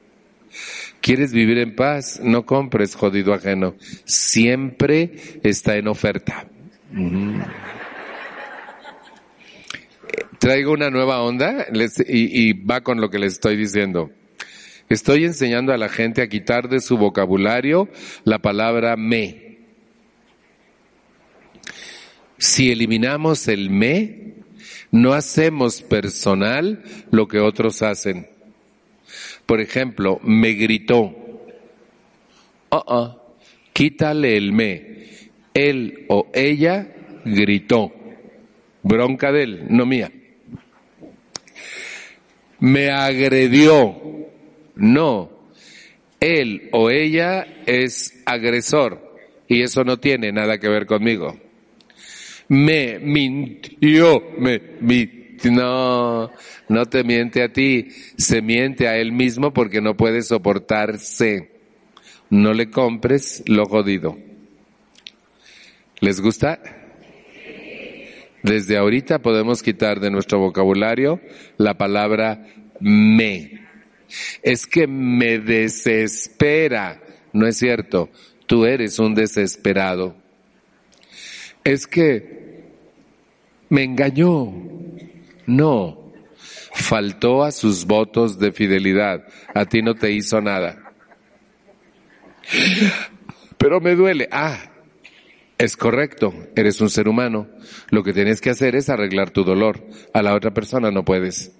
¿Quieres 1.01 1.33
vivir 1.33 1.57
en 1.57 1.75
paz? 1.75 2.19
No 2.23 2.45
compres 2.45 2.95
jodido 2.95 3.33
ajeno. 3.33 3.75
Siempre 4.05 5.13
está 5.43 5.75
en 5.75 5.87
oferta. 5.87 6.47
Traigo 10.39 10.73
una 10.73 10.89
nueva 10.89 11.21
onda 11.21 11.67
y, 12.07 12.49
y 12.49 12.53
va 12.53 12.81
con 12.81 13.01
lo 13.01 13.09
que 13.09 13.19
les 13.19 13.33
estoy 13.33 13.57
diciendo. 13.57 14.11
Estoy 14.89 15.25
enseñando 15.25 15.73
a 15.73 15.77
la 15.77 15.89
gente 15.89 16.21
a 16.21 16.27
quitar 16.27 16.67
de 16.67 16.81
su 16.81 16.97
vocabulario 16.97 17.89
la 18.23 18.39
palabra 18.39 18.95
me. 18.97 19.59
Si 22.37 22.71
eliminamos 22.71 23.47
el 23.47 23.69
me, 23.69 24.33
no 24.91 25.13
hacemos 25.13 25.81
personal 25.81 26.83
lo 27.11 27.27
que 27.27 27.39
otros 27.39 27.81
hacen. 27.81 28.30
Por 29.51 29.59
ejemplo, 29.59 30.17
me 30.23 30.53
gritó. 30.53 31.13
Uh 32.71 33.09
quítale 33.73 34.37
el 34.37 34.53
me. 34.53 35.07
Él 35.53 36.05
o 36.07 36.31
ella 36.33 36.87
gritó. 37.25 37.91
Bronca 38.81 39.29
de 39.33 39.43
él, 39.43 39.65
no 39.67 39.85
mía. 39.85 40.09
Me 42.61 42.91
agredió. 42.91 44.29
No. 44.75 45.29
Él 46.21 46.69
o 46.71 46.89
ella 46.89 47.45
es 47.65 48.23
agresor 48.25 49.17
y 49.49 49.63
eso 49.63 49.83
no 49.83 49.97
tiene 49.97 50.31
nada 50.31 50.59
que 50.59 50.69
ver 50.69 50.85
conmigo. 50.85 51.37
Me 52.47 52.99
mintió, 52.99 54.23
me 54.37 54.61
mintió 54.79 55.20
no, 55.51 56.31
no 56.69 56.85
te 56.85 57.03
miente 57.03 57.43
a 57.43 57.51
ti, 57.51 57.89
se 58.17 58.41
miente 58.41 58.87
a 58.87 58.97
él 58.97 59.11
mismo 59.11 59.53
porque 59.53 59.81
no 59.81 59.95
puede 59.95 60.21
soportarse. 60.21 61.51
No 62.29 62.53
le 62.53 62.69
compres 62.69 63.43
lo 63.45 63.65
jodido. 63.65 64.17
¿Les 65.99 66.21
gusta? 66.21 66.59
Desde 68.43 68.77
ahorita 68.77 69.19
podemos 69.19 69.61
quitar 69.61 69.99
de 69.99 70.09
nuestro 70.09 70.39
vocabulario 70.39 71.19
la 71.57 71.77
palabra 71.77 72.47
me. 72.79 73.67
Es 74.41 74.65
que 74.65 74.87
me 74.87 75.39
desespera. 75.39 77.01
No 77.33 77.47
es 77.47 77.57
cierto. 77.57 78.09
Tú 78.47 78.65
eres 78.65 78.97
un 78.97 79.13
desesperado. 79.13 80.15
Es 81.63 81.85
que 81.85 82.63
me 83.69 83.83
engañó. 83.83 84.53
No, 85.45 86.11
faltó 86.73 87.43
a 87.43 87.51
sus 87.51 87.85
votos 87.85 88.39
de 88.39 88.51
fidelidad. 88.51 89.25
A 89.53 89.65
ti 89.65 89.81
no 89.81 89.95
te 89.95 90.11
hizo 90.11 90.41
nada. 90.41 90.93
Pero 93.57 93.79
me 93.79 93.95
duele. 93.95 94.27
Ah, 94.31 94.71
es 95.57 95.77
correcto, 95.77 96.33
eres 96.55 96.81
un 96.81 96.89
ser 96.89 97.07
humano. 97.07 97.47
Lo 97.91 98.03
que 98.03 98.13
tienes 98.13 98.41
que 98.41 98.49
hacer 98.49 98.75
es 98.75 98.89
arreglar 98.89 99.29
tu 99.29 99.43
dolor. 99.43 99.85
A 100.13 100.21
la 100.21 100.33
otra 100.33 100.51
persona 100.51 100.89
no 100.89 101.05
puedes. 101.05 101.51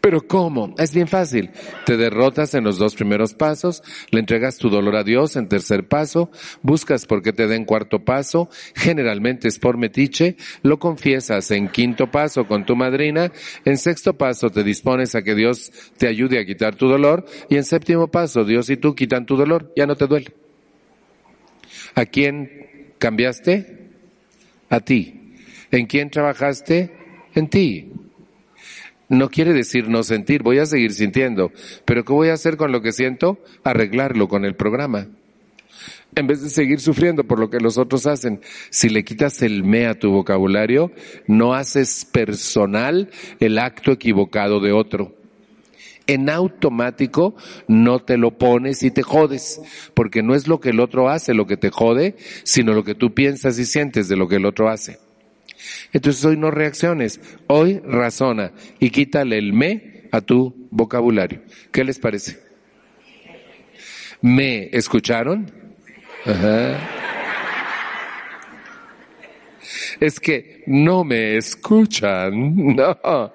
Pero 0.00 0.26
¿cómo? 0.26 0.74
Es 0.78 0.94
bien 0.94 1.08
fácil. 1.08 1.50
Te 1.84 1.96
derrotas 1.96 2.54
en 2.54 2.64
los 2.64 2.78
dos 2.78 2.94
primeros 2.94 3.34
pasos, 3.34 3.82
le 4.10 4.20
entregas 4.20 4.56
tu 4.56 4.68
dolor 4.68 4.96
a 4.96 5.04
Dios 5.04 5.36
en 5.36 5.48
tercer 5.48 5.88
paso, 5.88 6.30
buscas 6.62 7.06
por 7.06 7.22
qué 7.22 7.32
te 7.32 7.46
den 7.46 7.64
cuarto 7.64 8.04
paso, 8.04 8.48
generalmente 8.74 9.48
es 9.48 9.58
por 9.58 9.76
metiche, 9.76 10.36
lo 10.62 10.78
confiesas 10.78 11.50
en 11.50 11.68
quinto 11.68 12.10
paso 12.10 12.46
con 12.46 12.64
tu 12.64 12.76
madrina, 12.76 13.32
en 13.64 13.78
sexto 13.78 14.14
paso 14.14 14.50
te 14.50 14.62
dispones 14.62 15.14
a 15.14 15.22
que 15.22 15.34
Dios 15.34 15.72
te 15.96 16.08
ayude 16.08 16.38
a 16.38 16.44
quitar 16.44 16.74
tu 16.76 16.88
dolor 16.88 17.26
y 17.48 17.56
en 17.56 17.64
séptimo 17.64 18.08
paso 18.08 18.44
Dios 18.44 18.70
y 18.70 18.76
tú 18.76 18.94
quitan 18.94 19.26
tu 19.26 19.36
dolor, 19.36 19.72
ya 19.76 19.86
no 19.86 19.96
te 19.96 20.06
duele. 20.06 20.34
¿A 21.94 22.04
quién 22.04 22.92
cambiaste? 22.98 23.90
A 24.68 24.80
ti. 24.80 25.34
¿En 25.70 25.86
quién 25.86 26.10
trabajaste? 26.10 26.92
En 27.34 27.48
ti. 27.48 27.92
No 29.08 29.30
quiere 29.30 29.52
decir 29.52 29.88
no 29.88 30.02
sentir, 30.02 30.42
voy 30.42 30.58
a 30.58 30.66
seguir 30.66 30.92
sintiendo, 30.92 31.52
pero 31.84 32.04
¿qué 32.04 32.12
voy 32.12 32.28
a 32.28 32.34
hacer 32.34 32.56
con 32.56 32.72
lo 32.72 32.82
que 32.82 32.92
siento? 32.92 33.38
Arreglarlo 33.62 34.26
con 34.26 34.44
el 34.44 34.56
programa. 34.56 35.06
En 36.16 36.26
vez 36.26 36.42
de 36.42 36.50
seguir 36.50 36.80
sufriendo 36.80 37.24
por 37.24 37.38
lo 37.38 37.50
que 37.50 37.60
los 37.60 37.78
otros 37.78 38.06
hacen, 38.06 38.40
si 38.70 38.88
le 38.88 39.04
quitas 39.04 39.42
el 39.42 39.62
me 39.64 39.86
a 39.86 39.98
tu 39.98 40.10
vocabulario, 40.10 40.90
no 41.26 41.54
haces 41.54 42.04
personal 42.04 43.10
el 43.38 43.58
acto 43.58 43.92
equivocado 43.92 44.60
de 44.60 44.72
otro. 44.72 45.14
En 46.06 46.30
automático 46.30 47.36
no 47.68 47.98
te 47.98 48.16
lo 48.16 48.38
pones 48.38 48.82
y 48.82 48.90
te 48.90 49.02
jodes, 49.02 49.60
porque 49.94 50.22
no 50.22 50.34
es 50.34 50.48
lo 50.48 50.58
que 50.60 50.70
el 50.70 50.80
otro 50.80 51.08
hace 51.08 51.34
lo 51.34 51.46
que 51.46 51.56
te 51.56 51.70
jode, 51.70 52.16
sino 52.44 52.72
lo 52.72 52.84
que 52.84 52.94
tú 52.94 53.12
piensas 53.12 53.58
y 53.58 53.66
sientes 53.66 54.08
de 54.08 54.16
lo 54.16 54.26
que 54.26 54.36
el 54.36 54.46
otro 54.46 54.68
hace. 54.68 54.98
Entonces 55.92 56.24
hoy 56.24 56.36
no 56.36 56.50
reacciones, 56.50 57.20
hoy 57.46 57.80
razona 57.84 58.52
y 58.78 58.90
quítale 58.90 59.38
el 59.38 59.52
me 59.52 60.08
a 60.12 60.20
tu 60.20 60.68
vocabulario. 60.70 61.42
¿Qué 61.72 61.84
les 61.84 61.98
parece? 61.98 62.38
¿Me 64.20 64.68
escucharon? 64.72 65.50
Es 70.00 70.20
que 70.20 70.62
no 70.66 71.04
me 71.04 71.36
escuchan, 71.36 72.56
no. 72.76 73.32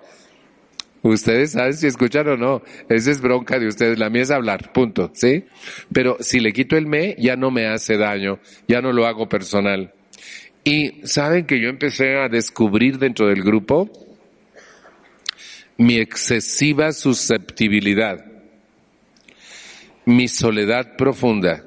Ustedes 1.03 1.51
saben 1.53 1.73
si 1.73 1.87
escuchan 1.87 2.27
o 2.27 2.37
no. 2.37 2.61
Esa 2.87 3.11
es 3.11 3.21
bronca 3.21 3.57
de 3.57 3.67
ustedes. 3.67 3.97
La 3.97 4.09
mía 4.09 4.21
es 4.21 4.31
hablar, 4.31 4.71
punto, 4.71 5.09
¿sí? 5.13 5.45
Pero 5.91 6.17
si 6.19 6.39
le 6.39 6.53
quito 6.53 6.77
el 6.77 6.85
me, 6.85 7.15
ya 7.17 7.35
no 7.35 7.49
me 7.49 7.67
hace 7.67 7.97
daño, 7.97 8.39
ya 8.67 8.81
no 8.81 8.91
lo 8.91 9.07
hago 9.07 9.27
personal. 9.27 9.93
Y 10.63 11.05
saben 11.07 11.45
que 11.45 11.59
yo 11.59 11.69
empecé 11.69 12.17
a 12.17 12.29
descubrir 12.29 12.99
dentro 12.99 13.27
del 13.27 13.41
grupo 13.41 13.89
mi 15.77 15.97
excesiva 15.97 16.91
susceptibilidad, 16.91 18.23
mi 20.05 20.27
soledad 20.27 20.95
profunda. 20.95 21.65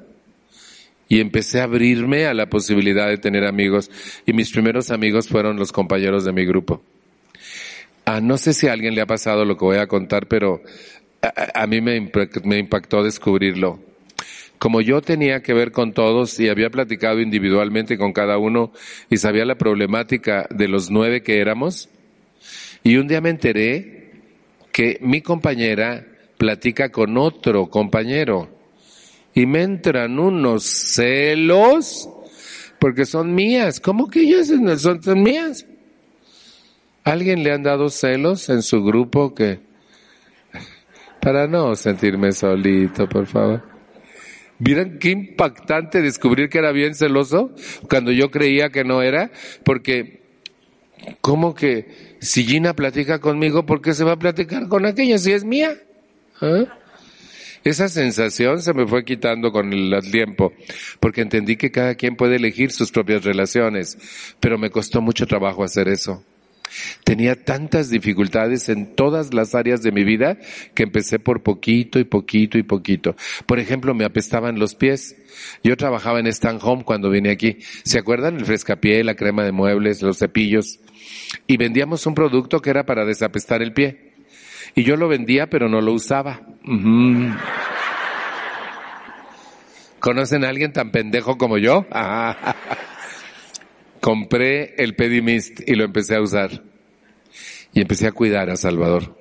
Y 1.07 1.19
empecé 1.19 1.59
a 1.59 1.65
abrirme 1.65 2.25
a 2.25 2.33
la 2.33 2.49
posibilidad 2.49 3.07
de 3.07 3.17
tener 3.17 3.45
amigos. 3.45 3.91
Y 4.25 4.33
mis 4.33 4.51
primeros 4.51 4.89
amigos 4.89 5.27
fueron 5.27 5.57
los 5.57 5.71
compañeros 5.71 6.25
de 6.25 6.31
mi 6.31 6.45
grupo. 6.45 6.81
Ah, 8.05 8.21
no 8.21 8.37
sé 8.37 8.53
si 8.53 8.67
a 8.67 8.73
alguien 8.73 8.95
le 8.95 9.01
ha 9.01 9.05
pasado 9.05 9.45
lo 9.45 9.57
que 9.57 9.65
voy 9.65 9.77
a 9.77 9.87
contar, 9.87 10.27
pero 10.27 10.61
a, 11.21 11.67
mí 11.67 11.81
me 11.81 12.57
impactó 12.57 13.03
descubrirlo 13.03 13.79
como 14.59 14.81
yo 14.81 15.01
tenía 15.01 15.41
que 15.41 15.53
ver 15.53 15.71
con 15.71 15.93
todos 15.93 16.39
y 16.39 16.49
había 16.49 16.69
platicado 16.69 17.19
individualmente 17.19 17.97
con 17.97 18.13
cada 18.13 18.37
uno 18.37 18.71
y 19.09 19.17
sabía 19.17 19.45
la 19.45 19.55
problemática 19.55 20.47
de 20.49 20.67
los 20.67 20.89
nueve 20.89 21.21
que 21.21 21.39
éramos, 21.39 21.89
y 22.83 22.97
un 22.97 23.07
día 23.07 23.21
me 23.21 23.31
enteré 23.31 24.11
que 24.71 24.97
mi 25.01 25.21
compañera 25.21 26.05
platica 26.37 26.89
con 26.89 27.17
otro 27.17 27.67
compañero 27.67 28.49
y 29.33 29.45
me 29.45 29.63
entran 29.63 30.19
unos 30.19 30.63
celos 30.63 32.09
porque 32.79 33.05
son 33.05 33.33
mías. 33.33 33.79
¿Cómo 33.79 34.07
que 34.09 34.21
ellas 34.21 34.47
son, 34.47 35.01
son 35.01 35.23
mías? 35.23 35.65
¿Alguien 37.03 37.43
le 37.43 37.51
han 37.51 37.63
dado 37.63 37.89
celos 37.89 38.49
en 38.49 38.61
su 38.61 38.83
grupo 38.83 39.33
que 39.33 39.59
para 41.21 41.47
no 41.47 41.75
sentirme 41.75 42.31
solito, 42.31 43.07
por 43.09 43.25
favor. 43.25 43.74
¿Vieron 44.59 44.99
qué 44.99 45.09
impactante 45.09 46.01
descubrir 46.01 46.49
que 46.49 46.59
era 46.59 46.71
bien 46.71 46.95
celoso 46.95 47.51
cuando 47.89 48.11
yo 48.11 48.31
creía 48.31 48.69
que 48.69 48.83
no 48.83 49.01
era? 49.01 49.31
Porque, 49.63 50.21
¿cómo 51.21 51.53
que 51.53 52.15
si 52.19 52.45
Gina 52.45 52.73
platica 52.73 53.19
conmigo, 53.19 53.65
por 53.65 53.81
qué 53.81 53.93
se 53.93 54.03
va 54.03 54.13
a 54.13 54.19
platicar 54.19 54.67
con 54.67 54.85
aquella 54.85 55.17
si 55.17 55.33
es 55.33 55.43
mía? 55.43 55.75
¿Ah? 56.41 56.63
Esa 57.65 57.89
sensación 57.89 58.61
se 58.61 58.73
me 58.73 58.85
fue 58.87 59.03
quitando 59.03 59.51
con 59.51 59.73
el 59.73 60.11
tiempo, 60.11 60.53
porque 60.99 61.21
entendí 61.21 61.57
que 61.57 61.71
cada 61.71 61.95
quien 61.95 62.15
puede 62.15 62.35
elegir 62.35 62.71
sus 62.71 62.91
propias 62.91 63.23
relaciones, 63.23 63.97
pero 64.39 64.59
me 64.59 64.69
costó 64.69 65.01
mucho 65.01 65.25
trabajo 65.25 65.63
hacer 65.63 65.87
eso. 65.87 66.23
Tenía 67.03 67.35
tantas 67.35 67.89
dificultades 67.89 68.69
en 68.69 68.95
todas 68.95 69.33
las 69.33 69.55
áreas 69.55 69.81
de 69.81 69.91
mi 69.91 70.03
vida 70.03 70.37
que 70.73 70.83
empecé 70.83 71.19
por 71.19 71.43
poquito 71.43 71.99
y 71.99 72.03
poquito 72.03 72.57
y 72.57 72.63
poquito. 72.63 73.15
Por 73.45 73.59
ejemplo, 73.59 73.93
me 73.93 74.05
apestaban 74.05 74.59
los 74.59 74.75
pies. 74.75 75.15
Yo 75.63 75.77
trabajaba 75.77 76.19
en 76.19 76.27
Stan 76.27 76.59
Home 76.61 76.83
cuando 76.83 77.09
vine 77.09 77.31
aquí. 77.31 77.57
¿Se 77.83 77.99
acuerdan? 77.99 78.37
El 78.37 78.45
frescapié, 78.45 79.03
la 79.03 79.15
crema 79.15 79.43
de 79.43 79.51
muebles, 79.51 80.01
los 80.01 80.17
cepillos. 80.17 80.79
Y 81.47 81.57
vendíamos 81.57 82.05
un 82.05 82.15
producto 82.15 82.61
que 82.61 82.69
era 82.69 82.85
para 82.85 83.05
desapestar 83.05 83.61
el 83.61 83.73
pie. 83.73 84.13
Y 84.75 84.83
yo 84.83 84.97
lo 84.97 85.07
vendía, 85.07 85.49
pero 85.49 85.69
no 85.69 85.81
lo 85.81 85.93
usaba. 85.93 86.41
¿Conocen 89.99 90.45
a 90.45 90.49
alguien 90.49 90.73
tan 90.73 90.91
pendejo 90.91 91.37
como 91.37 91.57
yo? 91.57 91.85
Compré 94.05 94.75
el 94.77 94.93
Pedimist 94.93 95.67
y 95.67 95.73
lo 95.73 95.83
empecé 95.83 96.13
a 96.13 96.21
usar. 96.21 96.61
Y 97.73 97.81
empecé 97.81 98.05
a 98.05 98.11
cuidar 98.11 98.51
a 98.51 98.55
Salvador. 98.55 99.17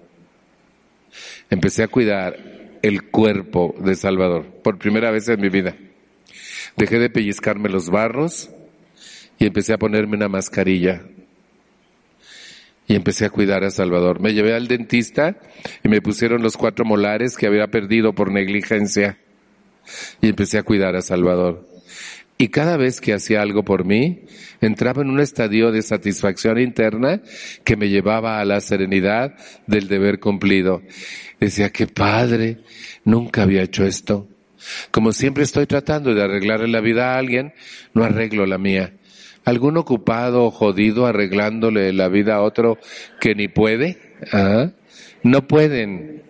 Empecé 1.49 1.85
a 1.85 1.89
cuidar 1.89 2.37
el 2.83 3.05
cuerpo 3.05 3.75
de 3.79 3.95
Salvador 3.95 4.45
por 4.63 4.77
primera 4.77 5.11
vez 5.11 5.27
en 5.31 5.41
mi 5.41 5.49
vida. 5.49 5.75
Dejé 6.77 6.99
de 6.99 7.09
pellizcarme 7.09 7.71
los 7.71 7.89
barros 7.89 8.51
y 9.39 9.47
empecé 9.47 9.73
a 9.73 9.79
ponerme 9.79 10.19
una 10.19 10.29
mascarilla. 10.29 11.01
Y 12.87 12.95
empecé 12.95 13.25
a 13.25 13.31
cuidar 13.31 13.65
a 13.65 13.71
Salvador. 13.71 14.21
Me 14.21 14.35
llevé 14.35 14.53
al 14.53 14.69
dentista 14.69 15.39
y 15.83 15.89
me 15.89 16.03
pusieron 16.03 16.43
los 16.43 16.59
cuatro 16.59 16.85
molares 16.85 17.39
que 17.39 17.47
había 17.47 17.69
perdido 17.69 18.13
por 18.13 18.31
negligencia. 18.31 19.17
Y 20.21 20.29
empecé 20.29 20.59
a 20.59 20.63
cuidar 20.63 20.95
a 20.95 21.01
Salvador. 21.01 21.74
Y 22.37 22.49
cada 22.49 22.77
vez 22.77 23.01
que 23.01 23.15
hacía 23.15 23.43
algo 23.43 23.65
por 23.65 23.85
mí, 23.85 24.25
entraba 24.61 25.03
en 25.03 25.11
un 25.11 25.21
estadio 25.21 25.71
de 25.71 25.83
satisfacción 25.83 26.59
interna 26.59 27.23
que 27.63 27.77
me 27.77 27.89
llevaba 27.89 28.41
a 28.41 28.45
la 28.45 28.61
serenidad 28.61 29.35
del 29.69 29.87
deber 29.87 30.19
cumplido. 30.19 30.83
Decía, 31.39 31.71
qué 31.71 31.87
padre, 31.87 32.59
nunca 33.05 33.43
había 33.43 33.63
hecho 33.63 33.85
esto. 33.85 34.29
Como 34.91 35.13
siempre 35.13 35.45
estoy 35.45 35.67
tratando 35.67 36.13
de 36.13 36.23
arreglarle 36.23 36.69
la 36.69 36.81
vida 36.81 37.15
a 37.15 37.19
alguien, 37.19 37.53
no 37.93 38.03
arreglo 38.03 38.47
la 38.47 38.59
mía. 38.59 38.95
¿Algún 39.45 39.77
ocupado 39.77 40.45
o 40.45 40.51
jodido 40.51 41.07
arreglándole 41.07 41.93
la 41.93 42.09
vida 42.09 42.37
a 42.37 42.43
otro 42.43 42.79
que 43.21 43.35
ni 43.35 43.47
puede? 43.47 43.99
¿Ah? 44.33 44.71
No 45.23 45.47
pueden. 45.47 46.24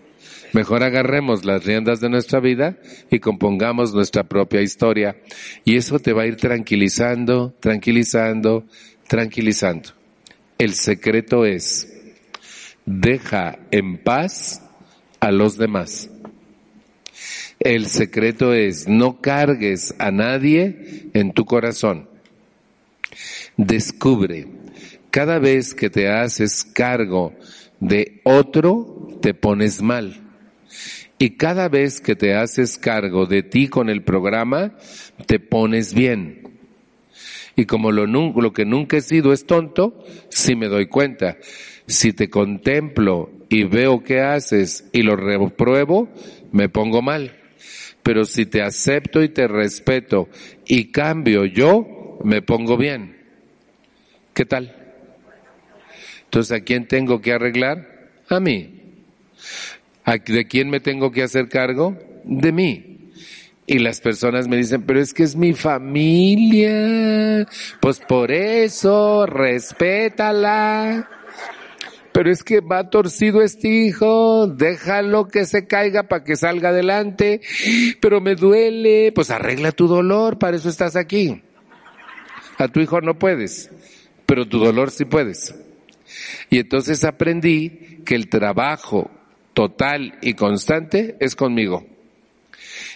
Mejor 0.55 0.85
agarremos 0.85 1.45
las 1.45 1.65
riendas 1.65 2.01
de 2.01 2.09
nuestra 2.09 2.39
vida 2.39 2.77
y 3.11 3.19
compongamos 3.19 3.93
nuestra 3.93 4.23
propia 4.23 4.63
historia. 4.63 5.17
Y 5.65 5.77
eso 5.77 5.99
te 5.99 6.13
va 6.13 6.23
a 6.23 6.27
ir 6.27 6.37
tranquilizando, 6.37 7.53
tranquilizando, 7.59 8.65
tranquilizando. 9.09 9.91
El 10.57 10.75
secreto 10.75 11.45
es, 11.45 11.93
deja 12.87 13.59
en 13.73 13.99
paz 13.99 14.63
a 15.19 15.33
los 15.33 15.59
demás. 15.59 16.09
El 17.59 17.87
secreto 17.87 18.55
es, 18.55 18.87
no 18.87 19.21
cargues 19.21 19.93
a 19.99 20.13
nadie 20.13 21.09
en 21.15 21.33
tu 21.33 21.47
corazón. 21.47 22.09
Descubre, 23.57 24.47
cada 25.11 25.41
vez 25.41 25.75
que 25.75 25.91
te 25.91 26.09
haces 26.09 26.63
cargo 26.65 27.33
de 27.81 28.21
otro, 28.23 29.19
te 29.21 29.35
pones 29.35 29.83
mal. 29.83 30.24
Y 31.19 31.31
cada 31.37 31.69
vez 31.69 32.01
que 32.01 32.17
te 32.17 32.35
haces 32.35 32.77
cargo 32.77 33.27
de 33.27 33.43
ti 33.43 33.69
con 33.69 33.89
el 33.89 34.03
programa, 34.03 34.77
te 35.27 35.39
pones 35.39 35.95
bien. 35.95 36.43
Y 37.57 37.67
como 37.67 37.93
lo, 37.93 38.53
que 38.53 38.65
nunca 38.65 38.97
he 38.97 39.01
sido 39.01 39.33
es 39.33 39.47
tonto, 39.47 40.05
si 40.29 40.57
me 40.57 40.67
doy 40.67 40.87
cuenta. 40.87 41.39
Si 41.87 42.13
te 42.13 42.29
contemplo 42.29 43.31
y 43.49 43.65
veo 43.65 44.03
qué 44.03 44.21
haces 44.21 44.89
y 44.93 45.03
lo 45.03 45.17
repruebo, 45.17 46.09
me 46.51 46.69
pongo 46.69 47.01
mal. 47.01 47.39
Pero 48.03 48.25
si 48.25 48.47
te 48.47 48.63
acepto 48.63 49.23
y 49.23 49.29
te 49.29 49.47
respeto 49.47 50.29
y 50.67 50.91
cambio 50.91 51.45
yo, 51.45 52.19
me 52.25 52.43
pongo 52.43 52.77
bien. 52.77 53.17
¿Qué 54.35 54.45
tal? 54.45 54.75
Entonces, 56.25 56.61
¿a 56.61 56.65
quién 56.65 56.89
tengo 56.89 57.21
que 57.21 57.33
arreglar? 57.33 58.11
A 58.29 58.41
mí. 58.41 58.81
¿De 60.07 60.47
quién 60.47 60.71
me 60.71 60.81
tengo 60.81 61.11
que 61.11 61.23
hacer 61.23 61.49
cargo? 61.49 61.97
De 62.25 62.53
mí. 62.53 63.13
Y 63.67 63.79
las 63.79 64.01
personas 64.01 64.47
me 64.47 64.59
dicen, 64.59 64.83
pero 64.83 65.01
es 65.01 65.15
que 65.15 65.23
es 65.23 65.37
mi 65.37 65.55
familia. 65.55 67.47
Pues 67.81 68.01
por 68.01 68.31
eso, 68.31 69.25
respétala. 69.27 71.09
Pero 72.13 72.31
es 72.31 72.45
que 72.45 72.61
va 72.61 72.91
torcido 72.91 73.43
este 73.43 73.67
hijo, 73.69 74.47
déjalo 74.47 75.27
que 75.27 75.47
se 75.47 75.67
caiga 75.67 76.05
para 76.05 76.23
que 76.23 76.37
salga 76.37 76.69
adelante. 76.69 77.41
Pero 78.01 78.21
me 78.21 78.37
duele, 78.37 79.11
pues 79.13 79.31
arregla 79.31 79.73
tu 79.73 79.89
dolor, 79.89 80.39
para 80.39 80.57
eso 80.57 80.69
estás 80.69 80.95
aquí. 80.95 81.43
A 82.57 82.69
tu 82.69 82.79
hijo 82.79 83.01
no 83.01 83.19
puedes, 83.19 83.69
pero 84.27 84.47
tu 84.47 84.61
dolor 84.61 84.93
sí 84.93 85.07
puedes. 85.07 85.57
Y 86.51 86.61
entonces 86.61 87.03
aprendí 87.05 88.03
que 88.05 88.15
el 88.15 88.29
trabajo 88.29 89.11
total 89.55 90.19
y 90.21 90.35
constante 90.35 91.17
es 91.21 91.35
conmigo. 91.35 91.87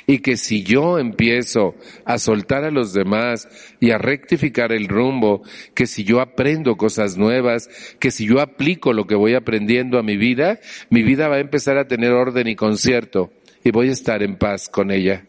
Y 0.06 0.20
que 0.20 0.36
si 0.36 0.62
yo 0.62 0.98
empiezo 0.98 1.74
a 2.04 2.18
soltar 2.18 2.64
a 2.64 2.70
los 2.70 2.92
demás 2.92 3.48
y 3.78 3.90
a 3.90 3.98
rectificar 3.98 4.72
el 4.72 4.88
rumbo, 4.88 5.42
que 5.74 5.86
si 5.86 6.02
yo 6.02 6.20
aprendo 6.20 6.76
cosas 6.76 7.16
nuevas, 7.16 7.68
que 8.00 8.10
si 8.10 8.26
yo 8.26 8.40
aplico 8.40 8.92
lo 8.92 9.06
que 9.06 9.14
voy 9.14 9.34
aprendiendo 9.34 9.98
a 9.98 10.02
mi 10.02 10.16
vida, 10.16 10.60
mi 10.90 11.02
vida 11.02 11.28
va 11.28 11.36
a 11.36 11.40
empezar 11.40 11.76
a 11.78 11.86
tener 11.86 12.12
orden 12.12 12.48
y 12.48 12.56
concierto 12.56 13.30
y 13.62 13.70
voy 13.70 13.88
a 13.88 13.92
estar 13.92 14.22
en 14.22 14.36
paz 14.36 14.68
con 14.68 14.90
ella. 14.90 15.26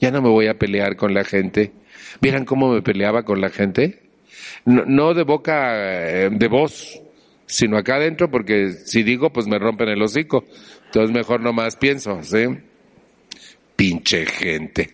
Ya 0.00 0.10
no 0.10 0.22
me 0.22 0.28
voy 0.28 0.46
a 0.46 0.58
pelear 0.58 0.96
con 0.96 1.12
la 1.12 1.24
gente. 1.24 1.72
¿Vieran 2.20 2.44
cómo 2.44 2.72
me 2.72 2.82
peleaba 2.82 3.24
con 3.24 3.40
la 3.40 3.50
gente? 3.50 4.02
No, 4.64 5.14
de 5.14 5.22
boca, 5.24 6.24
eh, 6.24 6.30
de 6.30 6.48
voz, 6.48 7.00
sino 7.46 7.78
acá 7.78 7.96
adentro, 7.96 8.30
porque 8.30 8.72
si 8.72 9.02
digo, 9.02 9.32
pues 9.32 9.46
me 9.46 9.58
rompen 9.58 9.88
el 9.88 10.02
hocico. 10.02 10.44
Entonces 10.86 11.14
mejor 11.14 11.40
nomás 11.40 11.76
pienso, 11.76 12.22
¿sí? 12.22 12.46
Pinche 13.76 14.26
gente. 14.26 14.90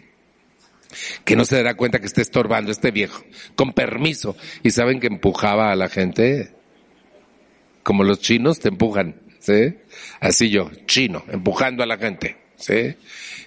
Que 1.24 1.36
no 1.36 1.44
se 1.44 1.56
dará 1.56 1.74
cuenta 1.74 2.00
que 2.00 2.06
está 2.06 2.20
estorbando 2.20 2.70
este 2.70 2.90
viejo. 2.90 3.24
Con 3.54 3.72
permiso. 3.72 4.36
Y 4.62 4.70
saben 4.70 5.00
que 5.00 5.06
empujaba 5.06 5.72
a 5.72 5.76
la 5.76 5.88
gente. 5.88 6.54
Como 7.82 8.04
los 8.04 8.20
chinos 8.20 8.60
te 8.60 8.68
empujan, 8.68 9.16
¿sí? 9.40 9.74
Así 10.20 10.50
yo, 10.50 10.70
chino, 10.86 11.24
empujando 11.28 11.82
a 11.82 11.86
la 11.86 11.98
gente, 11.98 12.36
¿sí? 12.54 12.94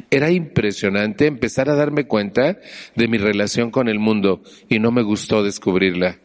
Era 0.09 0.29
impresionante 0.29 1.25
empezar 1.25 1.69
a 1.69 1.75
darme 1.75 2.05
cuenta 2.05 2.59
de 2.95 3.07
mi 3.07 3.17
relación 3.17 3.71
con 3.71 3.87
el 3.87 3.97
mundo 3.97 4.43
y 4.67 4.79
no 4.79 4.91
me 4.91 5.03
gustó 5.03 5.41
descubrirla 5.41 6.19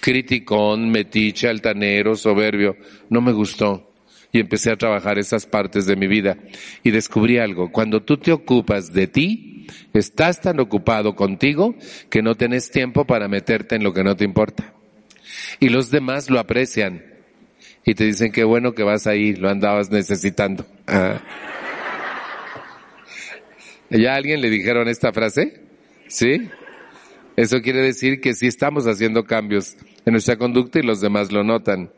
criticón, 0.00 0.90
metiche, 0.90 1.48
altanero, 1.48 2.16
soberbio. 2.16 2.76
No 3.10 3.20
me 3.20 3.32
gustó. 3.32 3.90
Y 4.32 4.40
empecé 4.40 4.72
a 4.72 4.76
trabajar 4.76 5.18
esas 5.18 5.46
partes 5.46 5.86
de 5.86 5.96
mi 5.96 6.08
vida. 6.08 6.36
Y 6.82 6.90
descubrí 6.90 7.38
algo. 7.38 7.70
Cuando 7.70 8.02
tú 8.02 8.16
te 8.16 8.32
ocupas 8.32 8.92
de 8.92 9.06
ti, 9.06 9.66
estás 9.92 10.40
tan 10.40 10.60
ocupado 10.60 11.14
contigo 11.14 11.74
que 12.10 12.22
no 12.22 12.34
tenés 12.34 12.70
tiempo 12.70 13.04
para 13.04 13.28
meterte 13.28 13.76
en 13.76 13.84
lo 13.84 13.92
que 13.92 14.04
no 14.04 14.16
te 14.16 14.24
importa. 14.24 14.74
Y 15.60 15.68
los 15.68 15.90
demás 15.90 16.30
lo 16.30 16.40
aprecian. 16.40 17.02
Y 17.84 17.94
te 17.94 18.04
dicen 18.04 18.32
qué 18.32 18.44
bueno 18.44 18.74
que 18.74 18.82
vas 18.82 19.06
ahí, 19.06 19.34
lo 19.34 19.48
andabas 19.50 19.90
necesitando. 19.90 20.66
Ah. 20.86 21.20
¿Ya 23.90 24.14
alguien 24.14 24.40
le 24.40 24.50
dijeron 24.50 24.88
esta 24.88 25.12
frase? 25.12 25.60
¿Sí? 26.08 26.48
Eso 27.36 27.60
quiere 27.60 27.80
decir 27.80 28.20
que 28.20 28.34
sí 28.34 28.46
estamos 28.46 28.86
haciendo 28.86 29.24
cambios 29.24 29.76
en 30.04 30.12
nuestra 30.12 30.36
conducta 30.36 30.78
y 30.78 30.82
los 30.82 31.00
demás 31.00 31.32
lo 31.32 31.42
notan. 31.42 31.90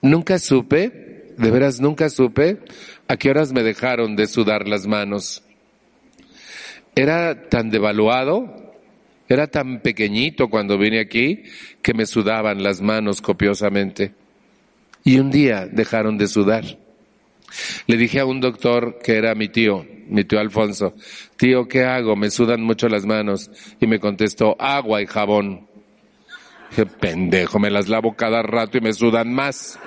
Nunca 0.00 0.38
supe, 0.38 1.34
de 1.36 1.50
veras 1.50 1.80
nunca 1.80 2.08
supe, 2.08 2.58
a 3.08 3.16
qué 3.16 3.30
horas 3.30 3.52
me 3.52 3.62
dejaron 3.62 4.16
de 4.16 4.26
sudar 4.26 4.66
las 4.66 4.86
manos. 4.86 5.42
Era 6.94 7.48
tan 7.48 7.70
devaluado, 7.70 8.74
era 9.28 9.46
tan 9.46 9.80
pequeñito 9.80 10.48
cuando 10.48 10.78
vine 10.78 11.00
aquí 11.00 11.42
que 11.82 11.94
me 11.94 12.06
sudaban 12.06 12.62
las 12.62 12.80
manos 12.80 13.20
copiosamente. 13.20 14.14
Y 15.04 15.18
un 15.18 15.30
día 15.30 15.66
dejaron 15.70 16.16
de 16.16 16.26
sudar. 16.26 16.64
Le 17.86 17.96
dije 17.96 18.20
a 18.20 18.24
un 18.24 18.40
doctor 18.40 18.98
que 19.02 19.16
era 19.16 19.34
mi 19.34 19.48
tío, 19.48 19.86
mi 20.08 20.24
tío 20.24 20.40
Alfonso, 20.40 20.94
tío, 21.36 21.68
¿qué 21.68 21.84
hago? 21.84 22.16
Me 22.16 22.30
sudan 22.30 22.62
mucho 22.62 22.88
las 22.88 23.06
manos. 23.06 23.50
Y 23.80 23.86
me 23.86 23.98
contestó, 23.98 24.56
agua 24.60 25.02
y 25.02 25.06
jabón. 25.06 25.68
Dije, 26.70 26.86
pendejo, 26.86 27.58
me 27.58 27.70
las 27.70 27.88
lavo 27.88 28.16
cada 28.16 28.42
rato 28.42 28.78
y 28.78 28.80
me 28.80 28.92
sudan 28.92 29.32
más. 29.32 29.78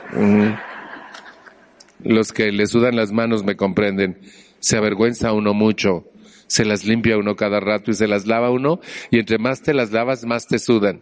Los 2.04 2.32
que 2.32 2.52
le 2.52 2.68
sudan 2.68 2.96
las 2.96 3.12
manos 3.12 3.44
me 3.44 3.56
comprenden. 3.56 4.20
Se 4.60 4.78
avergüenza 4.78 5.34
uno 5.34 5.54
mucho. 5.54 6.06
Se 6.48 6.64
las 6.64 6.86
limpia 6.86 7.18
uno 7.18 7.36
cada 7.36 7.60
rato 7.60 7.90
y 7.90 7.96
se 7.96 8.08
las 8.08 8.28
lava 8.28 8.52
uno 8.52 8.80
y 9.10 9.20
entre 9.20 9.40
más 9.40 9.64
te 9.64 9.74
las 9.74 9.92
lavas 9.92 10.26
más 10.26 10.48
te 10.48 10.60
sudan. 10.60 11.02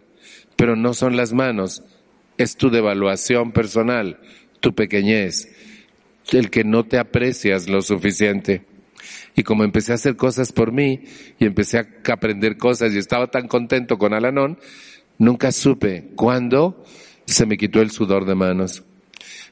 Pero 0.56 0.76
no 0.76 0.94
son 0.94 1.16
las 1.16 1.32
manos. 1.32 1.82
Es 2.38 2.56
tu 2.56 2.70
devaluación 2.70 3.52
personal, 3.52 4.18
tu 4.60 4.74
pequeñez, 4.74 5.48
el 6.32 6.50
que 6.50 6.64
no 6.64 6.84
te 6.84 6.98
aprecias 6.98 7.68
lo 7.68 7.82
suficiente. 7.82 8.64
Y 9.36 9.42
como 9.42 9.64
empecé 9.64 9.92
a 9.92 9.96
hacer 9.96 10.16
cosas 10.16 10.52
por 10.52 10.72
mí 10.72 11.00
y 11.38 11.46
empecé 11.46 11.78
a 11.78 11.86
aprender 12.12 12.56
cosas 12.56 12.94
y 12.94 12.98
estaba 12.98 13.28
tan 13.28 13.48
contento 13.48 13.98
con 13.98 14.14
Alanón, 14.14 14.58
nunca 15.18 15.50
supe 15.50 16.10
cuándo 16.14 16.84
se 17.26 17.46
me 17.46 17.56
quitó 17.56 17.80
el 17.80 17.90
sudor 17.90 18.26
de 18.26 18.34
manos. 18.34 18.84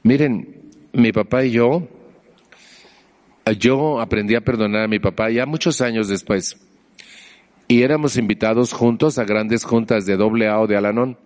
Miren, 0.03 0.63
mi 0.93 1.13
papá 1.13 1.45
y 1.45 1.53
yo, 1.53 1.89
yo 3.59 4.01
aprendí 4.01 4.35
a 4.35 4.41
perdonar 4.43 4.85
a 4.85 4.89
mi 4.89 4.99
papá 4.99 5.31
ya 5.31 5.47
muchos 5.47 5.81
años 5.81 6.09
después. 6.09 6.57
Y 7.67 7.83
éramos 7.83 8.17
invitados 8.17 8.73
juntos 8.73 9.19
a 9.19 9.25
grandes 9.25 9.65
juntas 9.65 10.07
de 10.07 10.17
doble 10.17 10.49
A 10.49 10.61
o 10.61 10.67
de 10.67 10.77
Alanón. 10.77 11.17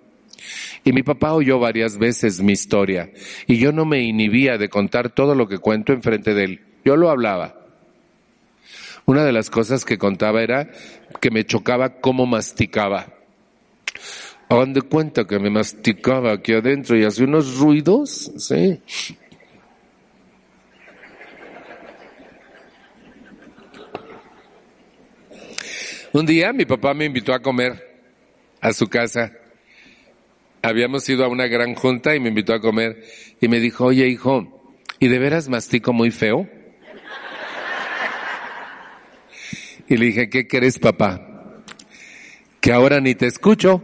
Y 0.84 0.92
mi 0.92 1.02
papá 1.02 1.32
oyó 1.32 1.58
varias 1.58 1.98
veces 1.98 2.40
mi 2.40 2.52
historia. 2.52 3.10
Y 3.46 3.58
yo 3.58 3.72
no 3.72 3.84
me 3.84 4.02
inhibía 4.02 4.56
de 4.56 4.68
contar 4.68 5.10
todo 5.10 5.34
lo 5.34 5.48
que 5.48 5.58
cuento 5.58 5.92
enfrente 5.92 6.34
de 6.34 6.44
él. 6.44 6.60
Yo 6.84 6.96
lo 6.96 7.10
hablaba. 7.10 7.55
Una 9.06 9.24
de 9.24 9.32
las 9.32 9.50
cosas 9.50 9.84
que 9.84 9.98
contaba 9.98 10.42
era 10.42 10.68
que 11.20 11.30
me 11.30 11.44
chocaba 11.44 12.00
cómo 12.00 12.26
masticaba. 12.26 13.14
Hagan 14.48 14.72
de 14.72 14.82
cuenta 14.82 15.24
que 15.24 15.38
me 15.38 15.48
masticaba 15.48 16.32
aquí 16.32 16.52
adentro 16.52 16.98
y 16.98 17.04
hacía 17.04 17.24
unos 17.24 17.56
ruidos, 17.56 18.32
sí. 18.36 18.80
Un 26.12 26.26
día 26.26 26.52
mi 26.52 26.64
papá 26.64 26.92
me 26.92 27.04
invitó 27.04 27.32
a 27.32 27.40
comer 27.40 28.00
a 28.60 28.72
su 28.72 28.88
casa. 28.88 29.32
Habíamos 30.62 31.08
ido 31.08 31.24
a 31.24 31.28
una 31.28 31.46
gran 31.46 31.74
junta 31.74 32.16
y 32.16 32.20
me 32.20 32.30
invitó 32.30 32.54
a 32.54 32.60
comer 32.60 33.04
y 33.40 33.46
me 33.46 33.60
dijo, 33.60 33.84
oye 33.84 34.08
hijo, 34.08 34.74
¿y 34.98 35.06
de 35.06 35.18
veras 35.20 35.48
mastico 35.48 35.92
muy 35.92 36.10
feo? 36.10 36.48
Y 39.88 39.96
le 39.96 40.06
dije, 40.06 40.28
¿qué 40.28 40.46
querés, 40.46 40.78
papá? 40.78 41.62
Que 42.60 42.72
ahora 42.72 43.00
ni 43.00 43.14
te 43.14 43.26
escucho. 43.26 43.82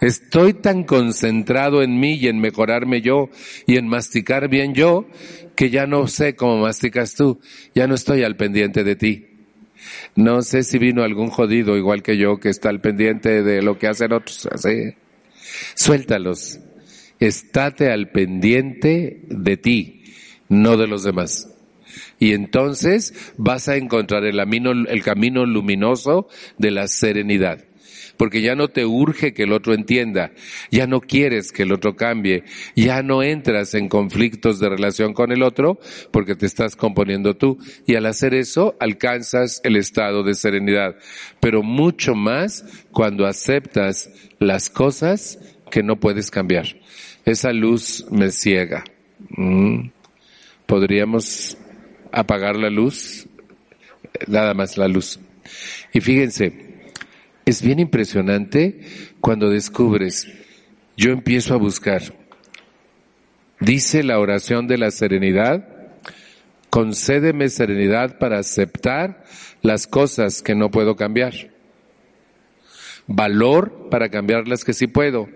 Estoy 0.00 0.54
tan 0.54 0.84
concentrado 0.84 1.82
en 1.82 2.00
mí 2.00 2.14
y 2.14 2.28
en 2.28 2.40
mejorarme 2.40 3.02
yo 3.02 3.28
y 3.66 3.76
en 3.76 3.86
masticar 3.86 4.48
bien 4.48 4.74
yo 4.74 5.06
que 5.54 5.68
ya 5.68 5.86
no 5.86 6.06
sé 6.06 6.34
cómo 6.34 6.58
masticas 6.58 7.14
tú. 7.14 7.38
Ya 7.74 7.86
no 7.86 7.94
estoy 7.94 8.22
al 8.22 8.36
pendiente 8.36 8.82
de 8.82 8.96
ti. 8.96 9.26
No 10.16 10.42
sé 10.42 10.62
si 10.62 10.78
vino 10.78 11.02
algún 11.02 11.28
jodido 11.28 11.76
igual 11.76 12.02
que 12.02 12.16
yo 12.16 12.38
que 12.38 12.48
está 12.48 12.70
al 12.70 12.80
pendiente 12.80 13.42
de 13.42 13.62
lo 13.62 13.78
que 13.78 13.88
hacen 13.88 14.12
otros. 14.12 14.46
Así. 14.46 14.94
Suéltalos. 15.74 16.60
Estate 17.18 17.90
al 17.90 18.10
pendiente 18.10 19.22
de 19.28 19.56
ti, 19.58 20.04
no 20.48 20.78
de 20.78 20.86
los 20.86 21.02
demás. 21.02 21.48
Y 22.20 22.34
entonces 22.34 23.14
vas 23.36 23.68
a 23.68 23.76
encontrar 23.76 24.24
el 24.24 24.36
camino, 24.36 24.70
el 24.70 25.02
camino 25.02 25.44
luminoso 25.46 26.28
de 26.58 26.70
la 26.70 26.86
serenidad. 26.86 27.64
Porque 28.18 28.42
ya 28.42 28.54
no 28.54 28.68
te 28.68 28.84
urge 28.84 29.32
que 29.32 29.44
el 29.44 29.52
otro 29.54 29.72
entienda, 29.72 30.32
ya 30.70 30.86
no 30.86 31.00
quieres 31.00 31.52
que 31.52 31.62
el 31.62 31.72
otro 31.72 31.96
cambie, 31.96 32.44
ya 32.76 33.02
no 33.02 33.22
entras 33.22 33.72
en 33.72 33.88
conflictos 33.88 34.60
de 34.60 34.68
relación 34.68 35.14
con 35.14 35.32
el 35.32 35.42
otro 35.42 35.80
porque 36.10 36.34
te 36.34 36.44
estás 36.44 36.76
componiendo 36.76 37.34
tú. 37.34 37.58
Y 37.86 37.94
al 37.94 38.04
hacer 38.04 38.34
eso 38.34 38.76
alcanzas 38.78 39.62
el 39.64 39.76
estado 39.76 40.22
de 40.22 40.34
serenidad. 40.34 40.96
Pero 41.40 41.62
mucho 41.62 42.14
más 42.14 42.66
cuando 42.90 43.24
aceptas 43.24 44.10
las 44.38 44.68
cosas 44.68 45.38
que 45.70 45.82
no 45.82 45.98
puedes 45.98 46.30
cambiar. 46.30 46.66
Esa 47.24 47.54
luz 47.54 48.04
me 48.10 48.30
ciega. 48.30 48.84
Mm. 49.30 49.88
Podríamos 50.66 51.56
apagar 52.12 52.56
la 52.56 52.70
luz, 52.70 53.26
nada 54.26 54.54
más 54.54 54.76
la 54.76 54.88
luz. 54.88 55.18
Y 55.92 56.00
fíjense, 56.00 56.70
es 57.44 57.62
bien 57.62 57.80
impresionante 57.80 58.80
cuando 59.20 59.50
descubres, 59.50 60.28
yo 60.96 61.10
empiezo 61.10 61.54
a 61.54 61.58
buscar. 61.58 62.02
Dice 63.60 64.02
la 64.02 64.18
oración 64.18 64.66
de 64.66 64.78
la 64.78 64.90
serenidad, 64.90 65.66
concédeme 66.70 67.48
serenidad 67.48 68.18
para 68.18 68.38
aceptar 68.38 69.24
las 69.62 69.86
cosas 69.86 70.42
que 70.42 70.54
no 70.54 70.70
puedo 70.70 70.96
cambiar. 70.96 71.34
Valor 73.06 73.88
para 73.90 74.08
cambiar 74.08 74.46
las 74.46 74.64
que 74.64 74.72
sí 74.72 74.86
puedo. 74.86 75.28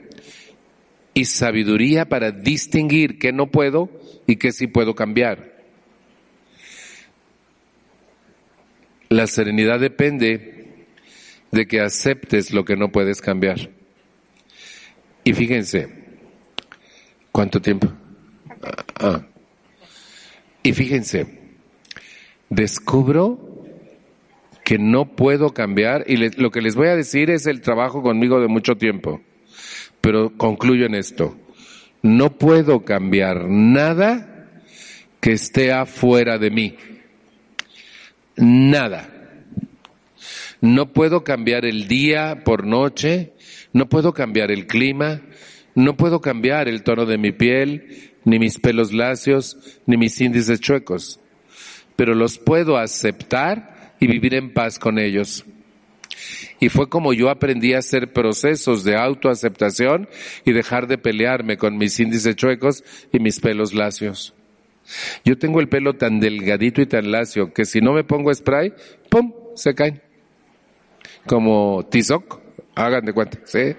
Y 1.12 1.26
sabiduría 1.26 2.08
para 2.08 2.30
distinguir 2.30 3.18
qué 3.18 3.32
no 3.32 3.50
puedo 3.50 3.90
y 4.26 4.36
qué 4.36 4.52
sí 4.52 4.66
puedo 4.66 4.94
cambiar. 4.94 5.53
La 9.14 9.28
serenidad 9.28 9.78
depende 9.78 10.86
de 11.52 11.66
que 11.68 11.80
aceptes 11.80 12.52
lo 12.52 12.64
que 12.64 12.74
no 12.74 12.90
puedes 12.90 13.20
cambiar. 13.20 13.70
Y 15.22 15.32
fíjense, 15.34 15.88
¿cuánto 17.30 17.62
tiempo? 17.62 17.92
Ah, 18.60 18.84
ah. 18.96 19.26
Y 20.64 20.72
fíjense, 20.72 21.28
descubro 22.50 23.38
que 24.64 24.78
no 24.78 25.14
puedo 25.14 25.50
cambiar 25.50 26.06
y 26.08 26.16
lo 26.16 26.50
que 26.50 26.60
les 26.60 26.74
voy 26.74 26.88
a 26.88 26.96
decir 26.96 27.30
es 27.30 27.46
el 27.46 27.60
trabajo 27.60 28.02
conmigo 28.02 28.40
de 28.40 28.48
mucho 28.48 28.74
tiempo, 28.74 29.20
pero 30.00 30.36
concluyo 30.36 30.86
en 30.86 30.96
esto. 30.96 31.38
No 32.02 32.36
puedo 32.36 32.84
cambiar 32.84 33.48
nada 33.48 34.50
que 35.20 35.30
esté 35.30 35.70
afuera 35.70 36.36
de 36.36 36.50
mí. 36.50 36.76
Nada. 38.36 39.08
No 40.60 40.92
puedo 40.92 41.24
cambiar 41.24 41.64
el 41.64 41.88
día 41.88 42.42
por 42.44 42.66
noche, 42.66 43.32
no 43.72 43.88
puedo 43.88 44.12
cambiar 44.12 44.50
el 44.50 44.66
clima, 44.66 45.20
no 45.74 45.96
puedo 45.96 46.20
cambiar 46.20 46.68
el 46.68 46.82
tono 46.82 47.04
de 47.04 47.18
mi 47.18 47.32
piel, 47.32 48.12
ni 48.24 48.38
mis 48.38 48.58
pelos 48.58 48.92
lacios, 48.92 49.58
ni 49.86 49.96
mis 49.96 50.20
índices 50.20 50.60
chuecos, 50.60 51.20
pero 51.96 52.14
los 52.14 52.38
puedo 52.38 52.78
aceptar 52.78 53.94
y 54.00 54.06
vivir 54.06 54.34
en 54.34 54.52
paz 54.52 54.78
con 54.78 54.98
ellos. 54.98 55.44
Y 56.60 56.68
fue 56.68 56.88
como 56.88 57.12
yo 57.12 57.28
aprendí 57.28 57.74
a 57.74 57.78
hacer 57.78 58.12
procesos 58.12 58.84
de 58.84 58.96
autoaceptación 58.96 60.08
y 60.44 60.52
dejar 60.52 60.86
de 60.86 60.98
pelearme 60.98 61.58
con 61.58 61.76
mis 61.76 61.98
índices 62.00 62.36
chuecos 62.36 62.84
y 63.12 63.18
mis 63.18 63.40
pelos 63.40 63.74
lacios. 63.74 64.34
Yo 65.24 65.38
tengo 65.38 65.60
el 65.60 65.68
pelo 65.68 65.94
tan 65.94 66.20
delgadito 66.20 66.82
y 66.82 66.86
tan 66.86 67.10
lacio 67.10 67.52
que 67.52 67.64
si 67.64 67.80
no 67.80 67.92
me 67.92 68.04
pongo 68.04 68.32
spray, 68.32 68.72
¡pum! 69.08 69.32
se 69.54 69.74
caen. 69.74 70.02
Como 71.26 71.86
Tizoc, 71.90 72.40
hagan 72.74 73.04
de 73.04 73.12
cuenta, 73.12 73.38
¿sí? 73.44 73.76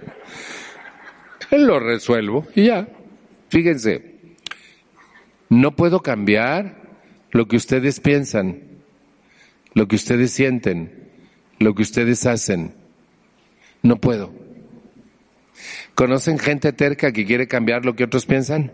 Lo 1.52 1.80
resuelvo 1.80 2.48
y 2.56 2.66
ya. 2.66 2.88
Fíjense, 3.50 4.16
no 5.50 5.76
puedo 5.76 6.02
cambiar 6.02 6.82
lo 7.32 7.48
que 7.48 7.58
ustedes 7.58 8.00
piensan, 8.00 8.62
lo 9.74 9.88
que 9.88 9.96
ustedes 9.96 10.32
sienten, 10.32 11.10
lo 11.60 11.76
que 11.76 11.84
ustedes 11.84 12.26
hacen. 12.26 12.74
No 13.84 13.98
puedo. 13.98 14.34
¿Conocen 15.94 16.40
gente 16.40 16.74
terca 16.74 17.12
que 17.12 17.26
quiere 17.26 17.48
cambiar 17.48 17.86
lo 17.86 17.96
que 17.96 18.04
otros 18.04 18.26
piensan? 18.26 18.72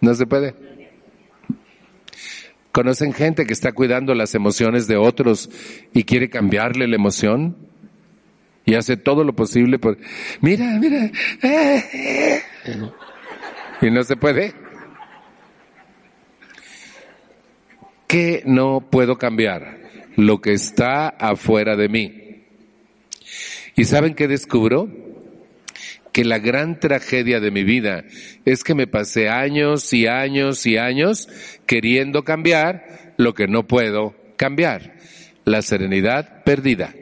No 0.00 0.14
se 0.14 0.26
puede. 0.26 0.69
¿Conocen 2.72 3.12
gente 3.12 3.46
que 3.46 3.52
está 3.52 3.72
cuidando 3.72 4.14
las 4.14 4.34
emociones 4.34 4.86
de 4.86 4.96
otros 4.96 5.50
y 5.92 6.04
quiere 6.04 6.30
cambiarle 6.30 6.86
la 6.86 6.96
emoción? 6.96 7.56
Y 8.64 8.74
hace 8.74 8.96
todo 8.96 9.24
lo 9.24 9.34
posible 9.34 9.78
por, 9.78 9.98
mira, 10.40 10.78
mira, 10.78 11.10
y 13.82 13.90
no 13.90 14.02
se 14.04 14.16
puede. 14.16 14.54
¿Qué 18.06 18.42
no 18.44 18.88
puedo 18.90 19.18
cambiar? 19.18 19.78
Lo 20.16 20.40
que 20.40 20.52
está 20.52 21.08
afuera 21.08 21.76
de 21.76 21.88
mí. 21.88 22.44
¿Y 23.76 23.84
saben 23.84 24.14
qué 24.14 24.28
descubro? 24.28 24.88
Que 26.12 26.24
la 26.24 26.38
gran 26.38 26.80
tragedia 26.80 27.40
de 27.40 27.50
mi 27.50 27.64
vida 27.64 28.04
es 28.44 28.64
que 28.64 28.74
me 28.74 28.86
pasé 28.86 29.28
años 29.28 29.92
y 29.92 30.06
años 30.06 30.66
y 30.66 30.76
años 30.76 31.28
queriendo 31.66 32.24
cambiar 32.24 33.14
lo 33.16 33.34
que 33.34 33.46
no 33.46 33.66
puedo 33.66 34.14
cambiar. 34.36 34.94
La 35.44 35.62
serenidad 35.62 36.44
perdida. 36.44 36.94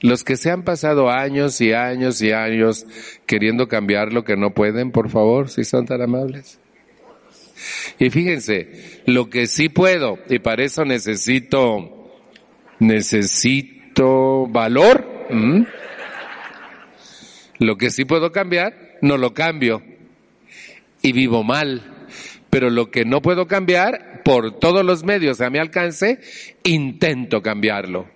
Los 0.00 0.22
que 0.22 0.36
se 0.36 0.50
han 0.50 0.64
pasado 0.64 1.10
años 1.10 1.60
y 1.60 1.72
años 1.72 2.20
y 2.20 2.32
años 2.32 2.86
queriendo 3.26 3.68
cambiar 3.68 4.12
lo 4.12 4.24
que 4.24 4.36
no 4.36 4.52
pueden, 4.52 4.90
por 4.90 5.08
favor, 5.08 5.48
si 5.48 5.64
son 5.64 5.86
tan 5.86 6.02
amables. 6.02 6.58
Y 7.98 8.10
fíjense, 8.10 9.02
lo 9.06 9.30
que 9.30 9.46
sí 9.46 9.68
puedo, 9.68 10.18
y 10.28 10.40
para 10.40 10.64
eso 10.64 10.84
necesito, 10.84 12.12
necesito 12.80 14.46
valor, 14.48 15.26
lo 17.64 17.76
que 17.76 17.90
sí 17.90 18.04
puedo 18.04 18.32
cambiar, 18.32 18.98
no 19.02 19.16
lo 19.16 19.34
cambio. 19.34 19.82
Y 21.02 21.12
vivo 21.12 21.42
mal. 21.42 22.06
Pero 22.50 22.70
lo 22.70 22.90
que 22.90 23.04
no 23.04 23.20
puedo 23.20 23.46
cambiar, 23.46 24.22
por 24.24 24.58
todos 24.58 24.84
los 24.84 25.02
medios 25.02 25.40
a 25.40 25.50
mi 25.50 25.58
alcance, 25.58 26.20
intento 26.62 27.42
cambiarlo. 27.42 28.08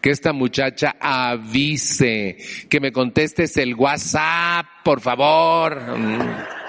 Que 0.00 0.10
esta 0.10 0.32
muchacha 0.32 0.96
avise, 1.00 2.36
que 2.68 2.80
me 2.80 2.92
contestes 2.92 3.56
el 3.56 3.74
WhatsApp, 3.74 4.66
por 4.84 5.00
favor 5.00 6.61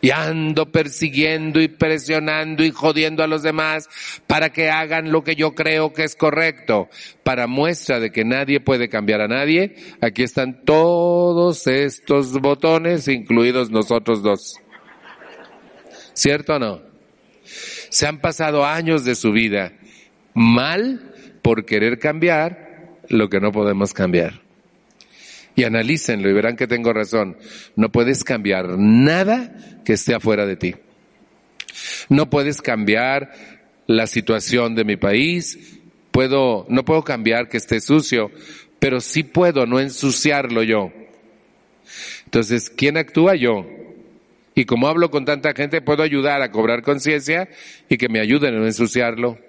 y 0.00 0.10
ando 0.10 0.70
persiguiendo 0.70 1.60
y 1.60 1.68
presionando 1.68 2.64
y 2.64 2.70
jodiendo 2.70 3.22
a 3.22 3.26
los 3.26 3.42
demás 3.42 3.88
para 4.26 4.50
que 4.50 4.70
hagan 4.70 5.10
lo 5.10 5.24
que 5.24 5.34
yo 5.34 5.54
creo 5.54 5.92
que 5.92 6.04
es 6.04 6.14
correcto. 6.14 6.88
Para 7.22 7.46
muestra 7.46 8.00
de 8.00 8.10
que 8.10 8.24
nadie 8.24 8.60
puede 8.60 8.88
cambiar 8.88 9.20
a 9.20 9.28
nadie, 9.28 9.76
aquí 10.00 10.22
están 10.22 10.64
todos 10.64 11.66
estos 11.66 12.32
botones, 12.40 13.08
incluidos 13.08 13.70
nosotros 13.70 14.22
dos. 14.22 14.56
¿Cierto 16.14 16.54
o 16.54 16.58
no? 16.58 16.80
Se 17.90 18.06
han 18.06 18.20
pasado 18.20 18.64
años 18.64 19.04
de 19.04 19.14
su 19.14 19.32
vida 19.32 19.72
mal 20.34 21.14
por 21.42 21.64
querer 21.64 21.98
cambiar 21.98 22.98
lo 23.08 23.28
que 23.28 23.40
no 23.40 23.52
podemos 23.52 23.92
cambiar. 23.92 24.47
Y 25.58 25.64
analícenlo 25.64 26.30
y 26.30 26.32
verán 26.32 26.54
que 26.54 26.68
tengo 26.68 26.92
razón. 26.92 27.36
No 27.74 27.90
puedes 27.90 28.22
cambiar 28.22 28.78
nada 28.78 29.80
que 29.84 29.94
esté 29.94 30.14
afuera 30.14 30.46
de 30.46 30.54
ti. 30.54 30.76
No 32.08 32.30
puedes 32.30 32.62
cambiar 32.62 33.32
la 33.88 34.06
situación 34.06 34.76
de 34.76 34.84
mi 34.84 34.96
país. 34.96 35.80
Puedo, 36.12 36.64
no 36.68 36.84
puedo 36.84 37.02
cambiar 37.02 37.48
que 37.48 37.56
esté 37.56 37.80
sucio, 37.80 38.30
pero 38.78 39.00
sí 39.00 39.24
puedo 39.24 39.66
no 39.66 39.80
ensuciarlo 39.80 40.62
yo. 40.62 40.92
Entonces, 42.26 42.70
¿quién 42.70 42.96
actúa 42.96 43.34
yo? 43.34 43.66
Y 44.54 44.64
como 44.64 44.86
hablo 44.86 45.10
con 45.10 45.24
tanta 45.24 45.54
gente, 45.54 45.80
puedo 45.80 46.04
ayudar 46.04 46.40
a 46.40 46.52
cobrar 46.52 46.82
conciencia 46.82 47.48
y 47.88 47.96
que 47.96 48.08
me 48.08 48.20
ayuden 48.20 48.54
a 48.54 48.58
no 48.58 48.66
ensuciarlo. 48.66 49.40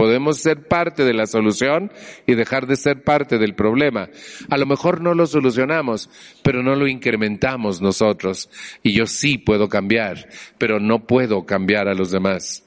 Podemos 0.00 0.38
ser 0.38 0.66
parte 0.66 1.04
de 1.04 1.12
la 1.12 1.26
solución 1.26 1.92
y 2.26 2.34
dejar 2.34 2.66
de 2.66 2.76
ser 2.76 3.02
parte 3.02 3.36
del 3.36 3.54
problema. 3.54 4.08
A 4.48 4.56
lo 4.56 4.64
mejor 4.64 5.02
no 5.02 5.12
lo 5.12 5.26
solucionamos, 5.26 6.08
pero 6.42 6.62
no 6.62 6.74
lo 6.74 6.88
incrementamos 6.88 7.82
nosotros. 7.82 8.48
Y 8.82 8.94
yo 8.94 9.04
sí 9.04 9.36
puedo 9.36 9.68
cambiar, 9.68 10.26
pero 10.56 10.80
no 10.80 11.00
puedo 11.06 11.44
cambiar 11.44 11.86
a 11.86 11.92
los 11.92 12.10
demás. 12.10 12.64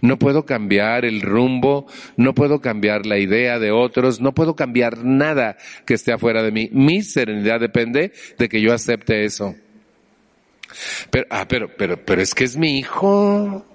No 0.00 0.18
puedo 0.18 0.46
cambiar 0.46 1.04
el 1.04 1.20
rumbo, 1.20 1.86
no 2.16 2.34
puedo 2.34 2.62
cambiar 2.62 3.04
la 3.04 3.18
idea 3.18 3.58
de 3.58 3.72
otros, 3.72 4.22
no 4.22 4.32
puedo 4.32 4.56
cambiar 4.56 5.04
nada 5.04 5.58
que 5.84 5.92
esté 5.92 6.14
afuera 6.14 6.42
de 6.42 6.50
mí. 6.50 6.70
Mi 6.72 7.02
serenidad 7.02 7.60
depende 7.60 8.14
de 8.38 8.48
que 8.48 8.62
yo 8.62 8.72
acepte 8.72 9.26
eso. 9.26 9.54
Pero, 11.10 11.26
ah, 11.28 11.44
pero, 11.46 11.68
pero, 11.76 12.02
pero 12.02 12.22
es 12.22 12.34
que 12.34 12.44
es 12.44 12.56
mi 12.56 12.78
hijo. 12.78 13.66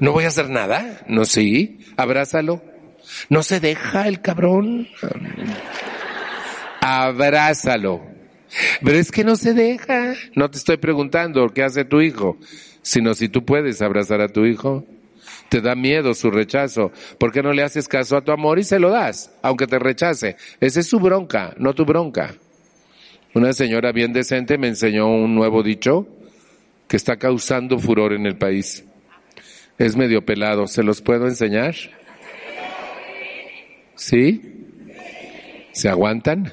¿No 0.00 0.12
voy 0.12 0.24
a 0.24 0.28
hacer 0.28 0.48
nada? 0.48 1.02
No, 1.06 1.24
sí. 1.24 1.78
Abrázalo. 1.96 2.62
No 3.28 3.42
se 3.42 3.60
deja 3.60 4.08
el 4.08 4.20
cabrón. 4.20 4.88
Abrázalo. 6.80 8.02
Pero 8.82 8.98
es 8.98 9.12
que 9.12 9.24
no 9.24 9.36
se 9.36 9.54
deja. 9.54 10.14
No 10.34 10.50
te 10.50 10.58
estoy 10.58 10.78
preguntando 10.78 11.46
qué 11.48 11.62
hace 11.62 11.84
tu 11.84 12.00
hijo, 12.00 12.38
sino 12.82 13.14
si 13.14 13.28
tú 13.28 13.44
puedes 13.44 13.82
abrazar 13.82 14.20
a 14.20 14.28
tu 14.28 14.44
hijo. 14.46 14.84
Te 15.48 15.60
da 15.60 15.74
miedo 15.74 16.14
su 16.14 16.30
rechazo. 16.30 16.92
¿Por 17.18 17.32
qué 17.32 17.42
no 17.42 17.52
le 17.52 17.62
haces 17.62 17.88
caso 17.88 18.16
a 18.16 18.22
tu 18.22 18.32
amor 18.32 18.58
y 18.58 18.64
se 18.64 18.78
lo 18.78 18.90
das, 18.90 19.32
aunque 19.42 19.66
te 19.66 19.78
rechace? 19.78 20.36
Esa 20.60 20.80
es 20.80 20.86
su 20.86 20.98
bronca, 20.98 21.54
no 21.58 21.74
tu 21.74 21.84
bronca. 21.84 22.34
Una 23.34 23.52
señora 23.52 23.92
bien 23.92 24.12
decente 24.12 24.58
me 24.58 24.68
enseñó 24.68 25.08
un 25.08 25.34
nuevo 25.34 25.62
dicho 25.62 26.08
que 26.88 26.96
está 26.96 27.16
causando 27.16 27.78
furor 27.78 28.12
en 28.12 28.26
el 28.26 28.36
país. 28.36 28.84
Es 29.80 29.96
medio 29.96 30.26
pelado, 30.26 30.66
¿se 30.66 30.82
los 30.82 31.00
puedo 31.00 31.26
enseñar? 31.26 31.74
¿Sí? 33.94 34.42
¿Se 35.72 35.88
aguantan? 35.88 36.52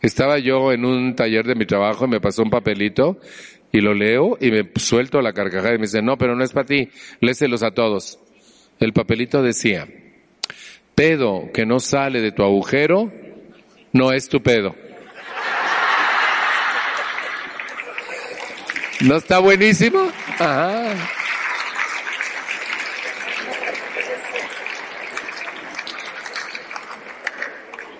Estaba 0.00 0.38
yo 0.38 0.70
en 0.70 0.84
un 0.84 1.16
taller 1.16 1.44
de 1.44 1.56
mi 1.56 1.66
trabajo 1.66 2.04
y 2.04 2.08
me 2.08 2.20
pasó 2.20 2.44
un 2.44 2.50
papelito 2.50 3.18
y 3.72 3.80
lo 3.80 3.94
leo 3.94 4.38
y 4.40 4.52
me 4.52 4.70
suelto 4.76 5.20
la 5.20 5.32
carcajada 5.32 5.74
y 5.74 5.78
me 5.78 5.86
dice, 5.86 6.02
no, 6.02 6.16
pero 6.16 6.36
no 6.36 6.44
es 6.44 6.52
para 6.52 6.66
ti, 6.66 6.88
léselos 7.20 7.64
a 7.64 7.72
todos. 7.72 8.20
El 8.78 8.92
papelito 8.92 9.42
decía, 9.42 9.88
pedo 10.94 11.50
que 11.52 11.66
no 11.66 11.80
sale 11.80 12.20
de 12.20 12.30
tu 12.30 12.44
agujero, 12.44 13.10
no 13.92 14.12
es 14.12 14.28
tu 14.28 14.40
pedo. 14.40 14.76
¿No 19.00 19.16
está 19.16 19.38
buenísimo? 19.38 20.10
Ajá. 20.38 20.94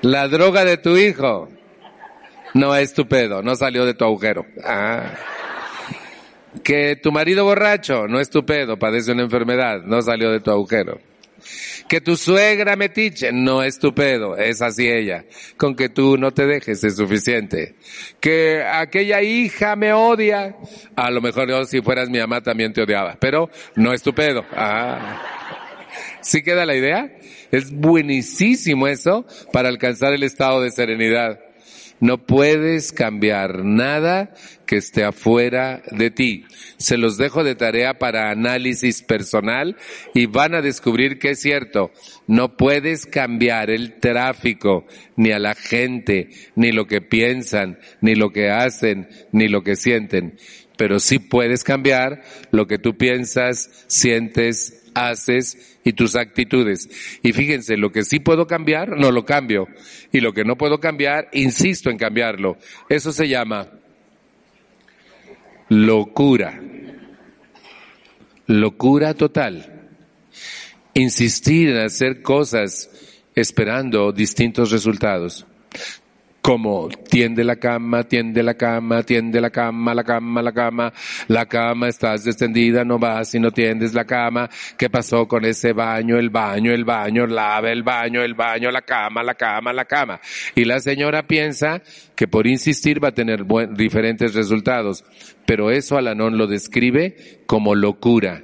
La 0.03 0.29
droga 0.29 0.65
de 0.65 0.77
tu 0.77 0.97
hijo 0.97 1.49
no 2.55 2.75
es 2.75 2.95
tu 2.95 3.07
pedo, 3.07 3.43
no 3.43 3.55
salió 3.57 3.85
de 3.85 3.95
tu 3.95 4.05
agujero. 4.05 4.47
Ah. 4.65 5.13
Que 6.63 6.97
tu 6.97 7.13
marido 7.13 7.45
borracho 7.45 8.07
no 8.09 8.21
es 8.21 8.31
tu 8.31 8.45
pedo, 8.45 8.79
padece 8.79 9.13
una 9.13 9.23
enfermedad, 9.23 9.83
no 9.85 10.01
salió 10.03 10.31
de 10.31 10.41
tu 10.41 10.51
agujero. 10.51 10.99
Que 11.89 12.01
tu 12.01 12.17
suegra 12.17 12.77
metiche, 12.77 13.33
no 13.33 13.63
es 13.63 13.79
tu 13.79 13.95
pedo, 13.95 14.37
es 14.37 14.61
así 14.61 14.87
ella. 14.87 15.25
Con 15.57 15.75
que 15.75 15.89
tú 15.89 16.19
no 16.19 16.33
te 16.33 16.47
dejes 16.47 16.85
es 16.85 16.97
suficiente. 16.97 17.77
Que 18.21 18.63
aquella 18.63 19.23
hija 19.23 19.75
me 19.75 19.93
odia, 19.93 20.57
a 20.95 21.11
lo 21.11 21.21
mejor 21.21 21.49
yo 21.49 21.65
si 21.65 21.81
fueras 21.81 22.11
mi 22.11 22.19
mamá 22.19 22.43
también 22.43 22.73
te 22.73 22.83
odiaba, 22.83 23.17
pero 23.19 23.49
no 23.75 23.93
es 23.93 24.03
tu 24.03 24.15
pedo. 24.15 24.45
Ah. 24.53 25.23
¿Sí 26.21 26.43
queda 26.43 26.67
la 26.67 26.77
idea? 26.77 27.11
Es 27.51 27.73
buenísimo 27.73 28.87
eso 28.87 29.27
para 29.53 29.69
alcanzar 29.69 30.13
el 30.13 30.23
estado 30.23 30.61
de 30.61 30.71
serenidad. 30.71 31.41
No 32.01 32.27
puedes 32.27 32.93
cambiar 32.93 33.65
nada 33.65 34.35
que 34.67 34.77
esté 34.77 35.05
afuera 35.05 35.83
de 35.91 36.11
ti. 36.11 36.45
Se 36.77 36.97
los 36.97 37.17
dejo 37.17 37.43
de 37.43 37.55
tarea 37.55 37.99
para 37.99 38.31
análisis 38.31 39.03
personal 39.03 39.77
y 40.15 40.27
van 40.27 40.55
a 40.55 40.63
descubrir 40.63 41.19
que 41.19 41.31
es 41.31 41.41
cierto. 41.41 41.91
No 42.27 42.57
puedes 42.57 43.07
cambiar 43.07 43.71
el 43.71 43.99
tráfico, 43.99 44.87
ni 45.17 45.33
a 45.33 45.39
la 45.39 45.55
gente, 45.55 46.29
ni 46.55 46.71
lo 46.71 46.87
que 46.87 47.01
piensan, 47.01 47.79
ni 48.01 48.15
lo 48.15 48.31
que 48.31 48.51
hacen, 48.51 49.09
ni 49.33 49.49
lo 49.49 49.63
que 49.63 49.75
sienten. 49.75 50.37
Pero 50.77 51.01
sí 51.01 51.19
puedes 51.19 51.65
cambiar 51.65 52.23
lo 52.53 52.69
que 52.69 52.79
tú 52.79 52.97
piensas, 52.97 53.85
sientes, 53.89 54.78
haces 54.95 55.79
y 55.85 55.93
tus 55.93 56.17
actitudes. 56.17 56.89
Y 57.23 57.33
fíjense, 57.33 57.77
lo 57.77 57.93
que 57.93 58.05
sí 58.05 58.21
puedo 58.21 58.47
cambiar, 58.47 58.97
no 58.97 59.11
lo 59.11 59.25
cambio. 59.25 59.69
Y 60.13 60.21
lo 60.21 60.33
que 60.33 60.45
no 60.45 60.57
puedo 60.57 60.81
cambiar, 60.81 61.29
insisto 61.33 61.91
en 61.91 61.99
cambiarlo. 61.99 62.57
Eso 62.89 63.13
se 63.13 63.29
llama 63.29 63.69
locura. 65.69 66.61
Locura 68.47 69.15
total. 69.15 69.91
Insistir 70.95 71.71
en 71.71 71.79
hacer 71.79 72.23
cosas 72.23 72.91
esperando 73.35 74.11
distintos 74.13 74.71
resultados 74.71 75.47
como 76.49 76.89
tiende 76.89 77.45
la 77.45 77.57
cama, 77.57 78.05
tiende 78.05 78.43
la 78.43 78.55
cama, 78.55 79.03
tiende 79.03 79.39
la 79.39 79.51
cama, 79.51 79.93
la 79.93 80.03
cama, 80.03 80.41
la 80.41 80.53
cama, 80.53 80.93
la 81.27 81.45
cama, 81.45 81.89
estás 81.89 82.25
descendida, 82.25 82.87
no 82.87 82.99
vas 82.99 83.35
y 83.35 83.39
no 83.39 83.51
tiendes 83.51 83.93
la 83.93 84.07
cama, 84.07 84.49
¿qué 84.79 84.89
pasó 84.89 85.29
con 85.29 85.45
ese 85.45 85.75
baño, 85.75 86.17
el 86.17 86.31
baño, 86.31 86.73
el 86.73 86.87
baño, 86.87 87.27
lava 87.27 87.71
el 87.71 87.83
baño, 87.83 88.23
el 88.23 88.33
baño, 88.33 88.71
la 88.71 88.81
cama, 88.81 89.23
la 89.23 89.35
cama, 89.35 89.75
la 89.75 89.85
cama? 89.85 90.23
Y 90.55 90.65
la 90.65 90.81
señora 90.81 91.27
piensa 91.27 91.83
que 92.17 92.27
por 92.29 92.47
insistir 92.47 93.05
va 93.05 93.09
a 93.09 93.15
tener 93.15 93.45
diferentes 93.77 94.33
resultados, 94.33 95.05
pero 95.45 95.71
eso 95.71 95.99
Alanón 95.99 96.39
lo 96.39 96.47
describe 96.47 97.43
como 97.45 97.75
locura. 97.75 98.43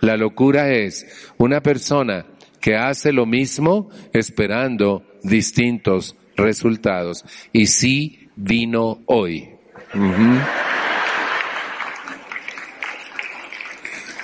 La 0.00 0.16
locura 0.16 0.72
es 0.72 1.30
una 1.38 1.62
persona 1.62 2.26
que 2.60 2.74
hace 2.74 3.12
lo 3.12 3.24
mismo 3.24 3.88
esperando 4.12 5.04
distintos 5.22 6.16
resultados. 6.36 7.24
Y 7.52 7.66
sí 7.66 8.28
vino 8.36 9.02
hoy. 9.06 9.50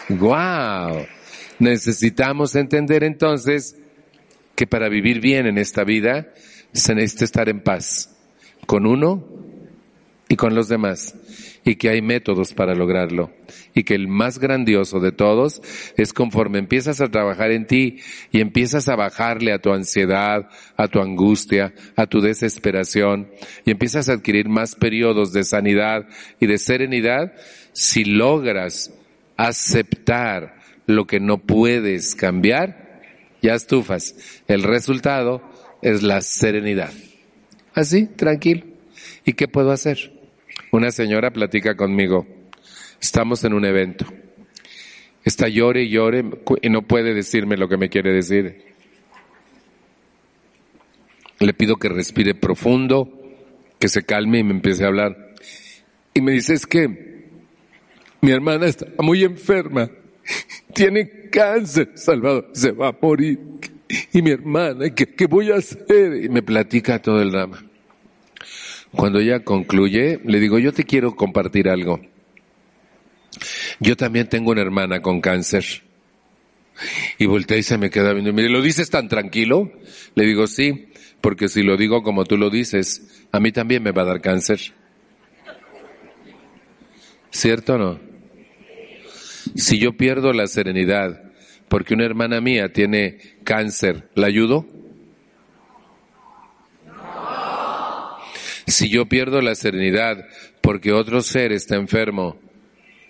Wow. 0.08 1.06
Necesitamos 1.58 2.54
entender 2.54 3.04
entonces 3.04 3.76
que 4.54 4.66
para 4.66 4.88
vivir 4.88 5.20
bien 5.20 5.46
en 5.46 5.58
esta 5.58 5.84
vida 5.84 6.32
se 6.72 6.94
necesita 6.94 7.24
estar 7.24 7.48
en 7.48 7.62
paz 7.62 8.14
con 8.66 8.86
uno 8.86 9.24
y 10.28 10.36
con 10.36 10.54
los 10.54 10.68
demás 10.68 11.14
y 11.64 11.76
que 11.76 11.88
hay 11.88 12.02
métodos 12.02 12.54
para 12.54 12.74
lograrlo 12.74 13.30
y 13.74 13.84
que 13.84 13.94
el 13.94 14.08
más 14.08 14.38
grandioso 14.38 15.00
de 15.00 15.12
todos 15.12 15.62
es 15.96 16.12
conforme 16.12 16.58
empiezas 16.58 17.00
a 17.00 17.08
trabajar 17.08 17.52
en 17.52 17.66
ti 17.66 17.98
y 18.30 18.40
empiezas 18.40 18.88
a 18.88 18.96
bajarle 18.96 19.52
a 19.52 19.60
tu 19.60 19.72
ansiedad, 19.72 20.48
a 20.76 20.88
tu 20.88 21.00
angustia, 21.00 21.72
a 21.96 22.06
tu 22.06 22.20
desesperación 22.20 23.28
y 23.64 23.70
empiezas 23.70 24.08
a 24.08 24.14
adquirir 24.14 24.48
más 24.48 24.74
periodos 24.74 25.32
de 25.32 25.44
sanidad 25.44 26.06
y 26.40 26.46
de 26.46 26.58
serenidad, 26.58 27.32
si 27.72 28.04
logras 28.04 28.92
aceptar 29.36 30.60
lo 30.86 31.06
que 31.06 31.20
no 31.20 31.38
puedes 31.38 32.14
cambiar, 32.14 33.00
ya 33.40 33.54
estufas. 33.54 34.14
El 34.48 34.62
resultado 34.62 35.42
es 35.80 36.02
la 36.02 36.20
serenidad. 36.20 36.92
Así, 37.74 38.06
tranquilo. 38.06 38.64
¿Y 39.24 39.32
qué 39.32 39.48
puedo 39.48 39.72
hacer? 39.72 40.21
Una 40.72 40.90
señora 40.90 41.30
platica 41.30 41.76
conmigo. 41.76 42.26
Estamos 43.00 43.44
en 43.44 43.52
un 43.52 43.64
evento. 43.64 44.06
Está 45.22 45.46
llore 45.48 45.84
y 45.84 45.90
llore 45.90 46.24
y 46.62 46.70
no 46.70 46.82
puede 46.82 47.14
decirme 47.14 47.56
lo 47.56 47.68
que 47.68 47.76
me 47.76 47.88
quiere 47.88 48.12
decir. 48.12 48.74
Le 51.38 51.52
pido 51.52 51.76
que 51.76 51.88
respire 51.88 52.34
profundo, 52.34 53.06
que 53.78 53.88
se 53.88 54.02
calme 54.02 54.38
y 54.38 54.44
me 54.44 54.52
empiece 54.52 54.84
a 54.84 54.88
hablar. 54.88 55.34
Y 56.14 56.22
me 56.22 56.32
dice, 56.32 56.54
es 56.54 56.66
que 56.66 57.28
mi 58.20 58.30
hermana 58.30 58.66
está 58.66 58.86
muy 58.98 59.24
enferma 59.24 59.90
tiene 60.74 61.28
cáncer, 61.30 61.90
Salvador, 61.94 62.50
se 62.52 62.72
va 62.72 62.88
a 62.88 62.98
morir. 63.00 63.38
Y 64.12 64.22
mi 64.22 64.30
hermana, 64.30 64.88
¿qué, 64.94 65.06
qué 65.06 65.26
voy 65.26 65.50
a 65.50 65.56
hacer? 65.56 66.24
Y 66.24 66.28
me 66.28 66.42
platica 66.42 67.00
todo 67.00 67.20
el 67.20 67.30
drama. 67.30 67.62
Cuando 68.94 69.20
ella 69.20 69.40
concluye, 69.40 70.20
le 70.24 70.40
digo, 70.40 70.58
yo 70.58 70.72
te 70.72 70.84
quiero 70.84 71.16
compartir 71.16 71.68
algo. 71.68 72.00
Yo 73.80 73.96
también 73.96 74.28
tengo 74.28 74.50
una 74.50 74.60
hermana 74.60 75.00
con 75.00 75.20
cáncer. 75.20 75.64
Y 77.18 77.26
voltea 77.26 77.58
y 77.58 77.62
se 77.62 77.78
me 77.78 77.90
queda 77.90 78.12
viendo. 78.12 78.32
Mire, 78.32 78.48
¿lo 78.48 78.62
dices 78.62 78.90
tan 78.90 79.08
tranquilo? 79.08 79.72
Le 80.14 80.24
digo, 80.24 80.46
sí, 80.46 80.88
porque 81.20 81.48
si 81.48 81.62
lo 81.62 81.76
digo 81.76 82.02
como 82.02 82.24
tú 82.24 82.36
lo 82.36 82.50
dices, 82.50 83.26
a 83.32 83.40
mí 83.40 83.52
también 83.52 83.82
me 83.82 83.92
va 83.92 84.02
a 84.02 84.06
dar 84.06 84.20
cáncer. 84.20 84.60
¿Cierto 87.30 87.74
o 87.74 87.78
no? 87.78 88.00
Si 89.56 89.78
yo 89.78 89.96
pierdo 89.96 90.32
la 90.32 90.46
serenidad 90.46 91.32
porque 91.68 91.94
una 91.94 92.04
hermana 92.04 92.40
mía 92.42 92.72
tiene 92.72 93.18
cáncer, 93.44 94.10
¿la 94.14 94.26
ayudo? 94.26 94.66
Si 98.66 98.88
yo 98.88 99.06
pierdo 99.06 99.40
la 99.40 99.54
serenidad 99.54 100.26
porque 100.60 100.92
otro 100.92 101.22
ser 101.22 101.52
está 101.52 101.76
enfermo, 101.76 102.38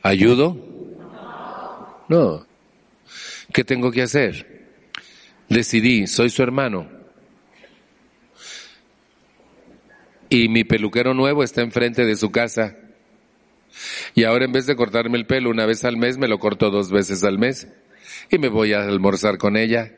¿ayudo? 0.02 0.56
No. 2.08 2.46
¿Qué 3.52 3.64
tengo 3.64 3.90
que 3.90 4.02
hacer? 4.02 4.52
Decidí, 5.48 6.06
soy 6.06 6.30
su 6.30 6.42
hermano. 6.42 6.88
Y 10.30 10.48
mi 10.48 10.64
peluquero 10.64 11.12
nuevo 11.12 11.44
está 11.44 11.60
enfrente 11.60 12.06
de 12.06 12.16
su 12.16 12.30
casa. 12.30 12.76
Y 14.14 14.24
ahora 14.24 14.46
en 14.46 14.52
vez 14.52 14.66
de 14.66 14.76
cortarme 14.76 15.18
el 15.18 15.26
pelo 15.26 15.50
una 15.50 15.66
vez 15.66 15.84
al 15.84 15.98
mes, 15.98 16.16
me 16.16 16.28
lo 16.28 16.38
corto 16.38 16.70
dos 16.70 16.90
veces 16.90 17.22
al 17.22 17.38
mes. 17.38 17.68
Y 18.30 18.38
me 18.38 18.48
voy 18.48 18.72
a 18.72 18.82
almorzar 18.82 19.36
con 19.36 19.58
ella. 19.58 19.92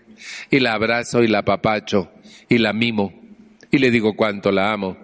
Y 0.50 0.58
la 0.58 0.72
abrazo 0.74 1.22
y 1.22 1.28
la 1.28 1.44
papacho. 1.44 2.10
Y 2.48 2.58
la 2.58 2.72
mimo. 2.72 3.12
Y 3.70 3.78
le 3.78 3.92
digo 3.92 4.16
cuánto 4.16 4.50
la 4.50 4.72
amo. 4.72 5.03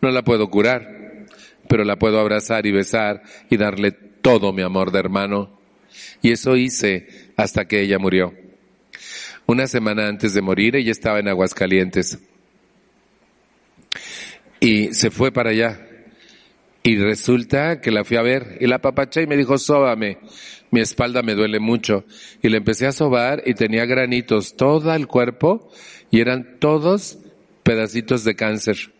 No 0.00 0.10
la 0.10 0.22
puedo 0.22 0.48
curar, 0.48 1.26
pero 1.68 1.84
la 1.84 1.96
puedo 1.96 2.18
abrazar 2.18 2.66
y 2.66 2.72
besar 2.72 3.22
y 3.50 3.56
darle 3.56 3.92
todo 3.92 4.52
mi 4.52 4.62
amor 4.62 4.92
de 4.92 4.98
hermano. 4.98 5.58
Y 6.22 6.32
eso 6.32 6.56
hice 6.56 7.32
hasta 7.36 7.66
que 7.66 7.80
ella 7.80 7.98
murió. 7.98 8.32
Una 9.46 9.66
semana 9.66 10.06
antes 10.06 10.34
de 10.34 10.42
morir, 10.42 10.76
ella 10.76 10.92
estaba 10.92 11.18
en 11.18 11.28
Aguascalientes. 11.28 12.18
Y 14.60 14.92
se 14.92 15.10
fue 15.10 15.32
para 15.32 15.50
allá 15.50 15.86
y 16.82 16.96
resulta 16.96 17.80
que 17.80 17.90
la 17.90 18.04
fui 18.04 18.16
a 18.16 18.22
ver 18.22 18.56
y 18.60 18.66
la 18.66 18.80
papacha 18.80 19.20
y 19.20 19.26
me 19.26 19.36
dijo, 19.36 19.58
sóbame. 19.58 20.18
Mi 20.70 20.80
espalda 20.80 21.22
me 21.22 21.34
duele 21.34 21.60
mucho. 21.60 22.04
Y 22.42 22.48
le 22.48 22.58
empecé 22.58 22.86
a 22.86 22.92
sobar 22.92 23.42
y 23.44 23.54
tenía 23.54 23.84
granitos 23.86 24.56
todo 24.56 24.94
el 24.94 25.06
cuerpo 25.06 25.70
y 26.10 26.20
eran 26.20 26.58
todos 26.58 27.18
pedacitos 27.64 28.24
de 28.24 28.34
cáncer. 28.34 28.92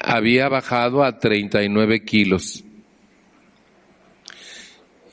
Había 0.00 0.48
bajado 0.48 1.04
a 1.04 1.18
39 1.18 2.04
kilos. 2.04 2.64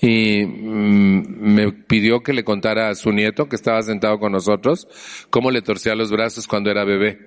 Y 0.01 0.45
mm, 0.45 1.53
me 1.53 1.72
pidió 1.72 2.22
que 2.22 2.34
le 2.34 2.43
contara 2.43 2.89
a 2.89 2.95
su 2.95 3.11
nieto, 3.11 3.49
que 3.49 3.56
estaba 3.56 3.81
sentado 3.81 4.19
con 4.19 4.31
nosotros, 4.31 4.88
cómo 5.30 5.51
le 5.51 5.61
torcía 5.61 5.95
los 5.95 6.11
brazos 6.11 6.47
cuando 6.47 6.72
era 6.72 6.85
bebé. 6.85 7.19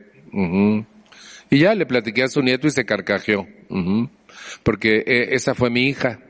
Y 1.51 1.59
ya 1.59 1.75
le 1.75 1.85
platiqué 1.85 2.23
a 2.23 2.29
su 2.29 2.41
nieto 2.41 2.67
y 2.67 2.71
se 2.71 2.87
carcajeó. 2.87 3.47
Porque 4.63 5.05
eh, 5.07 5.29
esa 5.33 5.55
fue 5.55 5.69
mi 5.69 5.87
hija. 5.87 6.21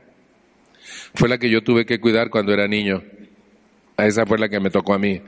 Fue 1.13 1.29
la 1.29 1.37
que 1.37 1.49
yo 1.49 1.63
tuve 1.63 1.85
que 1.85 1.99
cuidar 1.99 2.29
cuando 2.29 2.53
era 2.53 2.67
niño. 2.67 3.03
A 3.95 4.07
esa 4.07 4.25
fue 4.25 4.37
la 4.37 4.49
que 4.49 4.59
me 4.59 4.69
tocó 4.69 4.93
a 4.93 4.99
mí. 4.99 5.21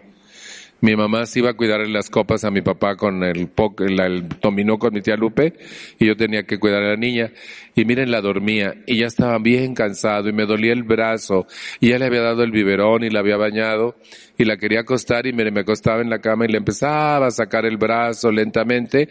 Mi 0.82 0.96
mamá 0.96 1.26
se 1.26 1.40
iba 1.40 1.50
a 1.50 1.54
cuidar 1.54 1.88
las 1.88 2.10
copas 2.10 2.44
a 2.44 2.52
mi 2.52 2.62
papá 2.62 2.96
con 2.96 3.24
el, 3.24 3.50
el, 3.80 4.00
el 4.00 4.30
dominó 4.42 4.78
con 4.78 4.94
mi 4.94 5.02
tía 5.02 5.16
Lupe 5.16 5.54
y 5.98 6.06
yo 6.06 6.16
tenía 6.16 6.44
que 6.44 6.60
cuidar 6.60 6.84
a 6.84 6.90
la 6.90 6.96
niña. 6.96 7.32
Y 7.76 7.86
miren, 7.86 8.12
la 8.12 8.22
dormía 8.22 8.76
y 8.86 8.98
ya 8.98 9.08
estaba 9.08 9.40
bien 9.40 9.74
cansado 9.74 10.30
y 10.30 10.34
me 10.34 10.46
dolía 10.46 10.74
el 10.74 10.84
brazo 10.84 11.48
y 11.80 11.90
ya 11.90 11.98
le 11.98 12.06
había 12.06 12.22
dado 12.22 12.44
el 12.44 12.52
biberón 12.52 13.04
y 13.04 13.10
la 13.10 13.22
había 13.22 13.38
bañado 13.38 13.96
y 14.38 14.46
la 14.46 14.58
quería 14.58 14.82
acostar 14.82 15.26
y 15.26 15.34
me, 15.34 15.50
me 15.50 15.62
acostaba 15.62 16.02
en 16.02 16.10
la 16.10 16.20
cama 16.20 16.46
y 16.46 16.50
le 16.50 16.58
empezaba 16.58 17.28
a 17.28 17.32
sacar 17.32 17.66
el 17.66 17.78
brazo 17.78 18.32
lentamente 18.32 19.10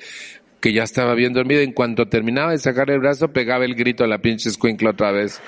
que 0.64 0.72
ya 0.72 0.84
estaba 0.84 1.12
bien 1.14 1.34
dormida. 1.34 1.60
En 1.60 1.72
cuanto 1.72 2.06
terminaba 2.06 2.52
de 2.52 2.58
sacar 2.58 2.90
el 2.90 2.98
brazo, 2.98 3.28
pegaba 3.28 3.66
el 3.66 3.74
grito 3.74 4.02
a 4.02 4.06
la 4.06 4.16
pinche 4.16 4.48
escuincla 4.48 4.92
otra 4.92 5.12
vez. 5.12 5.42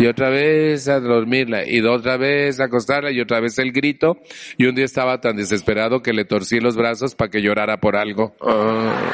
Y 0.00 0.06
otra 0.06 0.28
vez 0.28 0.88
a 0.88 0.98
dormirla. 0.98 1.64
Y 1.64 1.80
otra 1.82 2.16
vez 2.16 2.58
a 2.58 2.64
acostarla. 2.64 3.12
Y 3.12 3.20
otra 3.20 3.38
vez 3.38 3.60
el 3.60 3.70
grito. 3.70 4.18
Y 4.58 4.66
un 4.66 4.74
día 4.74 4.84
estaba 4.84 5.20
tan 5.20 5.36
desesperado 5.36 6.02
que 6.02 6.12
le 6.12 6.24
torcí 6.24 6.58
los 6.58 6.74
brazos 6.74 7.14
para 7.14 7.30
que 7.30 7.42
llorara 7.42 7.78
por 7.78 7.94
algo. 7.94 8.34
Ah. 8.40 9.12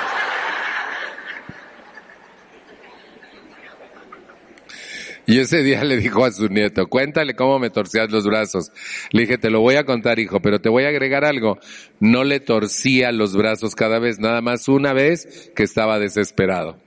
Y 5.27 5.39
ese 5.39 5.63
día 5.63 5.85
le 5.85 5.97
dijo 5.99 6.25
a 6.25 6.33
su 6.33 6.49
nieto, 6.49 6.89
cuéntale 6.89 7.35
cómo 7.35 7.59
me 7.59 7.71
torcías 7.71 8.11
los 8.11 8.25
brazos. 8.25 8.73
Le 9.13 9.23
dije, 9.23 9.39
te 9.39 9.51
lo 9.51 9.61
voy 9.61 9.77
a 9.77 9.85
contar, 9.85 10.19
hijo, 10.19 10.41
pero 10.41 10.61
te 10.61 10.69
voy 10.69 10.85
a 10.85 10.89
agregar 10.89 11.25
algo. 11.25 11.59
No 12.01 12.25
le 12.25 12.41
torcía 12.41 13.13
los 13.13 13.37
brazos 13.37 13.75
cada 13.75 14.01
vez, 14.01 14.19
nada 14.19 14.41
más 14.41 14.69
una 14.69 14.93
vez 14.93 15.53
que 15.55 15.63
estaba 15.63 15.99
desesperado. 15.99 16.79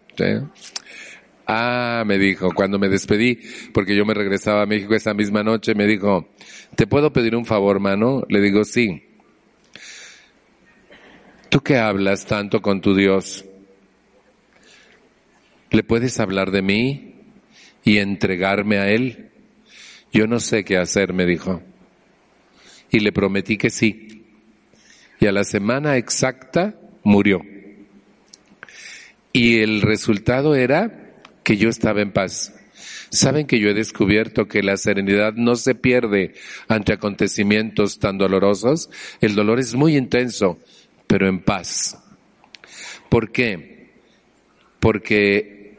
Ah, 1.47 2.03
me 2.05 2.17
dijo, 2.17 2.49
cuando 2.53 2.79
me 2.79 2.89
despedí, 2.89 3.39
porque 3.73 3.95
yo 3.95 4.03
me 4.05 4.13
regresaba 4.13 4.63
a 4.63 4.65
México 4.65 4.95
esa 4.95 5.13
misma 5.13 5.43
noche, 5.43 5.75
me 5.75 5.85
dijo, 5.85 6.27
¿te 6.75 6.87
puedo 6.87 7.13
pedir 7.13 7.35
un 7.35 7.45
favor, 7.45 7.79
mano? 7.79 8.23
Le 8.27 8.41
digo, 8.41 8.63
sí. 8.63 9.03
¿Tú 11.49 11.61
qué 11.61 11.77
hablas 11.77 12.25
tanto 12.25 12.61
con 12.61 12.81
tu 12.81 12.95
Dios? 12.95 13.45
¿Le 15.71 15.83
puedes 15.83 16.19
hablar 16.19 16.51
de 16.51 16.61
mí? 16.61 17.14
Y 17.85 17.99
entregarme 17.99 18.79
a 18.79 18.89
Él? 18.89 19.29
Yo 20.11 20.27
no 20.27 20.39
sé 20.39 20.65
qué 20.65 20.77
hacer, 20.77 21.13
me 21.13 21.25
dijo. 21.25 21.61
Y 22.89 22.99
le 22.99 23.11
prometí 23.11 23.57
que 23.57 23.69
sí. 23.69 24.25
Y 25.19 25.27
a 25.27 25.31
la 25.31 25.43
semana 25.43 25.95
exacta 25.95 26.75
murió. 27.03 27.41
Y 29.31 29.59
el 29.59 29.81
resultado 29.81 30.55
era 30.55 31.13
que 31.43 31.57
yo 31.57 31.69
estaba 31.69 32.01
en 32.01 32.11
paz. 32.11 32.53
Saben 33.09 33.47
que 33.47 33.59
yo 33.59 33.69
he 33.69 33.73
descubierto 33.73 34.47
que 34.47 34.63
la 34.63 34.77
serenidad 34.77 35.33
no 35.33 35.55
se 35.55 35.75
pierde 35.75 36.33
ante 36.67 36.93
acontecimientos 36.93 37.99
tan 37.99 38.17
dolorosos. 38.17 38.89
El 39.21 39.35
dolor 39.35 39.59
es 39.59 39.75
muy 39.75 39.95
intenso, 39.95 40.59
pero 41.07 41.27
en 41.27 41.41
paz. 41.41 42.01
¿Por 43.09 43.31
qué? 43.31 43.91
Porque 44.79 45.77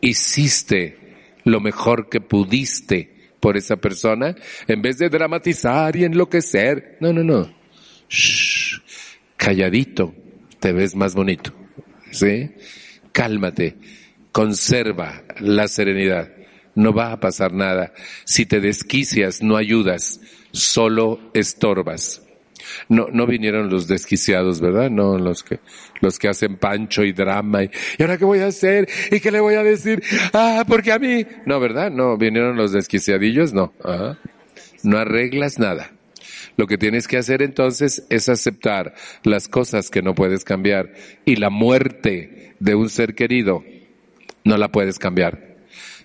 hiciste 0.00 1.03
lo 1.44 1.60
mejor 1.60 2.08
que 2.08 2.20
pudiste 2.20 3.14
por 3.40 3.56
esa 3.56 3.76
persona, 3.76 4.34
en 4.66 4.82
vez 4.82 4.98
de 4.98 5.10
dramatizar 5.10 5.94
y 5.96 6.04
enloquecer. 6.04 6.96
No, 7.00 7.12
no, 7.12 7.22
no. 7.22 7.54
Shh. 8.08 8.80
Calladito, 9.36 10.14
te 10.60 10.72
ves 10.72 10.96
más 10.96 11.14
bonito. 11.14 11.52
¿Sí? 12.10 12.50
Cálmate. 13.12 13.76
Conserva 14.32 15.24
la 15.40 15.68
serenidad. 15.68 16.32
No 16.74 16.92
va 16.92 17.12
a 17.12 17.20
pasar 17.20 17.52
nada. 17.52 17.92
Si 18.24 18.46
te 18.46 18.60
desquicias, 18.60 19.42
no 19.42 19.56
ayudas, 19.56 20.20
solo 20.52 21.30
estorbas. 21.34 22.22
No, 22.88 23.08
no 23.12 23.26
vinieron 23.26 23.70
los 23.70 23.86
desquiciados, 23.88 24.60
¿verdad? 24.60 24.90
No 24.90 25.18
los 25.18 25.42
que, 25.42 25.60
los 26.00 26.18
que 26.18 26.28
hacen 26.28 26.56
pancho 26.56 27.04
y 27.04 27.12
drama 27.12 27.64
y, 27.64 27.70
¿y 27.98 28.02
ahora 28.02 28.18
qué 28.18 28.24
voy 28.24 28.40
a 28.40 28.46
hacer? 28.46 28.88
¿Y 29.10 29.20
qué 29.20 29.30
le 29.30 29.40
voy 29.40 29.54
a 29.54 29.62
decir? 29.62 30.02
Ah, 30.32 30.64
porque 30.66 30.92
a 30.92 30.98
mí. 30.98 31.24
No, 31.46 31.60
¿verdad? 31.60 31.90
No, 31.90 32.16
vinieron 32.16 32.56
los 32.56 32.72
desquiciadillos, 32.72 33.52
no. 33.52 33.72
No 34.82 34.98
arreglas 34.98 35.58
nada. 35.58 35.92
Lo 36.56 36.66
que 36.66 36.78
tienes 36.78 37.08
que 37.08 37.16
hacer 37.16 37.42
entonces 37.42 38.06
es 38.10 38.28
aceptar 38.28 38.94
las 39.24 39.48
cosas 39.48 39.90
que 39.90 40.02
no 40.02 40.14
puedes 40.14 40.44
cambiar 40.44 40.92
y 41.24 41.36
la 41.36 41.50
muerte 41.50 42.54
de 42.60 42.74
un 42.74 42.88
ser 42.88 43.14
querido 43.14 43.64
no 44.44 44.56
la 44.56 44.70
puedes 44.70 44.98
cambiar, 44.98 45.56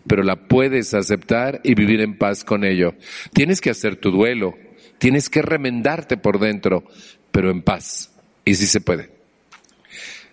pero 0.08 0.24
la 0.24 0.48
puedes 0.48 0.94
aceptar 0.94 1.62
y 1.64 1.76
vivir 1.76 2.02
en 2.02 2.18
paz 2.18 2.44
con 2.44 2.64
ello. 2.64 2.96
Tienes 3.34 3.62
que 3.62 3.70
hacer 3.70 3.98
tu 3.98 4.12
duelo, 4.12 4.58
Tienes 5.00 5.30
que 5.30 5.42
remendarte 5.42 6.18
por 6.18 6.40
dentro, 6.40 6.84
pero 7.32 7.50
en 7.50 7.64
paz. 7.64 8.12
Y 8.46 8.56
sí 8.56 8.68
se 8.68 8.82
puede. 8.82 9.10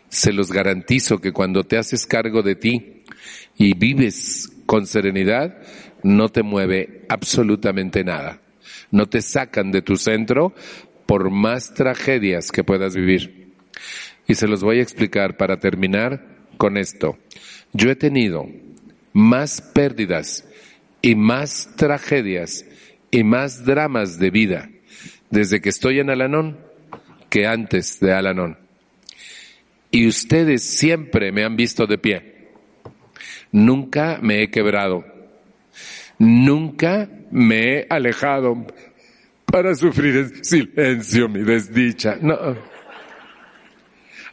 Se 0.08 0.32
los 0.32 0.52
garantizo 0.52 1.20
que 1.20 1.32
cuando 1.32 1.64
te 1.64 1.78
haces 1.78 2.06
cargo 2.06 2.42
de 2.42 2.56
ti 2.56 3.02
y 3.56 3.74
vives 3.74 4.50
con 4.66 4.86
serenidad, 4.86 5.56
no 6.02 6.28
te 6.28 6.42
mueve 6.42 7.04
absolutamente 7.08 8.04
nada. 8.04 8.40
No 8.90 9.06
te 9.06 9.22
sacan 9.22 9.70
de 9.70 9.82
tu 9.82 9.96
centro 9.96 10.54
por 11.06 11.30
más 11.30 11.74
tragedias 11.74 12.50
que 12.50 12.64
puedas 12.64 12.94
vivir. 12.94 13.52
Y 14.26 14.34
se 14.34 14.48
los 14.48 14.62
voy 14.62 14.80
a 14.80 14.82
explicar 14.82 15.36
para 15.36 15.58
terminar 15.58 16.26
con 16.56 16.76
esto. 16.76 17.18
Yo 17.72 17.90
he 17.90 17.96
tenido 17.96 18.46
más 19.12 19.60
pérdidas 19.60 20.44
y 21.02 21.14
más 21.14 21.70
tragedias 21.76 22.64
y 23.10 23.24
más 23.24 23.64
dramas 23.64 24.18
de 24.18 24.30
vida 24.30 24.70
desde 25.30 25.60
que 25.60 25.68
estoy 25.68 26.00
en 26.00 26.10
Alanón 26.10 26.58
que 27.30 27.46
antes 27.46 28.00
de 28.00 28.12
Alanón. 28.12 28.58
Y 29.90 30.06
ustedes 30.06 30.62
siempre 30.62 31.32
me 31.32 31.44
han 31.44 31.56
visto 31.56 31.86
de 31.86 31.98
pie. 31.98 32.48
Nunca 33.52 34.18
me 34.20 34.42
he 34.42 34.50
quebrado. 34.50 35.04
Nunca 36.18 37.08
me 37.30 37.78
he 37.78 37.86
alejado 37.88 38.66
para 39.46 39.74
sufrir 39.74 40.16
en 40.16 40.44
silencio 40.44 41.28
mi 41.28 41.40
desdicha. 41.40 42.18
No. 42.20 42.75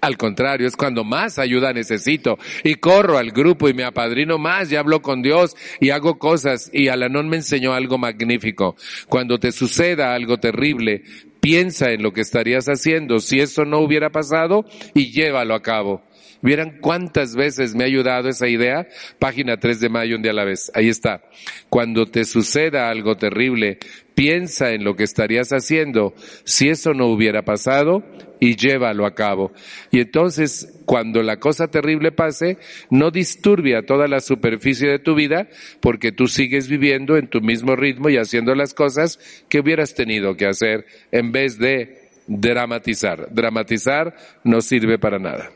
Al 0.04 0.18
contrario, 0.18 0.68
es 0.68 0.76
cuando 0.76 1.06
más 1.06 1.40
ayuda 1.40 1.72
necesito 1.72 2.38
y 2.66 2.76
corro 2.76 3.18
al 3.18 3.32
grupo 3.32 3.70
y 3.70 3.74
me 3.74 3.86
apadrino 3.86 4.38
más 4.38 4.70
y 4.70 4.76
hablo 4.76 5.02
con 5.02 5.22
Dios 5.22 5.56
y 5.80 5.92
hago 5.92 6.20
cosas 6.20 6.70
y 6.74 6.90
Alanón 6.90 7.30
me 7.30 7.38
enseñó 7.38 7.72
algo 7.72 7.98
magnífico. 7.98 8.76
Cuando 9.08 9.40
te 9.40 9.54
suceda 9.54 10.14
algo 10.14 10.42
terrible, 10.42 11.04
piensa 11.40 11.92
en 11.92 12.04
lo 12.04 12.12
que 12.12 12.20
estarías 12.20 12.66
haciendo 12.66 13.20
si 13.20 13.40
eso 13.40 13.64
no 13.64 13.80
hubiera 13.80 14.10
pasado 14.10 14.66
y 14.94 15.14
llévalo 15.14 15.56
a 15.56 15.62
cabo. 15.62 16.04
¿Vieran 16.44 16.78
cuántas 16.82 17.38
veces 17.38 17.74
me 17.74 17.86
ha 17.86 17.88
ayudado 17.88 18.28
esa 18.28 18.50
idea? 18.50 18.86
Página 19.18 19.56
3 19.56 19.80
de 19.80 19.88
mayo, 19.88 20.18
un 20.18 20.22
día 20.22 20.34
a 20.34 20.36
la 20.36 20.44
vez. 20.44 20.70
Ahí 20.76 20.90
está. 20.90 21.24
Cuando 21.70 22.06
te 22.06 22.26
suceda 22.26 22.90
algo 22.90 23.16
terrible, 23.16 23.80
piensa 24.14 24.72
en 24.72 24.84
lo 24.84 24.98
que 24.98 25.06
estarías 25.06 25.52
haciendo 25.54 26.14
si 26.44 26.68
eso 26.68 26.94
no 26.94 27.08
hubiera 27.08 27.44
pasado 27.44 28.04
y 28.42 28.58
llévalo 28.58 29.06
a 29.06 29.16
cabo. 29.16 29.54
Y 29.90 30.02
entonces, 30.02 30.82
cuando 30.84 31.24
la 31.24 31.40
cosa 31.40 31.70
terrible 31.70 32.12
pase, 32.12 32.58
no 32.90 33.10
disturbia 33.10 33.86
toda 33.86 34.10
la 34.10 34.20
superficie 34.20 34.90
de 34.90 35.00
tu 35.00 35.16
vida 35.16 35.48
porque 35.80 36.12
tú 36.12 36.28
sigues 36.28 36.68
viviendo 36.68 37.16
en 37.16 37.30
tu 37.30 37.40
mismo 37.40 37.78
ritmo 37.78 38.10
y 38.10 38.18
haciendo 38.18 38.54
las 38.54 38.74
cosas 38.74 39.18
que 39.48 39.62
hubieras 39.62 39.96
tenido 39.96 40.36
que 40.36 40.48
hacer 40.48 40.86
en 41.14 41.32
vez 41.32 41.58
de 41.58 42.03
dramatizar. 42.28 43.28
Dramatizar 43.32 44.16
no 44.44 44.62
sirve 44.62 44.98
para 45.00 45.20
nada. 45.20 45.52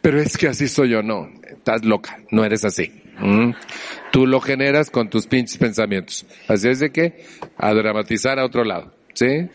Pero 0.00 0.20
es 0.20 0.36
que 0.36 0.48
así 0.48 0.68
soy 0.68 0.90
yo, 0.90 1.02
no. 1.02 1.30
Estás 1.48 1.84
loca, 1.84 2.18
no 2.30 2.44
eres 2.44 2.64
así. 2.64 2.92
¿Mm? 3.18 3.52
Tú 4.12 4.26
lo 4.26 4.40
generas 4.40 4.90
con 4.90 5.08
tus 5.08 5.26
pinches 5.26 5.58
pensamientos. 5.58 6.26
Así 6.48 6.68
es 6.68 6.80
de 6.80 6.90
que 6.90 7.24
a 7.56 7.72
dramatizar 7.72 8.38
a 8.38 8.44
otro 8.44 8.64
lado. 8.64 8.94
¿Sí? 9.14 9.48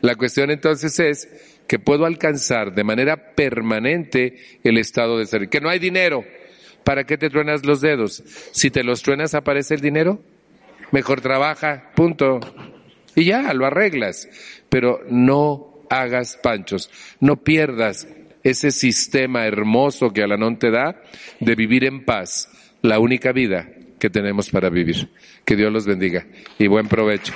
La 0.00 0.16
cuestión 0.16 0.50
entonces 0.50 0.98
es 0.98 1.28
que 1.68 1.78
puedo 1.78 2.04
alcanzar 2.04 2.74
de 2.74 2.84
manera 2.84 3.34
permanente 3.34 4.36
el 4.62 4.78
estado 4.78 5.18
de 5.18 5.26
ser. 5.26 5.48
Que 5.48 5.60
no 5.60 5.68
hay 5.68 5.78
dinero. 5.78 6.24
¿Para 6.82 7.04
qué 7.04 7.16
te 7.16 7.30
truenas 7.30 7.64
los 7.64 7.80
dedos? 7.80 8.22
Si 8.52 8.70
te 8.70 8.84
los 8.84 9.02
truenas 9.02 9.34
aparece 9.34 9.74
el 9.74 9.80
dinero. 9.80 10.20
Mejor 10.90 11.20
trabaja, 11.20 11.90
punto. 11.94 12.40
Y 13.14 13.24
ya, 13.24 13.54
lo 13.54 13.66
arreglas. 13.66 14.28
Pero 14.68 15.00
no 15.08 15.73
hagas 16.00 16.38
panchos. 16.42 16.90
No 17.20 17.36
pierdas 17.36 18.06
ese 18.42 18.70
sistema 18.70 19.46
hermoso 19.46 20.12
que 20.12 20.22
Alanón 20.22 20.58
te 20.58 20.70
da 20.70 21.00
de 21.40 21.54
vivir 21.54 21.84
en 21.84 22.04
paz, 22.04 22.48
la 22.82 22.98
única 22.98 23.32
vida 23.32 23.68
que 23.98 24.10
tenemos 24.10 24.50
para 24.50 24.68
vivir. 24.68 25.08
Que 25.44 25.56
Dios 25.56 25.72
los 25.72 25.86
bendiga 25.86 26.26
y 26.58 26.66
buen 26.66 26.88
provecho. 26.88 27.32